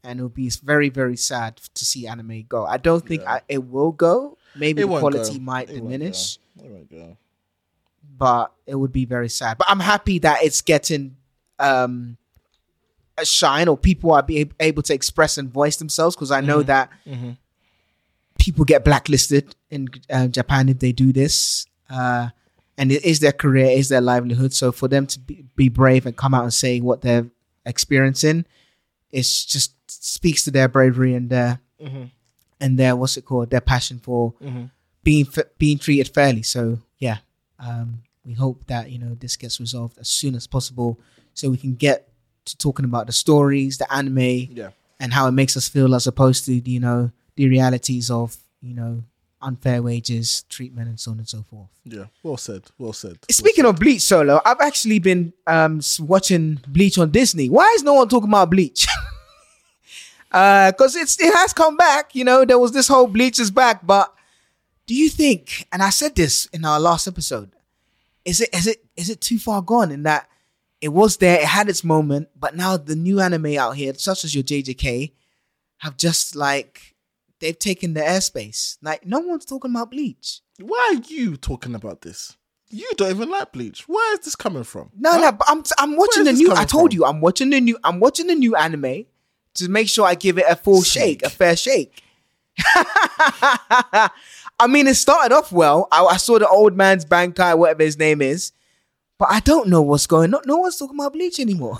and 0.04 0.20
it 0.20 0.22
would 0.22 0.34
be 0.34 0.50
very, 0.50 0.88
very 0.90 1.16
sad 1.16 1.56
to 1.74 1.84
see 1.84 2.06
anime 2.06 2.42
go. 2.48 2.66
I 2.66 2.76
don't 2.76 3.06
think 3.06 3.22
Yeah. 3.22 3.34
I, 3.34 3.40
it 3.48 3.64
will 3.64 3.92
go. 3.92 4.36
Maybe 4.54 4.82
It 4.82 4.86
the 4.86 4.98
quality 4.98 5.38
go. 5.38 5.44
might 5.44 5.70
It 5.70 5.80
won't 5.82 5.92
diminish 5.92 6.38
go. 6.58 6.64
It 6.64 6.70
won't 6.70 6.90
go. 6.90 7.16
But 8.18 8.52
it 8.66 8.74
would 8.74 8.92
be 8.92 9.04
very 9.04 9.28
sad. 9.28 9.58
But 9.58 9.68
I'm 9.70 9.80
happy 9.80 10.18
that 10.20 10.42
it's 10.44 10.60
getting 10.62 11.16
um 11.58 12.16
a 13.18 13.24
shine 13.24 13.66
or 13.68 13.76
people 13.78 14.12
are 14.12 14.22
be 14.22 14.50
able 14.60 14.82
to 14.82 14.92
express 14.94 15.38
and 15.38 15.50
voice 15.50 15.76
themselves 15.76 16.14
because 16.14 16.30
I 16.30 16.40
know 16.42 16.62
that 16.66 16.90
people 18.38 18.64
get 18.64 18.84
blacklisted 18.84 19.56
in 19.70 19.88
uh, 20.10 20.26
Japan 20.28 20.68
if 20.68 20.78
they 20.80 20.92
do 20.92 21.12
this. 21.12 21.66
Uh, 21.88 22.28
and 22.76 22.92
it 22.92 23.02
is 23.04 23.20
their 23.20 23.32
career, 23.32 23.64
it 23.66 23.78
is 23.78 23.88
their 23.88 24.02
livelihood. 24.02 24.52
So 24.52 24.70
for 24.70 24.86
them 24.88 25.06
to 25.06 25.18
be, 25.18 25.44
be 25.56 25.68
brave 25.70 26.04
and 26.04 26.14
come 26.14 26.34
out 26.34 26.42
and 26.42 26.52
say 26.52 26.80
what 26.80 27.00
they're 27.00 27.26
experiencing, 27.64 28.44
it's 29.12 29.44
just 29.46 29.72
speaks 29.88 30.44
to 30.44 30.50
their 30.50 30.68
bravery 30.68 31.14
and 31.14 31.30
their 31.30 31.60
and 32.60 32.78
their 32.78 32.96
what's 32.96 33.16
it 33.16 33.24
called, 33.24 33.50
their 33.50 33.60
passion 33.62 33.98
for 33.98 34.34
being 35.02 35.26
f- 35.34 35.46
being 35.58 35.78
treated 35.78 36.08
fairly. 36.12 36.42
So 36.42 36.80
yeah, 36.98 37.18
um, 37.58 38.02
we 38.24 38.32
hope 38.34 38.66
that 38.66 38.90
you 38.90 38.98
know 38.98 39.14
this 39.18 39.36
gets 39.36 39.60
resolved 39.60 39.98
as 39.98 40.08
soon 40.08 40.34
as 40.34 40.46
possible, 40.46 40.98
so 41.34 41.50
we 41.50 41.56
can 41.56 41.74
get 41.74 42.08
to 42.46 42.56
talking 42.58 42.84
about 42.84 43.06
the 43.06 43.12
stories, 43.12 43.78
the 43.78 43.92
anime, 43.92 44.18
Yeah. 44.18 44.70
and 45.00 45.12
how 45.12 45.26
it 45.28 45.32
makes 45.32 45.56
us 45.56 45.68
feel, 45.68 45.94
as 45.94 46.06
opposed 46.06 46.44
to 46.46 46.52
you 46.54 46.80
know 46.80 47.10
the 47.36 47.48
realities 47.48 48.10
of 48.10 48.36
you 48.60 48.74
know 48.74 49.02
unfair 49.42 49.82
wages, 49.82 50.44
treatment, 50.48 50.88
and 50.88 50.98
so 50.98 51.10
on 51.12 51.18
and 51.18 51.28
so 51.28 51.42
forth. 51.42 51.68
Yeah. 51.84 52.06
Well 52.22 52.36
said. 52.36 52.62
Well 52.78 52.92
said. 52.92 53.18
Speaking 53.30 53.64
of 53.66 53.76
Bleach 53.78 54.02
solo, 54.02 54.40
I've 54.44 54.60
actually 54.60 54.98
been 54.98 55.32
um 55.46 55.80
watching 56.00 56.58
Bleach 56.66 56.98
on 56.98 57.10
Disney. 57.10 57.48
Why 57.48 57.72
is 57.76 57.82
no 57.84 57.94
one 57.94 58.08
talking 58.08 58.28
about 58.30 58.50
Bleach? 58.50 58.86
Uh, 60.32 60.72
cause 60.72 60.96
it's 60.96 61.18
it 61.20 61.32
has 61.34 61.52
come 61.52 61.76
back. 61.76 62.14
You 62.14 62.24
know, 62.24 62.44
there 62.44 62.58
was 62.58 62.72
this 62.72 62.88
whole 62.88 63.06
Bleach 63.06 63.38
is 63.38 63.50
back, 63.50 63.86
but 63.86 64.12
do 64.86 64.94
you 64.94 65.08
think? 65.08 65.66
And 65.72 65.82
I 65.82 65.90
said 65.90 66.14
this 66.14 66.46
in 66.46 66.64
our 66.64 66.78
last 66.80 67.06
episode. 67.06 67.50
Is 68.24 68.40
it 68.40 68.54
is 68.54 68.66
it 68.66 68.84
is 68.96 69.10
it 69.10 69.20
too 69.20 69.38
far 69.38 69.62
gone 69.62 69.90
in 69.92 70.02
that 70.04 70.28
it 70.80 70.88
was 70.88 71.16
there, 71.18 71.38
it 71.40 71.44
had 71.46 71.68
its 71.68 71.82
moment, 71.84 72.28
but 72.38 72.54
now 72.56 72.76
the 72.76 72.94
new 72.96 73.20
anime 73.20 73.56
out 73.58 73.76
here, 73.76 73.94
such 73.94 74.24
as 74.24 74.34
your 74.34 74.44
JJK, 74.44 75.12
have 75.78 75.96
just 75.96 76.34
like 76.36 76.94
they've 77.40 77.58
taken 77.58 77.94
the 77.94 78.00
airspace. 78.00 78.76
Like 78.82 79.06
no 79.06 79.20
one's 79.20 79.44
talking 79.44 79.70
about 79.70 79.90
Bleach. 79.90 80.40
Why 80.60 80.94
are 80.96 81.02
you 81.12 81.36
talking 81.36 81.74
about 81.74 82.02
this? 82.02 82.36
You 82.68 82.90
don't 82.96 83.10
even 83.10 83.30
like 83.30 83.52
Bleach. 83.52 83.86
Where 83.88 84.14
is 84.14 84.20
this 84.20 84.34
coming 84.34 84.64
from? 84.64 84.90
No, 84.98 85.12
Huh? 85.12 85.18
no, 85.20 85.32
but 85.32 85.46
I'm 85.48 85.62
I'm 85.78 85.96
watching 85.96 86.24
the 86.24 86.32
new. 86.32 86.52
I 86.52 86.64
told 86.64 86.90
from? 86.92 86.96
you, 86.98 87.04
I'm 87.04 87.20
watching 87.20 87.50
the 87.50 87.60
new. 87.60 87.78
I'm 87.84 88.00
watching 88.00 88.26
the 88.26 88.34
new 88.34 88.56
anime 88.56 89.04
to 89.54 89.68
make 89.68 89.88
sure 89.88 90.04
I 90.04 90.16
give 90.16 90.36
it 90.38 90.46
a 90.48 90.56
full 90.56 90.82
shake, 90.82 91.22
a 91.22 91.30
fair 91.30 91.54
shake. 91.56 92.02
I 94.58 94.66
mean, 94.66 94.86
it 94.86 94.94
started 94.94 95.34
off 95.34 95.52
well. 95.52 95.88
I, 95.92 96.04
I 96.04 96.16
saw 96.16 96.38
the 96.38 96.48
old 96.48 96.76
man's 96.76 97.04
Bankai, 97.04 97.56
whatever 97.58 97.82
his 97.82 97.98
name 97.98 98.22
is, 98.22 98.52
but 99.18 99.28
I 99.30 99.40
don't 99.40 99.68
know 99.68 99.82
what's 99.82 100.06
going 100.06 100.34
on. 100.34 100.42
No 100.46 100.58
one's 100.58 100.76
talking 100.78 100.96
about 100.98 101.12
Bleach 101.12 101.38
anymore. 101.38 101.78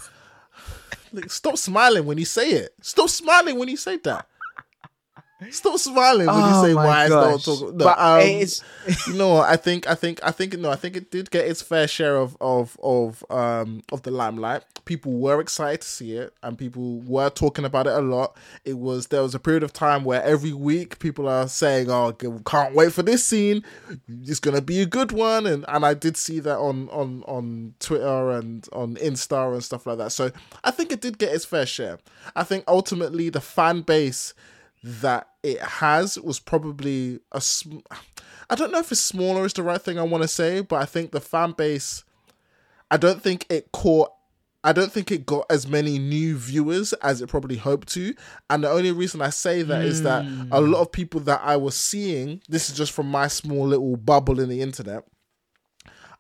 Stop 1.29 1.57
smiling 1.57 2.05
when 2.05 2.19
you 2.19 2.25
say 2.27 2.51
it. 2.51 2.75
Stop 2.83 3.09
smiling 3.09 3.59
when 3.59 3.69
you 3.69 3.77
say 3.77 3.97
that. 3.99 4.27
Stop 5.51 5.79
smiling 5.79 6.27
when 6.29 6.35
Oh 6.35 6.63
you 6.63 6.69
say 6.69 6.75
why 6.75 7.05
is 7.05 7.11
no 7.11 7.17
one 7.21 7.31
gosh. 7.33 7.45
talking. 7.45 7.77
No, 7.77 7.85
But 7.85 7.99
um, 7.99 8.21
it's- 8.21 8.63
you 9.07 9.13
know, 9.15 9.37
I 9.37 9.57
think, 9.57 9.87
I 9.87 9.95
think, 9.95 10.19
I 10.23 10.31
think, 10.31 10.57
no, 10.59 10.71
I 10.71 10.77
think 10.77 10.97
it 10.97 11.11
did 11.11 11.31
get 11.31 11.47
its 11.47 11.61
fair 11.61 11.87
share 11.87 12.17
of 12.17 12.37
of 12.41 12.77
of 12.83 13.23
um 13.31 13.83
of 13.93 14.01
the 14.03 14.11
limelight. 14.11 14.65
People 14.87 15.13
were 15.13 15.41
excited 15.43 15.83
to 15.83 15.89
see 15.89 16.13
it, 16.17 16.33
and 16.43 16.57
people 16.57 17.01
were 17.03 17.29
talking 17.29 17.67
about 17.67 17.87
it 17.87 17.93
a 17.93 18.01
lot. 18.01 18.35
It 18.65 18.79
was 18.79 19.09
there 19.09 19.23
was 19.23 19.35
a 19.35 19.39
period 19.39 19.63
of 19.63 19.75
time 19.75 20.05
where 20.05 20.23
every 20.23 20.55
week 20.55 20.99
people 21.01 21.29
are 21.29 21.49
saying, 21.49 21.91
"Oh, 21.91 22.13
can't 22.47 22.75
wait 22.75 22.95
for 22.95 23.03
this 23.03 23.23
scene. 23.25 23.63
It's 24.09 24.41
gonna 24.41 24.63
be 24.63 24.81
a 24.81 24.87
good 24.87 25.13
one," 25.13 25.47
and 25.47 25.67
and 25.69 25.85
I 25.85 25.93
did 25.93 26.17
see 26.17 26.41
that 26.41 26.57
on 26.57 26.89
on 26.89 27.23
on 27.29 27.75
Twitter 27.79 28.31
and 28.31 28.67
on 28.73 28.95
Insta 28.97 29.53
and 29.53 29.63
stuff 29.63 29.87
like 29.87 29.99
that. 29.99 30.13
So 30.13 30.31
I 30.65 30.71
think 30.71 30.93
it 30.93 31.03
did 31.03 31.19
get 31.19 31.35
its 31.35 31.45
fair 31.45 31.67
share. 31.67 31.99
I 32.35 32.43
think 32.43 32.65
ultimately 32.67 33.29
the 33.29 33.43
fan 33.43 33.83
base 33.83 34.33
that 34.87 35.29
it 35.43 35.61
has 35.61 36.19
was 36.19 36.39
probably 36.39 37.19
a 37.33 37.41
sm- 37.41 37.79
I 38.49 38.55
don't 38.55 38.71
know 38.71 38.79
if 38.79 38.93
it's 38.93 39.01
smaller 39.01 39.45
is 39.45 39.53
the 39.53 39.65
right 39.65 39.83
thing 39.83 39.99
I 39.99 40.03
want 40.03 40.23
to 40.23 40.29
say, 40.29 40.61
but 40.61 40.81
I 40.81 40.85
think 40.85 41.11
the 41.11 41.21
fan 41.21 41.53
base 41.53 42.05
I 42.89 42.97
don't 42.97 43.21
think 43.21 43.47
it 43.51 43.73
caught 43.73 44.13
I 44.63 44.73
don't 44.73 44.91
think 44.91 45.11
it 45.11 45.27
got 45.27 45.47
as 45.51 45.67
many 45.69 45.99
new 45.99 46.37
viewers 46.37 46.93
as 46.95 47.21
it 47.21 47.29
probably 47.29 47.57
hoped 47.57 47.89
to. 47.91 48.15
And 48.51 48.65
the 48.65 48.71
only 48.71 48.91
reason 48.91 49.23
I 49.23 49.31
say 49.31 49.63
that 49.63 49.83
is 49.83 50.03
that 50.03 50.25
a 50.51 50.61
lot 50.61 50.81
of 50.81 50.91
people 50.91 51.21
that 51.21 51.41
I 51.45 51.57
was 51.57 51.77
seeing, 51.77 52.43
this 52.49 52.69
is 52.69 52.77
just 52.77 52.91
from 52.91 53.09
my 53.09 53.29
small 53.29 53.65
little 53.65 53.97
bubble 53.97 54.41
in 54.41 54.49
the 54.49 54.63
internet, 54.63 55.05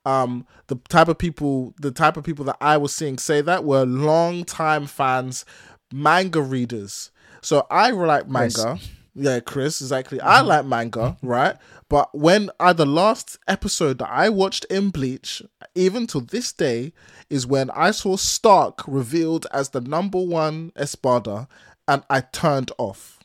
um, 0.05 0.47
the 0.69 0.77
type 0.89 1.09
of 1.09 1.19
people, 1.19 1.75
the 1.81 1.91
type 1.91 2.17
of 2.17 2.23
people 2.23 2.45
that 2.45 2.59
I 2.61 2.77
was 2.77 2.95
seeing 2.95 3.19
say 3.19 3.41
that 3.41 3.65
were 3.65 3.85
long 3.85 4.45
time 4.45 4.87
fans, 4.87 5.45
manga 5.93 6.41
readers. 6.41 7.11
So 7.47 7.65
I 7.71 7.93
like 7.93 8.29
manga. 8.29 8.77
Yeah, 9.15 9.39
Chris, 9.39 9.81
exactly. 9.81 10.21
I 10.21 10.39
Mm-hmm. 10.41 10.49
like 10.49 10.67
manga, 10.67 11.17
right? 11.23 11.55
But 11.89 12.13
when 12.13 12.51
I, 12.59 12.73
the 12.73 12.85
last 12.87 13.39
episode 13.47 13.99
that 13.99 14.11
I 14.11 14.31
watched 14.31 14.65
in 14.65 14.91
Bleach, 14.91 15.43
even 15.77 16.09
to 16.09 16.21
this 16.21 16.53
day, 16.53 16.93
is 17.31 17.47
when 17.47 17.71
I 17.71 17.93
saw 17.93 18.17
Stark 18.17 18.81
revealed 18.89 19.47
as 19.53 19.69
the 19.69 19.81
number 19.81 20.19
one 20.21 20.73
Espada, 20.75 21.47
and 21.87 22.03
I 22.11 22.23
turned 22.23 22.73
off. 22.79 23.21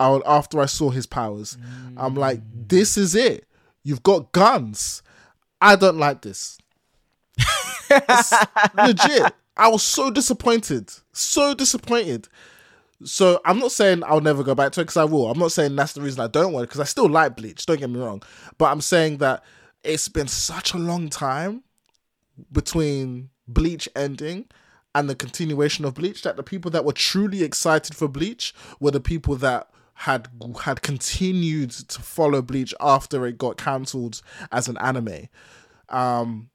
I, 0.00 0.18
after 0.24 0.58
I 0.58 0.64
saw 0.66 0.88
his 0.88 1.04
powers, 1.04 1.58
I'm 1.98 2.14
like, 2.14 2.40
this 2.66 2.96
is 2.96 3.14
it. 3.14 3.46
You've 3.82 4.02
got 4.02 4.32
guns. 4.32 5.02
I 5.60 5.76
don't 5.76 5.98
like 5.98 6.22
this. 6.22 6.56
Legit. 8.74 9.34
I 9.54 9.68
was 9.68 9.82
so 9.82 10.10
disappointed. 10.10 10.90
So 11.12 11.52
disappointed. 11.52 12.26
So 13.04 13.40
I'm 13.44 13.58
not 13.58 13.72
saying 13.72 14.02
I'll 14.04 14.20
never 14.20 14.42
go 14.42 14.54
back 14.54 14.72
to 14.72 14.80
it 14.80 14.84
because 14.84 14.96
I 14.96 15.04
will. 15.04 15.30
I'm 15.30 15.38
not 15.38 15.52
saying 15.52 15.76
that's 15.76 15.92
the 15.92 16.00
reason 16.00 16.20
I 16.20 16.26
don't 16.26 16.52
want 16.52 16.64
it 16.64 16.68
because 16.68 16.80
I 16.80 16.84
still 16.84 17.08
like 17.08 17.36
Bleach. 17.36 17.66
Don't 17.66 17.78
get 17.78 17.90
me 17.90 18.00
wrong, 18.00 18.22
but 18.58 18.66
I'm 18.66 18.80
saying 18.80 19.18
that 19.18 19.44
it's 19.82 20.08
been 20.08 20.28
such 20.28 20.72
a 20.72 20.78
long 20.78 21.08
time 21.08 21.62
between 22.50 23.30
Bleach 23.46 23.88
ending 23.94 24.46
and 24.94 25.10
the 25.10 25.14
continuation 25.14 25.84
of 25.84 25.94
Bleach 25.94 26.22
that 26.22 26.36
the 26.36 26.42
people 26.42 26.70
that 26.70 26.84
were 26.84 26.92
truly 26.92 27.42
excited 27.42 27.94
for 27.94 28.08
Bleach 28.08 28.54
were 28.80 28.90
the 28.90 29.00
people 29.00 29.36
that 29.36 29.68
had 29.94 30.28
had 30.62 30.82
continued 30.82 31.70
to 31.70 32.00
follow 32.00 32.42
Bleach 32.42 32.74
after 32.80 33.26
it 33.26 33.38
got 33.38 33.56
cancelled 33.56 34.22
as 34.50 34.68
an 34.68 34.76
anime. 34.78 35.28
Um, 35.88 36.50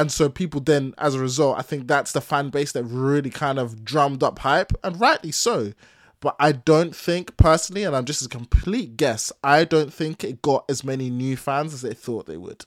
and 0.00 0.10
so 0.10 0.28
people 0.28 0.60
then, 0.60 0.94
as 0.96 1.14
a 1.14 1.18
result, 1.20 1.58
I 1.58 1.62
think 1.62 1.86
that's 1.86 2.12
the 2.12 2.20
fan 2.22 2.48
base 2.48 2.72
that 2.72 2.84
really 2.84 3.28
kind 3.30 3.58
of 3.58 3.84
drummed 3.84 4.22
up 4.22 4.38
hype, 4.38 4.72
and 4.82 4.98
rightly 5.00 5.30
so. 5.32 5.72
But 6.20 6.36
I 6.40 6.52
don't 6.52 6.94
think 6.96 7.36
personally, 7.36 7.84
and 7.84 7.94
I'm 7.96 8.04
just 8.04 8.24
a 8.24 8.28
complete 8.28 8.96
guess, 8.96 9.32
I 9.44 9.64
don't 9.64 9.92
think 9.92 10.22
it 10.24 10.42
got 10.42 10.64
as 10.68 10.84
many 10.84 11.10
new 11.10 11.36
fans 11.36 11.74
as 11.74 11.82
they 11.82 11.94
thought 11.94 12.26
they 12.26 12.36
would. 12.36 12.64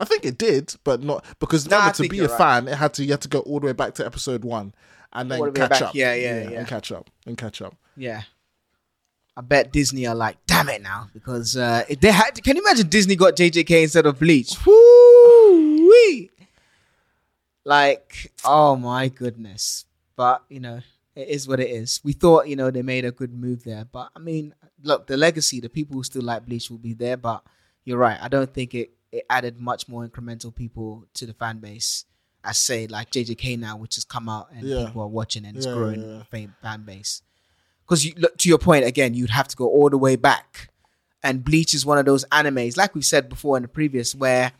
I 0.00 0.04
think 0.04 0.24
it 0.24 0.38
did, 0.38 0.74
but 0.84 1.02
not 1.02 1.24
because 1.40 1.68
Nah, 1.68 1.90
to 1.92 2.08
be 2.08 2.20
a 2.20 2.28
right. 2.28 2.38
fan, 2.38 2.68
it 2.68 2.76
had 2.76 2.94
to 2.94 3.04
you 3.04 3.10
had 3.10 3.20
to 3.22 3.28
go 3.28 3.40
all 3.40 3.58
the 3.60 3.66
way 3.66 3.72
back 3.72 3.94
to 3.94 4.06
episode 4.06 4.44
one 4.44 4.72
and 5.12 5.28
then 5.30 5.38
All 5.40 5.46
the 5.46 5.50
way 5.50 5.56
catch 5.68 5.70
back, 5.70 5.82
up. 5.82 5.94
yeah, 5.94 6.14
yeah, 6.14 6.48
yeah. 6.50 6.58
and 6.60 6.68
catch 6.68 6.92
up 6.92 7.10
and 7.26 7.36
catch 7.36 7.60
up. 7.62 7.74
Yeah. 7.96 8.22
I 9.36 9.40
bet 9.40 9.72
Disney 9.72 10.06
are 10.06 10.14
like, 10.16 10.36
damn 10.46 10.68
it 10.68 10.82
now, 10.82 11.08
because 11.14 11.56
uh, 11.56 11.84
they 12.00 12.10
had. 12.10 12.42
Can 12.42 12.56
you 12.56 12.62
imagine 12.62 12.88
Disney 12.88 13.14
got 13.14 13.36
JJK 13.36 13.82
instead 13.84 14.06
of 14.06 14.18
Bleach? 14.18 14.56
Woo-wee. 14.66 16.30
Like, 17.68 18.32
oh 18.46 18.76
my 18.76 19.08
goodness. 19.08 19.84
But 20.16 20.42
you 20.48 20.58
know, 20.58 20.80
it 21.14 21.28
is 21.28 21.46
what 21.46 21.60
it 21.60 21.68
is. 21.68 22.00
We 22.02 22.14
thought, 22.14 22.48
you 22.48 22.56
know, 22.56 22.70
they 22.70 22.80
made 22.80 23.04
a 23.04 23.12
good 23.12 23.34
move 23.34 23.62
there, 23.64 23.84
but 23.84 24.08
I 24.16 24.20
mean, 24.20 24.54
look, 24.82 25.06
the 25.06 25.18
legacy, 25.18 25.60
the 25.60 25.68
people 25.68 25.96
who 25.96 26.02
still 26.02 26.22
like 26.22 26.46
Bleach 26.46 26.70
will 26.70 26.78
be 26.78 26.94
there. 26.94 27.18
But 27.18 27.42
you're 27.84 27.98
right. 27.98 28.18
I 28.20 28.28
don't 28.28 28.52
think 28.54 28.74
it 28.74 28.92
it 29.12 29.24
added 29.28 29.58
much 29.60 29.86
more 29.86 30.06
incremental 30.08 30.54
people 30.54 31.04
to 31.14 31.26
the 31.26 31.34
fan 31.34 31.58
base. 31.58 32.06
I 32.42 32.52
say 32.52 32.86
like 32.86 33.10
JJK 33.10 33.58
now, 33.58 33.76
which 33.76 33.96
has 33.96 34.04
come 34.04 34.30
out 34.30 34.48
and 34.50 34.62
Yeah. 34.66 34.86
people 34.86 35.02
are 35.02 35.08
watching 35.08 35.44
and 35.44 35.54
it's 35.56 35.66
Yeah, 35.66 35.74
growing 35.74 36.02
yeah, 36.02 36.22
fan- 36.30 36.54
fan 36.62 36.84
base 36.84 37.20
because 37.84 38.04
you 38.06 38.14
look 38.16 38.38
to 38.38 38.48
your 38.48 38.58
point 38.58 38.84
again, 38.86 39.12
you'd 39.12 39.30
have 39.30 39.48
to 39.48 39.56
go 39.56 39.66
all 39.68 39.90
the 39.90 39.98
way 39.98 40.16
back. 40.16 40.70
And 41.22 41.44
Bleach 41.44 41.74
is 41.74 41.84
one 41.84 41.98
of 41.98 42.06
those 42.06 42.24
animes, 42.32 42.76
like 42.78 42.94
we 42.94 43.02
said 43.02 43.28
before 43.28 43.56
in 43.58 43.62
the 43.62 43.68
previous, 43.68 44.14
where 44.14 44.52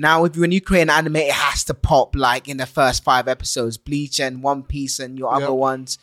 now 0.00 0.24
if 0.24 0.34
you, 0.34 0.40
when 0.40 0.52
you 0.52 0.60
create 0.60 0.82
an 0.82 0.90
anime, 0.90 1.16
it 1.16 1.30
has 1.32 1.62
to 1.64 1.74
pop 1.74 2.16
like 2.16 2.48
in 2.48 2.56
the 2.56 2.66
first 2.66 3.04
five 3.04 3.28
episodes. 3.28 3.76
Bleach 3.76 4.18
and 4.20 4.42
One 4.42 4.62
Piece 4.62 4.98
and 4.98 5.18
your 5.18 5.32
Yep. 5.32 5.42
other 5.42 5.54
ones, 5.54 5.98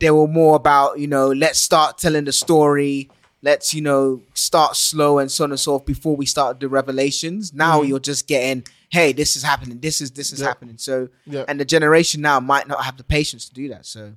they 0.00 0.10
were 0.10 0.28
more 0.28 0.56
about 0.56 0.98
you 0.98 1.06
know 1.06 1.28
let's 1.28 1.58
start 1.58 1.98
telling 1.98 2.24
the 2.24 2.32
story. 2.32 3.10
Let's 3.42 3.74
you 3.74 3.82
know 3.82 4.22
start 4.32 4.74
slow 4.76 5.18
and 5.18 5.30
so 5.30 5.44
on 5.44 5.50
and 5.50 5.60
so 5.60 5.72
forth 5.72 5.84
before 5.86 6.16
we 6.16 6.24
start 6.26 6.60
the 6.60 6.68
revelations. 6.68 7.52
Now 7.52 7.80
mm-hmm. 7.80 7.88
you're 7.90 7.98
just 8.00 8.26
getting, 8.26 8.64
hey, 8.88 9.12
this 9.12 9.36
is 9.36 9.42
happening, 9.42 9.80
this 9.80 10.00
is 10.00 10.12
this 10.12 10.32
is 10.32 10.40
Yep. 10.40 10.48
happening. 10.48 10.78
So 10.78 11.08
Yep. 11.26 11.44
and 11.48 11.60
the 11.60 11.64
generation 11.66 12.22
now 12.22 12.40
might 12.40 12.66
not 12.68 12.84
have 12.84 12.96
the 12.96 13.04
patience 13.04 13.46
to 13.48 13.54
do 13.54 13.68
that. 13.68 13.84
So 13.84 14.14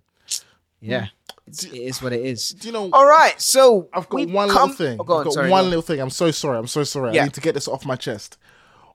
yeah, 0.79 1.07
it 1.47 1.73
is 1.73 2.01
what 2.01 2.13
it 2.13 2.21
is. 2.21 2.51
Do 2.51 2.67
you 2.67 2.71
know? 2.73 2.89
All 2.93 3.05
right, 3.05 3.39
so 3.41 3.89
I've 3.93 4.07
got 4.07 4.29
one 4.29 4.49
come- 4.49 4.69
little 4.69 4.75
thing. 4.85 4.97
Oh, 4.99 5.03
go 5.03 5.13
I've 5.15 5.19
on, 5.19 5.23
got 5.25 5.33
sorry, 5.33 5.49
one 5.49 5.63
on. 5.65 5.69
little 5.71 5.81
thing. 5.81 5.99
I'm 5.99 6.09
so 6.11 6.29
sorry. 6.31 6.57
I'm 6.57 6.67
so 6.67 6.83
sorry. 6.83 7.15
Yeah. 7.15 7.21
I 7.21 7.25
need 7.25 7.33
to 7.33 7.41
get 7.41 7.55
this 7.55 7.67
off 7.67 7.85
my 7.85 7.95
chest. 7.95 8.37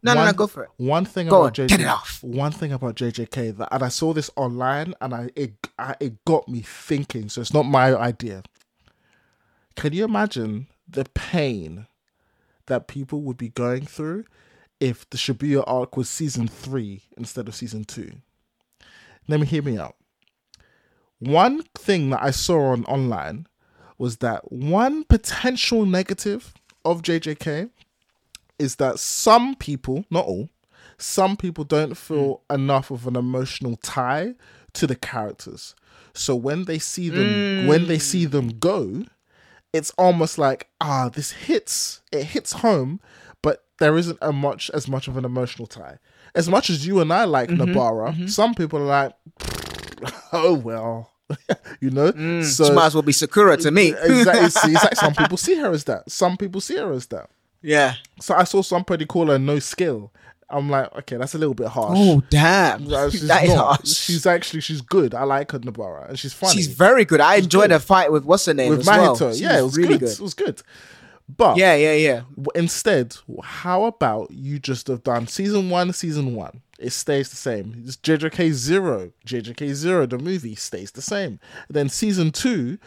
No, 0.03 0.15
no, 0.15 0.25
no, 0.25 0.33
go 0.33 0.49
for 0.49 0.65
it. 0.65 0.71
One 0.79 1.05
thing 1.05 1.29
Go 1.29 1.45
about 1.45 1.59
on, 1.59 1.67
JJ, 1.67 1.69
get 1.69 1.81
it 1.81 1.87
off. 1.87 2.23
One 2.23 2.51
thing 2.51 2.73
about 2.73 2.97
JJK 2.97 3.57
that, 3.59 3.69
and 3.71 3.83
I 3.85 3.89
saw 3.89 4.13
this 4.13 4.31
online, 4.35 4.95
and 5.01 5.15
I 5.15 5.31
it 5.37 5.55
I, 5.79 5.95
it 6.01 6.25
got 6.25 6.49
me 6.49 6.61
thinking. 6.61 7.29
So 7.29 7.41
it's 7.41 7.55
not 7.55 7.63
my 7.65 7.95
idea. 7.95 8.43
Can 9.77 9.93
you 9.93 10.05
imagine 10.05 10.67
the 10.89 11.05
pain 11.15 11.87
that 12.67 12.89
people 12.89 13.23
would 13.23 13.37
be 13.37 13.49
going 13.49 13.87
through 13.87 14.25
if 14.81 15.09
the 15.11 15.17
Shibuya 15.17 15.63
arc 15.67 15.97
was 15.97 16.11
season 16.11 16.49
three 16.49 17.03
instead 17.17 17.47
of 17.47 17.55
season 17.55 17.85
two? 17.85 18.13
Let 19.29 19.39
me 19.41 19.47
hear 19.47 19.63
me 19.63 19.79
out. 19.79 19.95
One 21.21 21.63
thing 21.77 22.11
that 22.11 22.23
I 22.23 22.33
saw 22.33 22.73
on 22.73 22.85
online 22.87 23.47
was 23.99 24.17
that 24.17 24.51
one 24.51 25.05
potential 25.05 25.87
negative 25.87 26.53
of 26.85 27.03
JJK 27.03 27.71
is 28.63 28.77
that 28.77 29.01
some 29.01 29.57
people, 29.57 30.05
not 30.09 30.25
all, 30.25 30.49
some 30.97 31.37
people 31.37 31.65
don't 31.65 31.97
feel 31.97 32.43
hmm. 32.49 32.55
enough 32.55 32.91
of 32.91 33.07
an 33.07 33.17
emotional 33.17 33.77
tie 33.77 34.35
to 34.75 34.87
the 34.87 34.95
characters. 34.95 35.75
So 36.15 36.37
when 36.37 36.65
they 36.65 36.79
see 36.79 37.09
them 37.09 37.67
when 37.67 37.87
they 37.87 37.99
see 37.99 38.25
them 38.25 38.51
hmm. 38.51 38.59
go, 38.59 39.05
it's 39.73 39.91
almost 39.99 40.39
like 40.39 40.69
ah 40.81 41.09
this 41.09 41.33
hits 41.33 42.03
it 42.13 42.25
hits 42.25 42.53
home, 42.53 43.01
but 43.43 43.65
there 43.79 43.99
isn't 43.99 44.19
a 44.23 44.33
much 44.33 44.71
as 44.73 44.89
much 44.89 45.09
of 45.09 45.17
an 45.17 45.25
emotional 45.25 45.67
tie. 45.67 45.99
As 46.35 46.49
much 46.49 46.71
as 46.71 46.87
you 46.87 47.01
and 47.01 47.13
I 47.13 47.25
like 47.25 47.51
mm-hmm, 47.51 47.63
Nobara, 47.63 48.13
mm-hmm. 48.13 48.27
some 48.29 48.55
people 48.55 48.79
are 48.79 48.85
like 48.85 50.13
oh 50.33 50.55
well. 50.55 51.11
you 51.81 51.89
know? 51.89 52.13
Mm, 52.13 52.45
so, 52.45 52.67
she 52.67 52.73
might 52.73 52.87
as 52.87 52.95
well 52.95 53.03
be 53.03 53.13
Sakura 53.13 53.57
to 53.57 53.71
me. 53.71 53.95
exactly. 54.03 54.51
See, 54.51 54.73
it's 54.73 54.85
like 54.85 54.97
some 54.97 55.15
people 55.15 55.39
see 55.39 55.57
her 55.57 55.71
as 55.71 55.85
that. 55.85 56.11
Some 56.11 56.37
people 56.37 56.61
see 56.61 56.77
her 56.77 56.93
as 56.93 57.07
that. 57.07 57.31
Yeah. 57.63 57.95
So 58.21 58.35
I 58.35 58.45
saw 58.45 58.63
somebody 58.63 59.07
call 59.07 59.29
her 59.29 59.39
no 59.39 59.59
skill. 59.59 60.13
I'm 60.51 60.69
like, 60.69 60.95
okay, 60.99 61.17
that's 61.17 61.35
a 61.35 61.39
little 61.39 61.55
bit 61.55 61.69
harsh. 61.69 61.97
Oh 61.99 62.23
damn, 62.29 62.81
she's 63.11 63.27
that 63.27 63.45
is 63.45 63.55
harsh. 63.55 63.89
She's 63.89 64.27
actually 64.27 64.61
she's 64.61 64.83
good. 64.83 65.15
I 65.15 65.25
like 65.25 65.51
her 65.53 65.59
Nobara, 65.61 66.11
and 66.11 66.19
she's 66.19 66.35
funny. 66.35 66.53
She's 66.53 66.67
very 66.67 67.07
good. 67.07 67.21
I 67.21 67.37
enjoyed 67.37 67.65
good. 67.65 67.71
her 67.71 67.79
fight 67.79 68.13
with 68.13 68.25
what's 68.27 68.45
her 68.45 68.53
name 68.55 68.71
with 68.71 68.81
as 68.81 68.87
well. 68.87 69.17
Mahito. 69.17 69.35
She 69.35 69.45
yeah, 69.45 69.59
it 69.59 69.63
was 69.63 69.79
really 69.79 69.97
good. 69.97 70.11
It 70.11 70.21
was 70.21 70.35
good. 70.35 70.61
But 71.35 71.57
Yeah, 71.57 71.75
yeah, 71.77 71.95
yeah. 71.95 72.23
instead, 72.55 73.17
how 73.43 73.85
about 73.85 74.31
you 74.31 74.59
just 74.59 74.89
have 74.89 75.03
done 75.03 75.27
season 75.27 75.71
one, 75.71 75.93
season 75.93 76.35
one? 76.35 76.61
It 76.79 76.91
stays 76.91 77.31
the 77.31 77.37
same. 77.37 77.83
It's 77.87 77.97
JJK 77.97 78.51
zero, 78.53 79.13
JJK 79.25 79.73
zero. 79.73 80.05
The 80.05 80.19
movie 80.19 80.57
stays 80.57 80.91
the 80.91 81.01
same. 81.01 81.39
Then 81.71 81.89
season 81.89 82.33
two, 82.33 82.79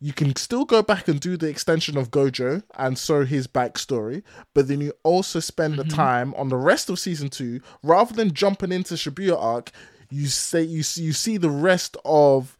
you 0.00 0.12
can 0.12 0.36
still 0.36 0.64
go 0.64 0.82
back 0.82 1.08
and 1.08 1.20
do 1.20 1.36
the 1.36 1.48
extension 1.48 1.96
of 1.96 2.10
Gojo 2.10 2.62
and 2.76 2.96
so 2.96 3.24
his 3.24 3.48
backstory, 3.48 4.22
but 4.54 4.68
then 4.68 4.80
you 4.80 4.92
also 5.02 5.40
spend 5.40 5.76
the 5.78 5.82
mm-hmm. 5.82 5.96
time 5.96 6.34
on 6.34 6.48
the 6.48 6.56
rest 6.56 6.88
of 6.88 6.98
season 6.98 7.28
two 7.28 7.60
rather 7.82 8.14
than 8.14 8.32
jumping 8.32 8.70
into 8.70 8.94
Shibuya 8.94 9.36
arc. 9.36 9.72
You 10.10 10.28
say 10.28 10.62
you 10.62 10.82
see, 10.82 11.02
you 11.02 11.12
see 11.12 11.36
the 11.36 11.50
rest 11.50 11.96
of 12.04 12.56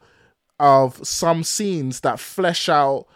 of 0.58 1.06
some 1.06 1.44
scenes 1.44 2.00
that 2.00 2.18
flesh 2.18 2.68
out 2.68 3.06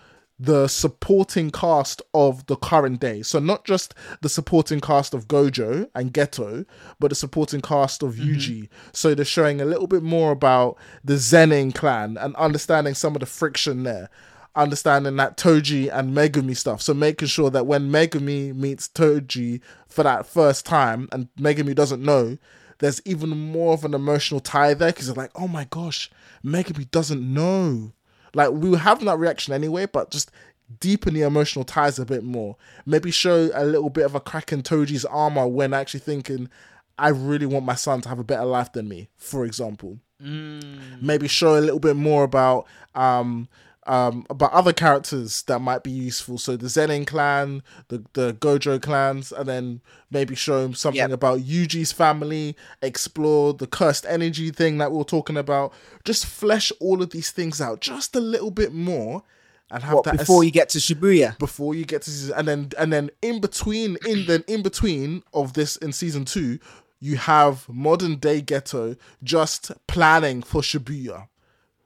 the 0.43 0.67
supporting 0.67 1.53
cast 1.53 2.03
of 2.15 2.45
the 2.47 2.57
current 2.57 3.01
day. 3.01 3.23
So 3.23 3.39
not 3.39 3.65
just 3.65 3.95
the 4.23 4.29
supporting 4.29 4.81
cast 4.81 5.15
of 5.15 5.29
Gojo 5.29 5.89
and 5.95 6.13
Geto, 6.13 6.67
but 6.99 7.11
the 7.11 7.15
supporting 7.15 7.61
cast 7.61 8.03
of 8.03 8.15
mm-hmm. 8.15 8.35
Yuji. 8.35 8.69
So 8.93 9.15
they're 9.15 9.25
showing 9.25 9.61
a 9.61 9.65
little 9.65 9.87
bit 9.87 10.03
more 10.03 10.33
about 10.33 10.79
the 11.05 11.15
Zenin 11.15 11.73
clan 11.73 12.17
and 12.17 12.35
understanding 12.35 12.95
some 12.95 13.15
of 13.15 13.21
the 13.21 13.27
friction 13.27 13.85
there. 13.85 14.11
Understanding 14.57 15.15
that 15.17 15.37
Toji 15.37 15.89
and 15.97 16.15
Megumi 16.15 16.57
stuff. 16.57 16.83
So 16.83 16.93
making 16.93 17.29
sure 17.29 17.49
that 17.51 17.67
when 17.67 17.93
Megumi 17.93 18.53
meets 18.53 18.89
Toji 18.89 19.61
for 19.87 20.03
that 20.03 20.27
first 20.27 20.67
time 20.67 21.09
and 21.13 21.29
Megumi 21.39 21.75
doesn't 21.75 22.03
know, 22.03 22.37
there's 22.81 23.01
even 23.05 23.31
more 23.31 23.75
of 23.75 23.85
an 23.85 23.95
emotional 23.95 24.41
tie 24.41 24.75
there 24.75 24.91
because 24.91 25.07
they're 25.07 25.15
like, 25.15 25.31
oh 25.37 25.47
my 25.47 25.69
gosh, 25.71 26.11
Megumi 26.45 26.91
doesn't 26.91 27.23
know. 27.23 27.93
Like 28.35 28.51
we 28.51 28.71
were 28.71 28.79
having 28.79 29.07
that 29.07 29.19
reaction 29.19 29.53
anyway, 29.55 29.87
but 29.87 30.11
just 30.11 30.31
deepen 30.81 31.15
the 31.15 31.23
emotional 31.23 31.65
ties 31.65 31.99
a 31.99 32.07
bit 32.07 32.25
more. 32.25 32.57
Maybe 32.87 33.11
show 33.11 33.51
a 33.55 33.65
little 33.65 33.91
bit 33.91 34.05
of 34.07 34.15
a 34.15 34.21
crack 34.21 34.53
in 34.53 34.63
Toji's 34.63 35.05
armor 35.05 35.47
when 35.47 35.75
actually 35.75 36.01
thinking, 36.01 36.49
I 36.99 37.09
really 37.09 37.47
want 37.47 37.65
my 37.65 37.75
son 37.75 38.01
to 38.03 38.09
have 38.09 38.19
a 38.19 38.25
better 38.25 38.45
life 38.45 38.73
than 38.73 38.89
me, 38.89 39.09
for 39.17 39.45
example. 39.45 39.99
Maybe 41.01 41.27
show 41.29 41.59
a 41.59 41.61
little 41.61 41.81
bit 41.81 41.97
more 41.97 42.23
about 42.23 42.67
um 42.95 43.49
um, 43.87 44.25
about 44.31 44.53
other 44.53 44.73
characters 44.73 45.43
that 45.43 45.59
might 45.61 45.83
be 45.83 45.91
useful. 45.91 46.39
So 46.39 46.57
the 46.57 46.67
Zenin 46.69 47.07
clan, 47.07 47.63
the 47.89 48.05
the 48.13 48.33
Gojo 48.35 48.81
clans, 48.81 49.33
and 49.33 49.49
then 49.49 49.81
maybe 50.11 50.35
show 50.35 50.65
him 50.65 50.75
something 50.75 50.99
Yep. 50.99 51.11
about 51.11 51.41
Yuji's 51.41 51.91
family. 51.93 52.57
Explore 52.81 53.55
the 53.55 53.67
cursed 53.67 54.07
energy 54.09 54.51
thing 54.51 54.79
that 54.79 54.93
we 54.93 55.01
are 55.01 55.05
talking 55.05 55.37
about. 55.37 55.73
Just 56.05 56.27
flesh 56.27 56.71
all 56.81 57.03
of 57.03 57.11
these 57.11 57.31
things 57.31 57.61
out 57.61 57.81
just 57.81 58.15
a 58.15 58.21
little 58.21 58.51
bit 58.51 58.73
more, 58.73 59.23
and 59.71 59.83
have 59.83 59.95
What, 59.95 60.05
that 60.05 60.19
before 60.19 60.43
as- 60.43 60.47
you 60.47 60.51
get 60.53 60.69
to 60.71 60.79
Shibuya. 60.79 61.39
before 61.39 61.75
you 61.75 61.85
get 61.85 62.03
to 62.03 62.11
season 62.11 62.35
and 62.37 62.47
then 62.49 62.71
and 62.79 62.93
then 62.93 63.11
in 63.23 63.41
between 63.41 63.97
in 64.07 64.27
the 64.27 64.45
in 64.47 64.63
between 64.63 65.23
of 65.33 65.55
this 65.55 65.77
in 65.77 65.93
season 65.93 66.25
two 66.25 66.59
you 67.01 67.17
have 67.17 67.69
modern 67.69 68.15
day 68.17 68.41
Geto 68.41 68.97
just 69.25 69.73
planning 69.89 70.41
for 70.43 70.61
shibuya 70.63 71.27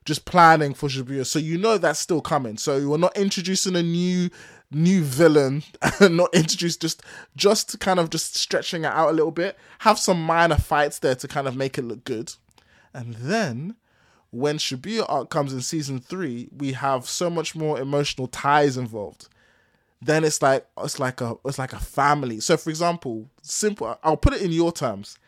just 0.06 0.24
planning 0.24 0.72
for 0.72 0.88
shibuya 0.88 1.26
so 1.26 1.38
you 1.38 1.58
know 1.58 1.76
that's 1.76 2.00
still 2.00 2.22
coming 2.22 2.56
so 2.56 2.88
we're 2.88 2.96
not 2.96 3.16
introducing 3.16 3.76
a 3.76 3.82
new 3.82 4.30
new 4.70 5.02
villain 5.02 5.62
not 6.00 6.32
introduced 6.34 6.80
just 6.80 7.02
just 7.36 7.78
kind 7.80 8.00
of 8.00 8.08
just 8.08 8.34
stretching 8.34 8.84
it 8.84 8.92
out 8.92 9.10
a 9.10 9.12
little 9.12 9.30
bit 9.30 9.58
have 9.80 9.98
some 9.98 10.22
minor 10.22 10.56
fights 10.56 10.98
there 11.00 11.14
to 11.14 11.28
kind 11.28 11.46
of 11.46 11.54
make 11.54 11.76
it 11.76 11.82
look 11.82 12.04
good 12.04 12.32
and 12.94 13.14
then 13.16 13.76
when 14.30 14.58
Shibuya 14.58 15.06
arc 15.08 15.30
comes 15.30 15.52
in 15.52 15.60
season 15.60 15.98
three, 15.98 16.48
we 16.56 16.72
have 16.72 17.08
so 17.08 17.30
much 17.30 17.54
more 17.54 17.80
emotional 17.80 18.26
ties 18.26 18.76
involved. 18.76 19.28
Then 20.02 20.24
it's 20.24 20.42
like 20.42 20.66
it's 20.82 21.00
like 21.00 21.20
a 21.20 21.36
it's 21.44 21.58
like 21.58 21.72
a 21.72 21.78
family. 21.78 22.40
So 22.40 22.56
for 22.56 22.70
example, 22.70 23.30
simple 23.42 23.98
I'll 24.02 24.16
put 24.16 24.34
it 24.34 24.42
in 24.42 24.52
your 24.52 24.72
terms. 24.72 25.18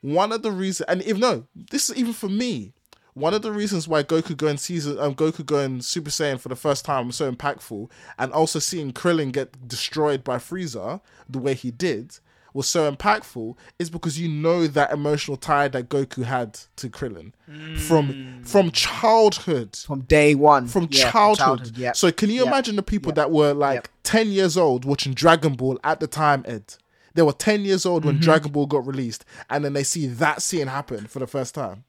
One 0.00 0.32
of 0.32 0.42
the 0.42 0.50
reasons 0.50 0.88
and 0.88 1.02
if 1.02 1.16
no, 1.16 1.46
this 1.54 1.90
is 1.90 1.96
even 1.96 2.12
for 2.12 2.28
me. 2.28 2.72
One 3.14 3.34
of 3.34 3.42
the 3.42 3.52
reasons 3.52 3.88
why 3.88 4.02
Goku 4.02 4.36
going 4.36 4.56
season 4.56 4.98
um 4.98 5.14
Goku 5.14 5.44
going 5.44 5.80
Super 5.82 6.10
Saiyan 6.10 6.38
for 6.40 6.48
the 6.48 6.56
first 6.56 6.84
time 6.84 7.08
was 7.08 7.16
so 7.16 7.30
impactful, 7.30 7.90
and 8.18 8.32
also 8.32 8.58
seeing 8.58 8.92
Krillin 8.92 9.32
get 9.32 9.66
destroyed 9.68 10.22
by 10.24 10.36
Frieza 10.38 11.00
the 11.28 11.38
way 11.38 11.54
he 11.54 11.70
did 11.70 12.18
was 12.52 12.66
so 12.66 12.90
impactful 12.90 13.56
is 13.78 13.90
because 13.90 14.18
you 14.18 14.28
know 14.28 14.66
that 14.66 14.92
emotional 14.92 15.36
tie 15.36 15.68
that 15.68 15.88
Goku 15.88 16.24
had 16.24 16.58
to 16.76 16.88
Krillin 16.88 17.32
from 17.78 18.42
from 18.44 18.70
childhood 18.72 19.76
From 19.76 20.00
day 20.02 20.34
one. 20.34 20.66
from 20.66 20.88
Yeah, 20.90 21.10
childhood. 21.10 21.76
yeah. 21.76 21.92
So 21.92 22.10
can 22.10 22.28
you 22.30 22.38
Yep. 22.40 22.46
imagine 22.46 22.76
the 22.76 22.82
people 22.82 23.10
Yep. 23.10 23.14
that 23.16 23.30
were 23.30 23.52
like 23.54 23.74
Yep. 23.76 23.88
10 24.02 24.28
years 24.32 24.56
old 24.56 24.84
watching 24.84 25.14
Dragon 25.14 25.54
Ball 25.54 25.78
at 25.84 26.00
the 26.00 26.06
time, 26.08 26.44
Ed? 26.46 26.74
They 27.14 27.22
were 27.22 27.32
10 27.32 27.64
years 27.64 27.86
old 27.86 28.02
Mm-hmm. 28.02 28.06
when 28.08 28.20
Dragon 28.20 28.50
Ball 28.52 28.66
got 28.66 28.86
released 28.86 29.24
and 29.48 29.64
then 29.64 29.72
they 29.72 29.84
see 29.84 30.06
that 30.06 30.42
scene 30.42 30.66
happen 30.68 31.06
for 31.06 31.18
the 31.20 31.26
first 31.28 31.54
time. 31.54 31.84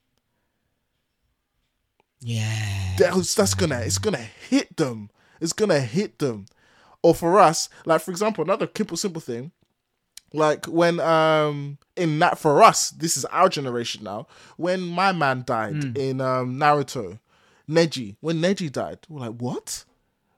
Yeah. 2.22 2.96
That's, 2.98 3.36
that's 3.36 3.54
gonna 3.54 3.80
it's 3.80 3.98
gonna 3.98 4.18
hit 4.50 4.78
them. 4.78 5.10
It's 5.40 5.54
gonna 5.54 5.80
hit 5.80 6.20
them. 6.20 6.46
Or 7.04 7.16
for 7.16 7.40
us, 7.40 7.68
like 7.86 8.02
for 8.02 8.12
example, 8.12 8.44
another 8.44 8.70
simple 8.78 8.96
simple 8.98 9.22
thing, 9.22 9.52
like 10.34 10.66
when 10.66 11.00
um 11.00 11.78
in 11.96 12.20
that 12.20 12.38
for 12.38 12.62
us, 12.62 12.92
this 12.92 13.18
is 13.18 13.26
our 13.26 13.50
generation 13.50 14.04
now. 14.04 14.28
When 14.58 14.82
my 14.82 15.12
man 15.12 15.44
died 15.46 15.84
Hmm. 15.84 15.92
in 15.96 16.22
um 16.22 16.58
Naruto, 16.60 17.20
Neji, 17.70 18.18
when 18.22 18.40
Neji 18.42 18.72
died, 18.72 19.00
we're 19.10 19.22
like, 19.22 19.38
what? 19.42 19.86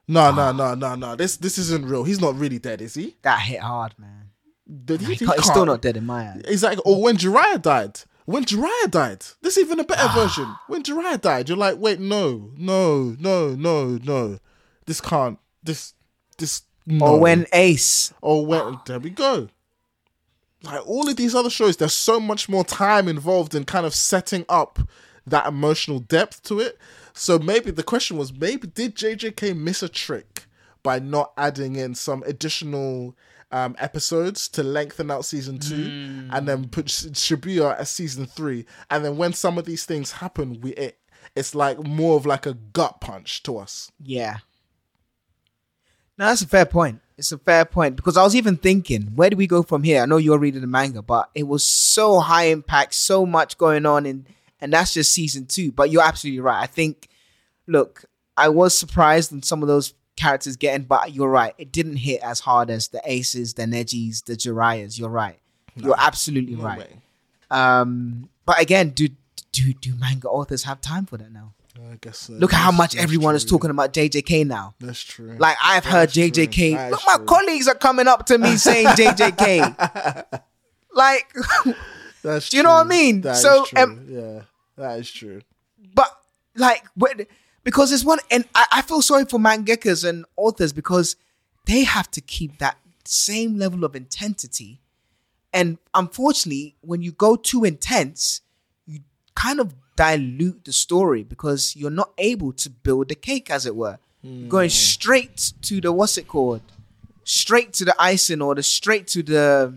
No, 0.08 0.32
no, 0.32 0.52
no, 0.52 0.74
no, 0.76 0.96
no. 0.96 1.16
This 1.16 1.38
this 1.38 1.58
isn't 1.58 1.86
real. 1.86 2.04
He's 2.04 2.22
not 2.22 2.36
really 2.38 2.60
dead, 2.60 2.82
is 2.82 2.94
he? 2.94 3.16
That 3.24 3.40
hit 3.42 3.60
hard, 3.62 3.94
man. 3.98 4.30
Did 4.86 5.02
He 5.02 5.16
he 5.16 5.26
he's 5.26 5.46
still 5.46 5.66
not 5.66 5.82
dead 5.82 5.98
in 5.98 6.06
my 6.06 6.30
eyes. 6.30 6.42
Exactly. 6.46 6.82
Or 6.86 7.02
when 7.02 7.18
Jiraiya 7.18 7.62
died. 7.62 8.00
When 8.26 8.46
Jiraiya 8.46 8.90
died. 8.90 9.26
This 9.42 9.58
is 9.58 9.66
even 9.66 9.80
a 9.80 9.84
better 9.84 10.08
ah. 10.10 10.14
version. 10.16 10.56
When 10.68 10.84
Jiraiya 10.84 11.22
died, 11.22 11.50
you're 11.50 11.58
like, 11.58 11.78
wait, 11.78 12.00
no, 12.00 12.52
no, 12.58 13.16
no, 13.20 13.50
no, 13.56 14.00
no. 14.04 14.40
This 14.86 15.02
can't. 15.02 15.40
This, 15.62 15.94
this. 16.38 16.64
No. 16.86 17.06
Or 17.06 17.20
when 17.20 17.46
Ace. 17.54 18.14
Or 18.22 18.46
when. 18.46 18.80
There 18.86 19.00
we 19.00 19.10
go. 19.10 19.50
Like 20.64 20.88
all 20.88 21.10
of 21.10 21.18
these 21.18 21.36
other 21.36 21.50
shows, 21.50 21.78
there's 21.78 21.94
so 21.94 22.20
much 22.20 22.48
more 22.48 22.64
time 22.64 23.10
involved 23.10 23.54
in 23.54 23.66
kind 23.66 23.86
of 23.86 23.94
setting 23.94 24.46
up 24.48 24.80
that 25.28 25.46
emotional 25.46 26.00
depth 26.00 26.44
to 26.44 26.60
it. 26.60 26.78
So 27.14 27.38
maybe 27.38 27.72
the 27.72 27.84
question 27.84 28.18
was 28.18 28.34
maybe 28.34 28.68
did 28.68 28.96
JJK 28.96 29.56
miss 29.58 29.84
a 29.84 29.90
trick 29.90 30.46
by 30.82 31.00
not 31.00 31.34
adding 31.38 31.76
in 31.76 31.96
some 31.96 32.24
additional 32.24 33.16
um, 33.54 33.76
episodes 33.80 34.50
to 34.50 34.64
lengthen 34.64 35.12
out 35.12 35.24
season 35.24 35.60
two 35.60 36.28
and 36.32 36.48
then 36.48 36.68
put 36.68 36.90
Sh- 36.90 37.06
Shibuya 37.14 37.78
as 37.78 37.90
season 37.90 38.26
three? 38.26 38.66
And 38.90 39.06
then 39.06 39.16
when 39.16 39.32
some 39.32 39.58
of 39.58 39.66
these 39.66 39.86
things 39.86 40.14
happen, 40.14 40.60
we 40.60 40.72
it, 40.72 40.98
it's 41.36 41.56
like 41.56 41.82
more 41.82 42.18
of 42.18 42.26
like 42.26 42.46
a 42.46 42.56
gut 42.56 43.00
punch 43.00 43.44
to 43.44 43.58
us. 43.58 43.92
Yeah. 44.04 44.38
No, 46.18 46.26
that's 46.26 46.42
a 46.42 46.48
fair 46.48 46.66
point. 46.66 47.00
It's 47.18 47.32
a 47.32 47.38
fair 47.38 47.64
point 47.64 47.96
because 47.96 48.18
I 48.18 48.24
was 48.24 48.36
even 48.36 48.58
thinking, 48.58 49.12
where 49.16 49.30
do 49.30 49.38
we 49.38 49.48
go 49.48 49.62
from 49.62 49.84
here? 49.84 50.02
I 50.02 50.06
know 50.06 50.18
you're 50.18 50.40
reading 50.40 50.62
the 50.62 50.68
manga, 50.68 51.02
but 51.02 51.30
it 51.36 51.44
was 51.44 51.64
so 51.64 52.20
high 52.20 52.46
impact, 52.46 52.96
so 52.96 53.26
much 53.26 53.58
going 53.58 53.86
on, 53.86 54.06
and 54.06 54.26
and 54.60 54.74
that's 54.74 54.94
just 54.94 55.14
season 55.14 55.46
two. 55.46 55.72
But 55.72 55.92
you're 55.92 56.04
absolutely 56.04 56.40
right. 56.40 56.62
I 56.62 56.66
think, 56.66 57.08
look, 57.68 58.06
I 58.36 58.50
was 58.50 58.76
surprised 58.78 59.32
in 59.32 59.44
some 59.44 59.62
of 59.62 59.68
those 59.68 59.94
characters 60.16 60.56
getting, 60.56 60.86
but 60.86 61.14
you're 61.14 61.30
right. 61.30 61.54
It 61.58 61.72
didn't 61.72 61.98
hit 61.98 62.22
as 62.22 62.42
hard 62.42 62.70
as 62.70 62.90
the 62.90 63.02
Aces, 63.06 63.54
the 63.56 63.64
Nejis, 63.64 64.24
the 64.26 64.34
Jiraiya's. 64.34 64.98
You're 65.00 65.10
right. 65.10 65.40
You're 65.76 65.96
absolutely 65.98 66.56
No 66.56 66.64
right. 66.64 66.90
Um, 67.50 68.30
but 68.46 68.62
again, 68.62 68.90
do 68.90 69.10
do 69.52 69.74
do 69.74 69.96
manga 69.96 70.28
authors 70.30 70.64
have 70.64 70.82
time 70.82 71.06
for 71.06 71.18
that 71.18 71.32
now? 71.32 71.54
I 71.92 71.98
guess. 72.00 72.20
So. 72.20 72.34
Look 72.34 72.54
at 72.54 72.60
how 72.60 72.72
much 72.72 72.96
everyone 72.96 73.34
is 73.36 73.44
talking 73.44 73.72
about 73.72 73.94
JJK 73.94 74.46
now. 74.46 74.76
That's 74.80 75.02
true. 75.02 75.36
Like 75.40 75.58
I've 75.64 75.86
heard 75.86 76.10
That's 76.10 76.14
true. 76.14 76.30
JJK. 76.30 76.92
Look, 76.92 77.02
my 77.08 77.16
true. 77.16 77.26
colleagues 77.26 77.68
are 77.68 77.76
coming 77.76 78.08
up 78.08 78.26
to 78.28 78.38
me 78.38 78.56
saying 78.58 78.88
JJK. 78.88 80.42
like, 80.94 81.34
That's 82.24 82.50
Do 82.50 82.58
you 82.58 82.64
know 82.64 82.70
what 82.70 82.86
I 82.86 82.90
mean? 82.90 83.22
That 83.22 83.38
So, 83.38 83.66
true. 83.66 83.82
um, 83.82 84.06
yeah, 84.08 84.42
that 84.78 85.00
is 85.00 85.12
true. 85.12 85.42
but 85.96 86.10
like, 86.56 86.84
when, 86.96 87.26
because 87.64 87.90
there's 87.90 88.06
one, 88.06 88.20
and 88.30 88.46
I, 88.54 88.66
I 88.72 88.82
feel 88.82 89.02
sorry 89.02 89.26
for 89.26 89.40
mangakas 89.40 90.08
and 90.08 90.26
authors 90.36 90.74
because 90.74 91.16
they 91.66 91.84
have 91.84 92.10
to 92.12 92.22
keep 92.22 92.60
that 92.60 92.78
same 93.06 93.58
level 93.58 93.84
of 93.84 93.96
intensity. 93.96 94.82
And 95.54 95.78
unfortunately, 95.94 96.76
when 96.82 97.02
you 97.02 97.12
go 97.12 97.36
too 97.36 97.64
intense, 97.64 98.42
you 98.86 99.02
kind 99.36 99.60
of 99.60 99.76
dilute 99.96 100.66
the 100.66 100.74
story 100.74 101.24
because 101.24 101.76
you're 101.76 101.92
not 101.92 102.12
able 102.18 102.52
to 102.54 102.70
build 102.70 103.10
the 103.10 103.16
cake, 103.16 103.50
as 103.50 103.66
it 103.66 103.76
were. 103.76 104.00
You're 104.22 104.50
going 104.50 104.70
hmm. 104.70 104.74
straight 104.74 105.54
to 105.64 105.82
the 105.82 105.92
what's 105.92 106.18
it 106.18 106.28
called? 106.28 106.62
Straight 107.26 107.74
to 107.74 107.86
the 107.86 107.96
icing 108.00 108.42
or 108.42 108.56
the 108.56 108.64
straight 108.64 109.08
to 109.08 109.24
the 109.24 109.74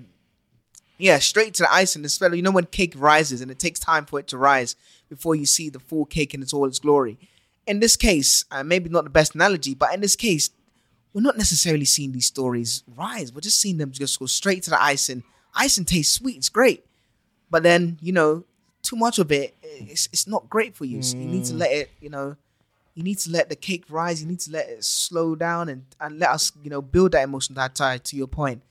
yeah, 0.99 1.19
straight 1.19 1.55
to 1.55 1.65
the 1.65 1.73
icing. 1.73 2.03
The 2.03 2.09
spell. 2.09 2.35
You 2.35 2.43
know 2.43 2.53
when 2.53 2.67
cake 2.67 2.95
rises 2.97 3.41
and 3.41 3.51
it 3.51 3.59
takes 3.59 3.79
time 3.79 4.07
for 4.07 4.19
it 4.19 4.29
to 4.29 4.39
rise 4.39 4.77
before 5.09 5.35
you 5.35 5.47
see 5.47 5.69
the 5.69 5.81
full 5.81 6.07
cake 6.07 6.33
in 6.33 6.43
its 6.43 6.53
all 6.53 6.67
its 6.67 6.79
glory. 6.79 7.19
In 7.67 7.81
this 7.81 7.97
case, 7.97 8.45
uh, 8.51 8.63
maybe 8.63 8.89
not 8.89 9.05
the 9.05 9.11
best 9.11 9.35
analogy, 9.35 9.75
but 9.75 9.93
in 9.93 10.01
this 10.01 10.17
case, 10.17 10.51
we're 11.13 11.23
not 11.23 11.37
necessarily 11.37 11.85
seeing 11.87 12.13
these 12.13 12.27
stories 12.27 12.85
rise. 12.95 13.33
We're 13.33 13.41
just 13.41 13.61
seeing 13.61 13.79
them 13.79 13.91
just 13.91 14.19
go 14.19 14.27
straight 14.27 14.63
to 14.65 14.71
the 14.71 14.83
icing. 14.83 15.25
Icing 15.55 15.87
tastes 15.87 16.15
sweet. 16.15 16.37
It's 16.37 16.51
great, 16.51 16.85
but 17.51 17.63
then 17.63 17.99
you 18.03 18.13
know, 18.13 18.45
too 18.83 18.97
much 18.97 19.19
of 19.19 19.33
it, 19.33 19.57
it's, 19.63 20.09
it's 20.13 20.27
not 20.27 20.49
great 20.51 20.77
for 20.77 20.85
you. 20.85 21.03
So 21.03 21.17
you 21.17 21.25
need 21.25 21.45
to 21.47 21.55
let 21.55 21.73
it. 21.73 21.91
You 22.01 22.11
know, 22.11 22.37
you 22.95 23.03
need 23.03 23.19
to 23.21 23.31
let 23.31 23.49
the 23.49 23.57
cake 23.57 23.85
rise. 23.89 24.23
You 24.23 24.29
need 24.29 24.41
to 24.41 24.51
let 24.53 24.69
it 24.69 24.85
slow 24.85 25.35
down 25.35 25.69
and 25.71 25.87
and 26.01 26.19
let 26.19 26.31
us, 26.31 26.53
you 26.63 26.71
know, 26.71 26.83
build 26.83 27.13
that 27.13 27.25
emotional 27.25 27.57
that 27.57 27.75
tie. 27.75 27.99
To 27.99 28.17
your 28.17 28.29
point. 28.29 28.63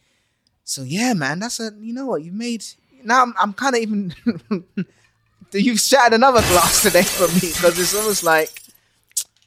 So 0.63 0.83
yeah, 0.83 1.13
man, 1.13 1.39
that's 1.39 1.59
a 1.59 1.71
you 1.79 1.93
know 1.93 2.05
what 2.05 2.23
you've 2.23 2.35
made. 2.35 2.63
Now 3.03 3.23
I'm, 3.23 3.33
I'm 3.39 3.53
kind 3.53 3.75
of 3.75 3.81
even. 3.81 4.13
You've 5.53 5.79
shattered 5.79 6.15
another 6.15 6.41
glass 6.41 6.81
today 6.81 7.03
for 7.03 7.27
me 7.29 7.53
because 7.53 7.79
it's 7.79 7.95
almost 7.95 8.23
like 8.23 8.61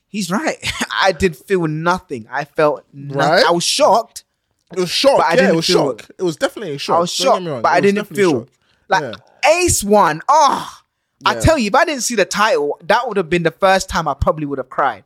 he's 0.09 0.31
right. 0.31 0.57
I 0.93 1.13
did 1.13 1.37
feel 1.37 1.67
nothing. 1.67 2.27
I 2.31 2.45
felt 2.45 2.85
nothing. 2.93 3.19
Right? 3.19 3.45
I 3.47 3.51
was 3.51 3.65
shocked. 3.65 4.25
It 4.73 4.81
was 4.81 4.91
shock. 4.91 5.19
But 5.19 5.27
I 5.27 5.31
yeah, 5.31 5.37
didn't 5.37 5.53
it 5.53 5.57
was 5.57 5.67
feel 5.67 5.77
shock. 5.99 6.11
It 6.19 6.23
was 6.23 6.37
definitely 6.37 6.75
a 6.75 6.79
shock. 6.79 6.97
I 6.97 7.01
was 7.01 7.13
shocked, 7.13 7.45
but 7.45 7.59
It 7.65 7.67
I 7.67 7.81
didn't 7.81 8.05
feel 8.07 8.41
shock. 8.41 8.49
like 8.89 9.03
Yeah. 9.03 9.51
Ace 9.65 9.83
one. 9.85 10.21
Oh, 10.29 10.81
I 11.25 11.35
tell 11.41 11.59
you, 11.59 11.69
if 11.69 11.75
I 11.75 11.85
didn't 11.85 12.03
see 12.03 12.15
the 12.15 12.25
title, 12.25 12.79
that 12.85 13.07
would 13.09 13.17
have 13.17 13.31
been 13.31 13.43
the 13.43 13.51
first 13.51 13.89
time 13.89 14.07
I 14.07 14.15
probably 14.15 14.47
would 14.47 14.59
have 14.59 14.69
cried. 14.71 15.05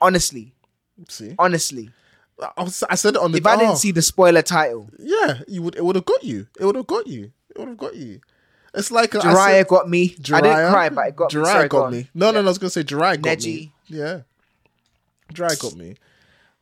Honestly, 0.00 0.52
See, 1.08 1.34
honestly, 1.38 1.90
I, 2.56 2.62
was, 2.62 2.82
I 2.88 2.94
said 2.94 3.14
it 3.16 3.20
on 3.20 3.32
the. 3.32 3.38
if 3.38 3.46
I 3.46 3.54
oh, 3.54 3.58
didn't 3.58 3.70
ah. 3.72 3.74
see 3.76 3.90
the 3.92 4.02
spoiler 4.02 4.42
title, 4.42 4.90
yeah, 4.98 5.40
you 5.48 5.62
would. 5.62 5.74
It 5.76 5.84
would 5.84 5.96
have 5.96 6.04
got 6.04 6.22
you. 6.22 6.46
It 6.58 6.64
would 6.64 6.76
have 6.76 6.86
got 6.86 7.06
you. 7.06 7.32
It 7.50 7.58
would 7.58 7.68
have 7.68 7.78
got 7.78 7.96
you. 7.96 8.20
It's 8.74 8.90
like 8.90 9.10
Jiraiya 9.10 9.46
said- 9.46 9.68
got 9.68 9.88
me. 9.88 10.14
I 10.32 10.40
didn't 10.40 10.70
cry, 10.72 10.88
but 10.90 11.08
it 11.08 11.16
got 11.16 11.32
me. 11.34 11.44
Sorry, 11.44 11.68
got 11.68 11.84
go 11.86 11.90
me. 11.90 12.08
No, 12.14 12.30
no, 12.30 12.40
no. 12.42 12.46
I 12.46 12.50
was 12.50 12.58
gonna 12.58 12.70
say 12.70 12.84
Jiraiya 12.84 13.20
got 13.22 13.38
Neji. 13.38 13.46
me. 13.46 13.72
Yeah, 13.86 14.20
Jiraiya 15.32 15.60
got 15.60 15.74
me. 15.76 15.96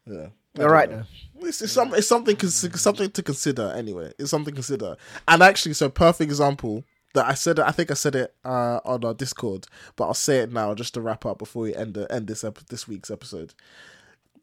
Yeah, 0.07 0.29
All 0.59 0.69
right. 0.69 0.89
You're 0.89 0.99
don't 0.99 0.99
know. 0.99 1.07
though. 1.41 1.47
It's, 1.47 1.63
it's, 1.63 1.73
some, 1.73 1.95
it's 1.95 2.09
something 2.09 2.39
something 2.49 3.11
to 3.11 3.23
consider 3.23 3.73
anyway. 3.77 4.13
It's 4.19 4.31
something 4.31 4.53
to 4.53 4.57
consider. 4.57 4.97
And 5.29 5.43
actually, 5.43 5.75
so 5.75 5.89
perfect 5.89 6.31
example 6.31 6.85
that 7.15 7.27
I 7.27 7.35
said. 7.35 7.59
I 7.59 7.71
think 7.73 7.91
I 7.91 7.95
said 7.95 8.15
it 8.15 8.35
uh, 8.45 8.81
on 8.85 9.05
our 9.05 9.15
Discord, 9.15 9.67
but 9.97 10.05
I'll 10.07 10.15
say 10.15 10.39
it 10.39 10.53
now 10.53 10.75
just 10.75 10.95
to 10.95 11.01
wrap 11.01 11.27
up 11.27 11.39
before 11.39 11.63
we 11.63 11.75
end 11.75 11.95
the, 11.95 12.11
end 12.13 12.29
this 12.29 12.45
ep- 12.45 12.67
this 12.69 12.87
week's 12.87 13.11
episode. 13.11 13.55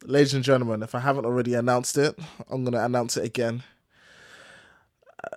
Ladies 0.05 0.33
and 0.33 0.43
gentlemen, 0.43 0.83
if 0.83 0.95
I 0.95 0.99
haven't 0.99 1.25
already 1.25 1.53
announced 1.53 1.97
it, 1.97 2.17
I'm 2.49 2.63
gonna 2.63 2.83
announce 2.83 3.15
it 3.17 3.25
again. 3.25 3.63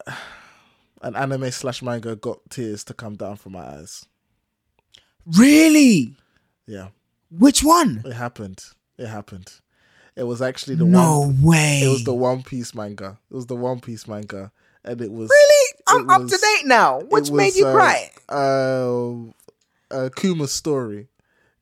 Uh, 0.07 0.12
an 1.03 1.14
anime 1.14 1.51
slash 1.51 1.82
manga 1.82 2.16
got 2.16 2.39
tears 2.51 2.82
to 2.84 2.95
come 2.95 3.14
down 3.16 3.37
from 3.37 3.53
my 3.53 3.64
eyes. 3.64 4.07
Really? 5.26 6.16
Yeah, 6.66 6.89
Which 7.31 7.62
one? 7.62 8.03
it 8.05 8.12
happened. 8.12 8.62
It 8.99 9.07
happened. 9.07 9.53
It 10.14 10.22
was 10.24 10.41
actually 10.41 10.77
the 10.77 10.85
one 10.85 10.93
No 10.93 11.20
one. 11.20 11.43
way. 11.43 11.83
It 11.83 11.89
was 11.89 12.05
the 12.05 12.14
One 12.14 12.43
Piece 12.43 12.74
manga. 12.74 13.18
It 13.31 13.35
was 13.35 13.47
the 13.47 13.57
One 13.57 13.81
Piece 13.81 14.09
manga, 14.09 14.51
and 14.85 15.01
it 15.01 15.12
was 15.12 15.29
really? 15.29 15.81
I'm 15.89 16.09
it 16.09 16.12
up 16.12 16.22
to 16.22 16.39
date 16.39 16.66
now. 16.66 17.01
Which 17.01 17.31
made 17.31 17.55
you 17.55 17.66
uh, 17.66 17.74
cry? 17.74 18.11
Uh, 18.29 19.95
uh, 19.95 20.09
Kuma's 20.16 20.53
story. 20.53 21.09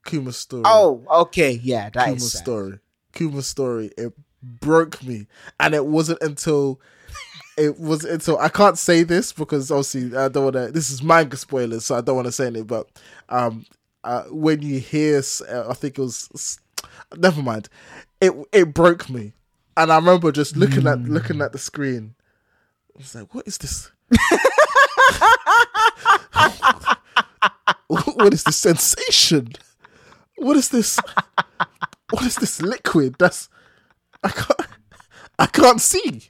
Kuma's 0.04 0.36
story. 0.36 0.62
Oh, 0.64 1.02
okay. 1.22 1.58
Yeah, 1.62 1.90
that 1.90 2.06
Kuma's 2.06 2.32
story. 2.32 2.78
Kuma's 3.12 3.46
story. 3.48 3.90
It 3.98 4.12
broke 4.42 5.02
me, 5.02 5.26
and 5.58 5.74
it 5.74 5.86
wasn't 5.86 6.22
until 6.22 6.80
it 7.58 7.80
was 7.80 8.04
until 8.04 8.38
I 8.38 8.50
can't 8.50 8.78
say 8.78 9.02
this 9.02 9.32
because 9.32 9.70
obviously 9.72 10.16
I 10.16 10.28
don't 10.28 10.44
want 10.44 10.54
to. 10.54 10.70
This 10.70 10.90
is 10.90 11.02
manga 11.02 11.36
spoilers, 11.36 11.86
so 11.86 11.96
I 11.96 12.02
don't 12.02 12.16
want 12.16 12.26
to 12.26 12.32
say 12.32 12.46
anything. 12.46 12.66
But 12.66 12.88
um, 13.28 13.66
uh, 14.04 14.24
when 14.24 14.62
you 14.62 14.78
hear, 14.78 15.22
uh, 15.48 15.68
I 15.68 15.74
think 15.74 15.98
it 15.98 16.02
was. 16.02 16.60
Never 17.16 17.42
mind. 17.42 17.68
It 18.20 18.32
it 18.52 18.74
broke 18.74 19.10
me, 19.10 19.32
and 19.76 19.90
I 19.90 19.96
remember 19.96 20.30
just 20.30 20.56
looking 20.56 20.86
at 20.86 21.00
looking 21.00 21.40
at 21.40 21.52
the 21.52 21.58
screen. 21.58 22.14
I 22.94 22.98
was 22.98 23.14
like, 23.14 23.34
"What 23.34 23.48
is 23.48 23.58
this? 23.58 23.90
what 27.88 28.32
is 28.34 28.44
this 28.44 28.56
sensation? 28.56 29.52
What 30.36 30.56
is 30.56 30.68
this? 30.68 30.98
What 32.10 32.24
is 32.24 32.36
this 32.36 32.60
liquid? 32.62 33.16
That's 33.18 33.48
I 34.22 34.28
can't 34.28 34.68
I 35.38 35.46
can't 35.46 35.80
see. 35.80 36.28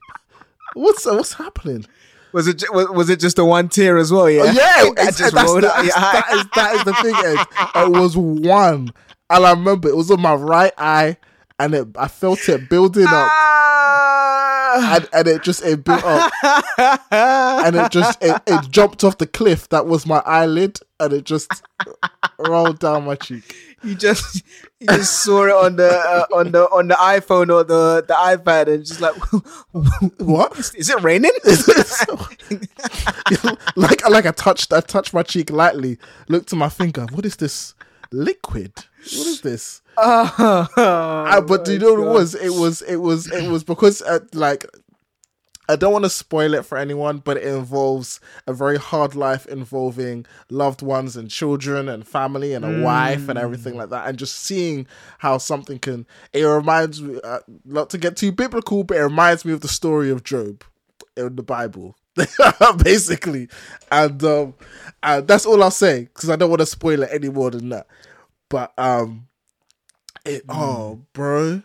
What's 0.74 1.04
what's 1.06 1.34
happening? 1.34 1.86
Was 2.34 2.48
it 2.48 2.64
was, 2.72 2.88
was 2.90 3.08
it 3.10 3.20
just 3.20 3.36
the 3.36 3.44
one 3.44 3.68
tear 3.68 3.96
as 3.96 4.10
well? 4.12 4.28
Yeah. 4.28 4.44
Yeah, 4.46 4.90
that 4.96 5.14
just 5.16 5.34
that's, 5.34 5.50
rolled 5.50 5.64
up 5.64 5.76
that's, 5.76 5.86
your 5.86 5.96
eye. 5.96 6.12
that, 6.12 6.32
is, 6.34 6.44
that 6.54 6.74
is 6.74 6.84
the 6.84 6.94
thing. 6.94 7.14
Ed. 7.14 7.86
It 7.86 7.90
was 7.92 8.16
one, 8.16 8.92
and 9.30 9.46
I 9.46 9.50
remember 9.50 9.88
it 9.88 9.96
was 9.96 10.10
on 10.10 10.20
my 10.20 10.34
right 10.34 10.72
eye, 10.76 11.16
and 11.60 11.74
it 11.74 11.88
I 11.96 12.08
felt 12.08 12.46
it 12.48 12.68
building 12.68 13.06
up, 13.06 13.12
Ah. 13.30 14.96
and, 14.96 15.08
and 15.12 15.28
it 15.28 15.42
just 15.44 15.64
it 15.64 15.84
built 15.84 16.02
up, 16.04 16.32
and 17.12 17.76
it 17.76 17.90
just 17.92 18.22
it, 18.22 18.42
it 18.46 18.68
jumped 18.70 19.04
off 19.04 19.18
the 19.18 19.26
cliff. 19.28 19.68
That 19.68 19.86
was 19.86 20.04
my 20.04 20.20
eyelid, 20.26 20.80
and 21.00 21.12
it 21.12 21.24
just 21.24 21.62
rolled 22.38 22.78
down 22.78 23.04
my 23.04 23.14
cheek. 23.16 23.54
you 23.82 23.94
just 23.94 24.42
you 24.80 24.86
just 24.86 25.22
saw 25.24 25.44
it 25.44 25.50
on 25.52 25.76
the 25.76 25.90
uh, 25.90 26.26
on 26.34 26.52
the 26.52 26.64
on 26.70 26.88
the 26.88 26.94
iPhone 26.94 27.52
or 27.52 27.64
the 27.64 28.04
the 28.06 28.14
iPad 28.14 28.68
and 28.72 28.84
just 28.84 29.00
like 29.00 29.14
What? 30.18 30.58
is 30.76 30.90
it 30.90 31.02
raining? 31.02 31.30
like 33.76 34.08
like 34.08 34.26
I 34.26 34.32
touched 34.32 34.72
I 34.72 34.80
touched 34.80 35.14
my 35.14 35.22
cheek 35.22 35.50
lightly, 35.50 35.98
looked 36.28 36.48
to 36.50 36.56
my 36.56 36.68
finger. 36.68 37.06
What 37.12 37.24
is 37.26 37.36
this 37.36 37.74
liquid? 38.12 38.72
What 38.76 39.26
is 39.26 39.40
this? 39.42 39.80
Uh, 39.96 41.40
but 41.40 41.64
do 41.64 41.72
you 41.72 41.78
know 41.78 41.94
what 41.94 42.00
it 42.00 42.12
was? 42.12 42.34
It 42.34 42.52
was 42.54 42.82
it 42.82 42.96
was 42.96 43.30
it 43.30 43.48
was 43.48 43.62
because 43.64 44.02
uh, 44.02 44.18
like 44.32 44.66
I 45.68 45.76
don't 45.76 45.92
want 45.92 46.04
to 46.04 46.10
spoil 46.10 46.54
it 46.54 46.64
for 46.64 46.76
anyone, 46.76 47.18
but 47.18 47.36
it 47.36 47.44
involves 47.44 48.20
a 48.46 48.52
very 48.52 48.76
hard 48.76 49.14
life 49.14 49.46
involving 49.46 50.26
loved 50.50 50.82
ones 50.82 51.16
and 51.16 51.30
children 51.30 51.88
and 51.88 52.06
family 52.06 52.52
and 52.52 52.64
a 52.64 52.82
wife 52.82 53.28
and 53.28 53.38
everything 53.38 53.76
like 53.76 53.90
that. 53.90 54.06
And 54.08 54.18
just 54.18 54.36
seeing 54.40 54.86
how 55.18 55.38
something 55.38 55.78
can, 55.78 56.06
it 56.32 56.44
reminds 56.44 57.00
me, 57.00 57.18
uh, 57.24 57.40
not 57.64 57.90
to 57.90 57.98
get 57.98 58.16
too 58.16 58.32
biblical, 58.32 58.84
but 58.84 58.96
it 58.98 59.02
reminds 59.02 59.44
me 59.44 59.52
of 59.52 59.60
the 59.60 59.68
story 59.68 60.10
of 60.10 60.22
Job 60.22 60.64
in 61.16 61.36
the 61.36 61.42
Bible. 61.42 61.96
basically 62.84 63.48
and 63.90 64.22
um 64.22 64.54
and 65.02 65.26
that's 65.26 65.44
all 65.44 65.60
i'll 65.64 65.70
say 65.72 66.04
because 66.04 66.30
i 66.30 66.36
don't 66.36 66.48
want 66.48 66.60
to 66.60 66.66
spoil 66.66 67.02
it 67.02 67.08
any 67.12 67.28
more 67.28 67.50
than 67.50 67.70
that 67.70 67.88
but 68.48 68.72
um 68.78 69.26
it 70.24 70.44
oh 70.48 71.00
bro 71.12 71.60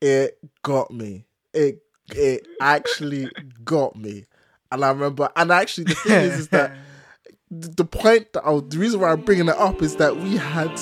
it 0.00 0.38
got 0.62 0.92
me 0.92 1.24
it 1.52 1.82
it 2.10 2.46
actually 2.60 3.30
got 3.64 3.96
me. 3.96 4.24
And 4.70 4.84
i 4.84 4.90
remember 4.90 5.30
and 5.34 5.50
actually 5.50 5.84
the 5.84 5.94
thing 5.94 6.12
is 6.12 6.40
is 6.40 6.48
that 6.48 6.76
the 7.50 7.84
point 7.86 8.34
that 8.34 8.44
I, 8.44 8.60
the 8.60 8.76
reason 8.76 9.00
why 9.00 9.12
i'm 9.12 9.22
bringing 9.22 9.48
it 9.48 9.56
up 9.56 9.80
is 9.80 9.96
that 9.96 10.14
we 10.18 10.36
had 10.36 10.78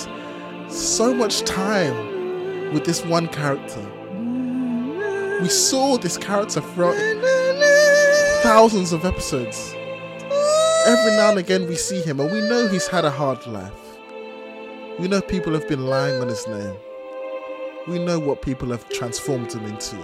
so 0.69 1.15
much 1.15 1.43
time 1.43 2.73
with 2.73 2.85
this 2.85 3.05
one 3.05 3.29
character. 3.29 3.81
We 5.41 5.49
saw 5.49 5.97
this 5.97 6.17
character 6.17 6.61
throughout 6.61 6.97
thousands 8.43 8.93
of 8.93 9.05
episodes. 9.05 9.73
Every 10.87 11.13
now 11.13 11.31
and 11.31 11.39
again 11.39 11.69
we 11.69 11.77
see 11.77 12.01
him 12.01 12.21
and 12.21 12.31
we 12.31 12.41
know 12.41 12.69
he's 12.69 12.89
had 12.89 13.05
a 13.05 13.11
hard 13.11 13.47
life. 13.47 13.73
We 14.99 15.09
know 15.09 15.21
people 15.21 15.53
have 15.53 15.69
been 15.69 15.87
lying 15.87 16.21
on 16.21 16.29
his 16.29 16.47
name. 16.47 16.77
We 17.87 17.99
know 17.99 18.19
what 18.19 18.43
people 18.43 18.71
have 18.71 18.89
transformed 18.89 19.53
him 19.53 19.65
into 19.67 19.97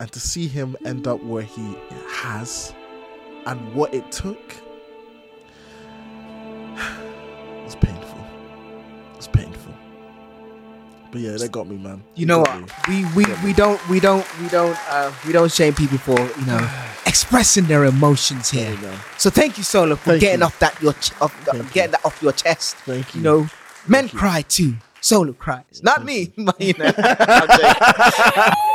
and 0.00 0.10
to 0.12 0.20
see 0.20 0.46
him 0.46 0.76
end 0.84 1.06
up 1.06 1.22
where 1.22 1.42
he 1.42 1.76
has 2.08 2.74
and 3.46 3.74
what 3.74 3.92
it 3.94 4.10
took 4.12 4.38
it's 7.64 7.74
painful 7.76 8.24
it's 9.16 9.26
painful 9.28 9.72
but 11.12 11.20
yeah 11.20 11.36
that 11.36 11.50
got 11.52 11.66
me 11.66 11.76
man 11.76 12.02
You 12.14 12.26
know 12.26 12.40
what? 12.40 12.60
me. 12.60 12.66
We 12.88 13.24
we, 13.24 13.34
we 13.44 13.52
don't 13.52 13.80
we 13.88 14.00
don't 14.00 14.26
we 14.40 14.48
don't 14.48 14.76
uh, 14.90 15.12
we 15.26 15.32
don't 15.32 15.50
shame 15.50 15.72
people 15.74 15.98
for 15.98 16.18
you 16.18 16.46
know 16.46 16.68
expressing 17.06 17.64
their 17.64 17.84
emotions 17.84 18.50
here. 18.50 18.72
you. 18.72 18.90
So 19.16 19.30
thank 19.30 19.56
you, 19.56 19.64
Solo, 19.64 19.94
for 19.96 20.10
Thank 20.10 20.20
getting 20.20 20.40
you. 20.40 20.46
off 20.46 20.58
that 20.58 20.80
your 20.82 20.92
ch- 20.94 21.12
off 21.20 21.32
Thank 21.46 21.72
getting 21.72 21.92
that 21.92 22.04
off 22.04 22.20
your 22.20 22.32
chest. 22.32 22.74
Thank 22.84 23.14
you. 23.14 23.20
You 23.20 23.24
know, 23.24 23.48
men 23.86 24.08
you. 24.08 24.18
cry 24.18 24.42
too. 24.42 24.74
Solo 25.00 25.32
cries, 25.32 25.80
not 25.82 26.04
me. 26.04 26.32
but, 26.36 26.60
you 26.60 26.74
know. 26.76 26.92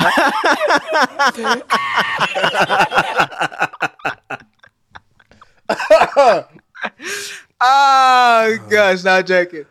oh 7.60 8.58
gosh, 8.68 9.04
not 9.04 9.26
joking. 9.26 9.66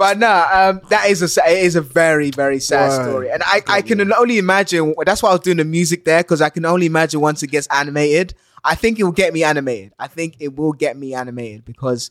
But 0.00 0.18
nah, 0.18 0.48
um, 0.50 0.80
that 0.88 1.10
is 1.10 1.20
a 1.22 1.50
it 1.50 1.58
is 1.58 1.76
a 1.76 1.82
very 1.82 2.30
very 2.30 2.58
sad 2.58 2.88
Right. 2.88 3.04
story, 3.04 3.30
and 3.30 3.42
I, 3.44 3.60
I 3.68 3.82
can 3.82 4.00
only 4.12 4.38
imagine. 4.38 4.94
That's 5.04 5.22
why 5.22 5.28
I 5.28 5.32
was 5.32 5.42
doing 5.42 5.58
the 5.58 5.64
music 5.64 6.06
there 6.06 6.22
because 6.22 6.40
I 6.40 6.48
can 6.48 6.64
only 6.64 6.86
imagine 6.86 7.20
once 7.20 7.42
it 7.42 7.48
gets 7.48 7.68
animated. 7.70 8.32
I 8.64 8.74
think 8.74 8.98
it 8.98 9.04
will 9.04 9.12
get 9.12 9.34
me 9.34 9.44
animated. 9.44 9.92
I 9.98 10.06
think 10.06 10.36
it 10.40 10.56
will 10.56 10.72
get 10.72 10.96
me 10.96 11.12
animated 11.12 11.66
because 11.66 12.10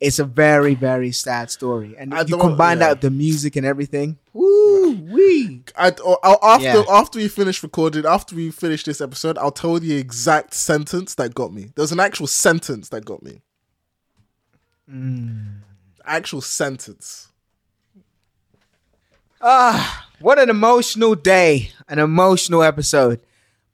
it's 0.00 0.20
a 0.20 0.24
very 0.24 0.76
very 0.76 1.10
sad 1.10 1.50
story, 1.50 1.96
and 1.98 2.14
I 2.14 2.22
you 2.22 2.36
combine 2.36 2.78
yeah. 2.78 2.86
that 2.86 2.90
with 2.90 3.00
the 3.00 3.10
music 3.10 3.56
and 3.56 3.66
everything. 3.66 4.16
Woo 4.32 4.92
wee! 4.92 5.64
I, 5.76 5.90
or, 6.04 6.24
or 6.24 6.44
after 6.44 6.64
Yeah. 6.64 6.84
after 6.88 7.18
we 7.18 7.26
finish 7.28 7.62
recording, 7.62 8.06
after 8.06 8.36
we 8.36 8.50
finish 8.50 8.84
this 8.84 9.00
episode, 9.00 9.36
I'll 9.38 9.50
tell 9.50 9.72
you 9.74 9.80
the 9.80 9.96
exact 9.96 10.54
sentence 10.54 11.14
that 11.16 11.34
got 11.34 11.52
me. 11.52 11.70
There's 11.74 11.90
an 11.92 11.98
actual 12.00 12.26
sentence 12.28 12.88
that 12.90 13.04
got 13.04 13.22
me. 13.22 13.40
Actual 16.04 16.40
sentence. 16.40 17.28
Ah, 19.40 20.08
what 20.20 20.38
an 20.38 20.50
emotional 20.50 21.14
day, 21.14 21.70
an 21.88 21.98
emotional 21.98 22.62
episode. 22.62 23.20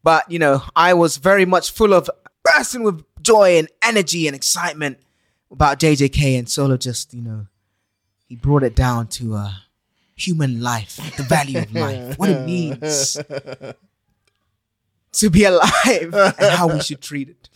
But 0.02 0.30
you 0.30 0.38
know, 0.38 0.62
I 0.76 0.94
was 0.94 1.16
very 1.16 1.44
much 1.44 1.70
full 1.72 1.92
of 1.92 2.08
bursting 2.44 2.82
with 2.82 3.02
joy 3.22 3.58
and 3.58 3.68
energy 3.82 4.26
and 4.26 4.36
excitement 4.36 4.98
about 5.50 5.80
JJK 5.80 6.38
and 6.38 6.48
Solo. 6.48 6.76
Just 6.76 7.12
you 7.14 7.22
know, 7.22 7.46
he 8.26 8.36
brought 8.36 8.62
it 8.62 8.76
down 8.76 9.08
to 9.08 9.34
uh, 9.34 9.52
human 10.16 10.60
life, 10.62 10.96
the 11.16 11.22
value 11.22 11.58
of 11.58 11.72
life, 11.72 12.18
what 12.18 12.30
it 12.30 12.44
means 12.44 13.14
to 15.12 15.30
be 15.30 15.44
alive, 15.44 16.14
and 16.38 16.54
how 16.54 16.66
we 16.68 16.80
should 16.80 17.00
treat 17.00 17.28
it. 17.28 17.48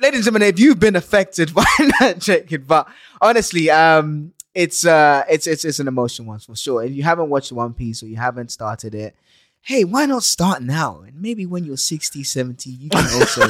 Ladies 0.00 0.18
and 0.20 0.24
gentlemen, 0.26 0.42
if 0.42 0.60
you've 0.60 0.78
been 0.78 0.94
affected 0.94 1.52
by 1.52 1.64
that, 1.98 2.20
Jacob, 2.20 2.66
but 2.68 2.88
honestly, 3.20 3.68
um, 3.68 4.32
it's 4.54 4.86
uh, 4.86 5.24
it's 5.28 5.46
it's 5.48 5.64
it's 5.64 5.80
an 5.80 5.88
emotional 5.88 6.28
one 6.28 6.38
for 6.38 6.54
sure. 6.54 6.84
If 6.84 6.92
you 6.92 7.02
haven't 7.02 7.28
watched 7.28 7.50
One 7.50 7.74
Piece 7.74 8.02
or 8.02 8.06
you 8.06 8.16
haven't 8.16 8.52
started 8.52 8.94
it, 8.94 9.16
hey, 9.62 9.84
why 9.84 10.06
not 10.06 10.22
start 10.22 10.62
now? 10.62 11.02
And 11.04 11.20
maybe 11.20 11.46
when 11.46 11.64
you're 11.64 11.76
60, 11.76 12.22
70, 12.22 12.70
you 12.70 12.90
can 12.90 13.04
also 13.20 13.48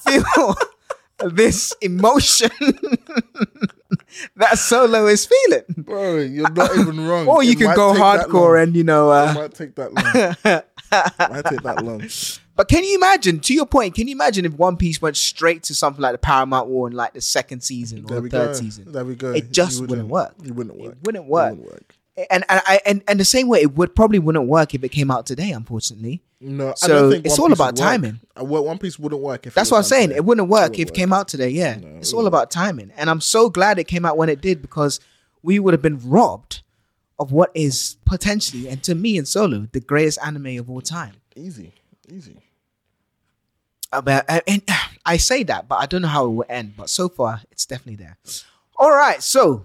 feel 0.00 0.54
this 1.30 1.74
emotion 1.80 2.50
that 4.36 4.58
Solo 4.58 5.06
is 5.06 5.26
feeling. 5.26 5.64
Bro, 5.78 6.18
you're 6.18 6.50
not 6.50 6.76
even 6.76 7.06
wrong. 7.06 7.28
Or 7.28 7.42
you 7.42 7.52
It 7.52 7.58
can 7.58 7.74
go 7.74 7.92
hardcore 7.92 8.62
and 8.62 8.74
you 8.76 8.84
know 8.84 9.10
It 9.10 9.28
uh, 9.28 9.34
might 9.34 9.54
take 9.54 9.74
that 9.76 9.92
long. 9.92 10.62
Why 10.92 11.42
take 11.42 11.62
that 11.62 11.84
long? 11.84 12.02
But 12.54 12.68
can 12.68 12.84
you 12.84 12.96
imagine? 12.96 13.40
To 13.40 13.54
your 13.54 13.64
point, 13.64 13.94
can 13.94 14.08
you 14.08 14.14
imagine 14.14 14.44
if 14.44 14.52
One 14.52 14.76
Piece 14.76 15.00
went 15.00 15.16
straight 15.16 15.62
to 15.64 15.74
something 15.74 16.02
like 16.02 16.12
the 16.12 16.18
Paramount 16.18 16.68
War 16.68 16.86
in 16.86 16.92
like 16.92 17.14
the 17.14 17.20
second 17.22 17.62
season 17.62 18.04
or 18.10 18.20
the 18.20 18.28
third 18.28 18.48
go. 18.48 18.52
season? 18.52 18.92
There 18.92 19.04
we 19.04 19.14
go. 19.14 19.32
It 19.32 19.50
just 19.50 19.80
You 19.80 19.86
wouldn't 19.86 20.08
work. 20.08 20.34
It 20.44 20.54
wouldn't 20.54 20.78
work. 20.78 20.96
wouldn't 21.02 21.26
work. 21.26 21.52
It 21.52 21.58
wouldn't 21.58 21.72
work. 21.72 21.96
And 22.16 22.44
and 22.48 22.60
I 22.66 22.80
and, 22.84 23.02
and 23.08 23.18
the 23.18 23.24
same 23.24 23.48
way 23.48 23.62
it 23.62 23.74
would 23.74 23.94
probably 23.94 24.18
wouldn't 24.18 24.46
work 24.46 24.74
if 24.74 24.84
it 24.84 24.90
came 24.90 25.10
out 25.10 25.24
today, 25.24 25.50
unfortunately. 25.50 26.22
No, 26.40 26.70
I 26.70 26.74
So 26.74 26.88
don't 26.88 27.10
think 27.12 27.24
it's 27.26 27.38
One 27.38 27.44
all 27.44 27.48
Piece 27.48 27.58
about 27.58 27.76
timing. 27.76 28.20
Uh, 28.38 28.44
well, 28.44 28.64
One 28.64 28.78
Piece 28.78 28.98
wouldn't 28.98 29.22
work 29.22 29.46
if. 29.46 29.54
That's 29.54 29.70
what 29.70 29.78
I'm 29.78 29.84
saying. 29.84 30.10
done 30.10 30.16
It 30.18 30.24
wouldn't 30.24 30.48
work 30.48 30.78
It 30.78 30.82
if 30.82 30.88
it 30.88 30.94
came 30.94 31.12
out 31.12 31.28
today. 31.28 31.48
Yeah, 31.48 31.76
No, 31.76 31.86
it 31.86 31.96
it's 31.98 32.12
all 32.12 32.18
wouldn't 32.18 32.34
about 32.34 32.50
timing, 32.50 32.90
and 32.96 33.08
I'm 33.08 33.20
so 33.20 33.48
glad 33.48 33.78
it 33.78 33.84
came 33.84 34.04
out 34.04 34.16
when 34.18 34.28
it 34.28 34.40
did 34.42 34.60
because 34.60 35.00
we 35.42 35.58
would 35.58 35.72
have 35.72 35.82
been 35.82 36.00
robbed 36.08 36.62
of 37.18 37.32
what 37.32 37.50
is 37.54 37.96
potentially, 38.04 38.68
and 38.68 38.82
to 38.82 38.94
me 38.94 39.16
and 39.16 39.26
Solo, 39.26 39.68
the 39.72 39.80
greatest 39.80 40.18
anime 40.22 40.58
of 40.58 40.68
all 40.68 40.80
time. 40.82 41.14
Easy, 41.36 41.72
easy. 42.10 42.36
About, 43.92 44.24
and, 44.28 44.42
and 44.46 44.62
I 45.06 45.16
say 45.16 45.44
that, 45.44 45.68
but 45.68 45.76
I 45.76 45.86
don't 45.86 46.02
know 46.02 46.08
how 46.08 46.26
it 46.26 46.30
will 46.30 46.44
end. 46.48 46.74
But 46.76 46.90
so 46.90 47.08
far, 47.08 47.40
it's 47.50 47.64
definitely 47.66 48.04
there. 48.04 48.16
All 48.76 48.90
right, 48.90 49.22
so 49.22 49.64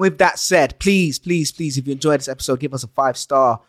with 0.00 0.18
that 0.18 0.38
said, 0.38 0.78
please, 0.78 1.18
please, 1.18 1.52
please, 1.52 1.78
if 1.78 1.86
you 1.86 1.92
enjoyed 1.92 2.20
this 2.20 2.28
episode, 2.28 2.60
give 2.60 2.74
us 2.74 2.84
a 2.84 2.88
five 2.88 3.16
star 3.16 3.60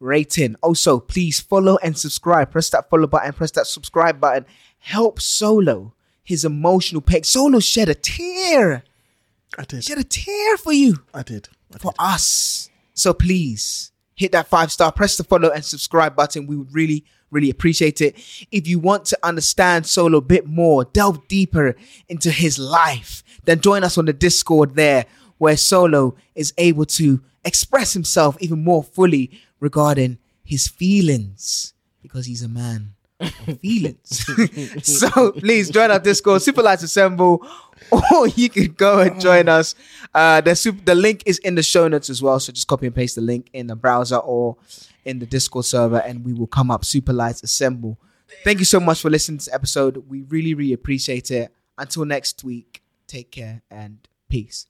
rating. 0.00 0.56
Also, 0.62 1.00
please 1.00 1.40
follow 1.40 1.78
and 1.82 1.96
subscribe. 1.96 2.50
Press 2.50 2.70
that 2.70 2.90
follow 2.90 3.06
button, 3.06 3.32
press 3.32 3.52
that 3.52 3.66
subscribe 3.66 4.20
button. 4.20 4.44
Help 4.78 5.20
Solo 5.20 5.94
his 6.22 6.44
emotional 6.44 7.00
pain. 7.00 7.22
Solo 7.22 7.60
shed 7.60 7.88
a 7.88 7.94
tear, 7.94 8.82
I 9.56 9.64
did. 9.64 9.84
shed 9.84 9.98
a 9.98 10.04
tear 10.04 10.56
for 10.56 10.72
you 10.72 10.96
I 11.14 11.22
did. 11.22 11.48
I 11.74 11.78
for 11.78 11.92
us. 11.98 12.68
So 12.94 13.14
please 13.14 13.92
hit 14.16 14.32
that 14.32 14.48
five 14.48 14.72
star, 14.72 14.90
press 14.90 15.16
the 15.16 15.24
follow 15.24 15.50
and 15.50 15.64
subscribe 15.64 16.16
button. 16.16 16.46
We 16.46 16.56
would 16.56 16.74
really, 16.74 17.04
really 17.30 17.50
appreciate 17.50 18.00
it. 18.00 18.16
If 18.50 18.66
you 18.66 18.78
want 18.78 19.04
to 19.06 19.18
understand 19.22 19.86
Solo 19.86 20.18
a 20.18 20.22
bit 20.22 20.46
more, 20.46 20.84
delve 20.84 21.26
deeper 21.28 21.76
into 22.08 22.30
his 22.30 22.58
life, 22.58 23.22
then 23.44 23.60
join 23.60 23.84
us 23.84 23.96
on 23.98 24.06
the 24.06 24.12
Discord 24.12 24.74
there, 24.74 25.06
where 25.38 25.56
Solo 25.56 26.16
is 26.34 26.52
able 26.58 26.86
to 26.86 27.20
express 27.44 27.92
himself 27.92 28.36
even 28.40 28.62
more 28.62 28.82
fully 28.82 29.30
regarding 29.60 30.18
his 30.44 30.68
feelings 30.68 31.74
because 32.02 32.26
he's 32.26 32.42
a 32.42 32.48
man 32.48 32.94
of 33.20 33.32
feelings. 33.60 34.26
so 34.82 35.32
please 35.32 35.70
join 35.70 35.90
our 35.90 35.98
Discord, 35.98 36.42
Super 36.42 36.62
Lights 36.62 36.82
Assemble, 36.82 37.46
or 38.12 38.28
you 38.28 38.48
can 38.48 38.72
go 38.72 39.00
and 39.00 39.20
join 39.20 39.48
us. 39.48 39.74
Uh, 40.14 40.40
the, 40.40 40.54
super, 40.54 40.82
the 40.84 40.94
link 40.94 41.22
is 41.26 41.38
in 41.38 41.54
the 41.54 41.62
show 41.62 41.88
notes 41.88 42.10
as 42.10 42.22
well. 42.22 42.38
So 42.40 42.52
just 42.52 42.66
copy 42.66 42.86
and 42.86 42.94
paste 42.94 43.16
the 43.16 43.22
link 43.22 43.48
in 43.52 43.66
the 43.66 43.76
browser 43.76 44.16
or 44.16 44.56
in 45.04 45.18
the 45.18 45.26
Discord 45.26 45.64
server, 45.64 45.98
and 45.98 46.24
we 46.24 46.32
will 46.32 46.46
come 46.46 46.70
up. 46.70 46.84
Super 46.84 47.12
Lights 47.12 47.42
Assemble. 47.42 47.98
Thank 48.44 48.58
you 48.58 48.64
so 48.64 48.80
much 48.80 49.00
for 49.00 49.10
listening 49.10 49.38
to 49.38 49.44
this 49.44 49.54
episode. 49.54 50.04
We 50.08 50.22
really, 50.22 50.54
really 50.54 50.72
appreciate 50.72 51.30
it. 51.30 51.52
Until 51.78 52.04
next 52.04 52.42
week, 52.42 52.82
take 53.06 53.30
care 53.30 53.62
and 53.70 53.98
peace. 54.28 54.66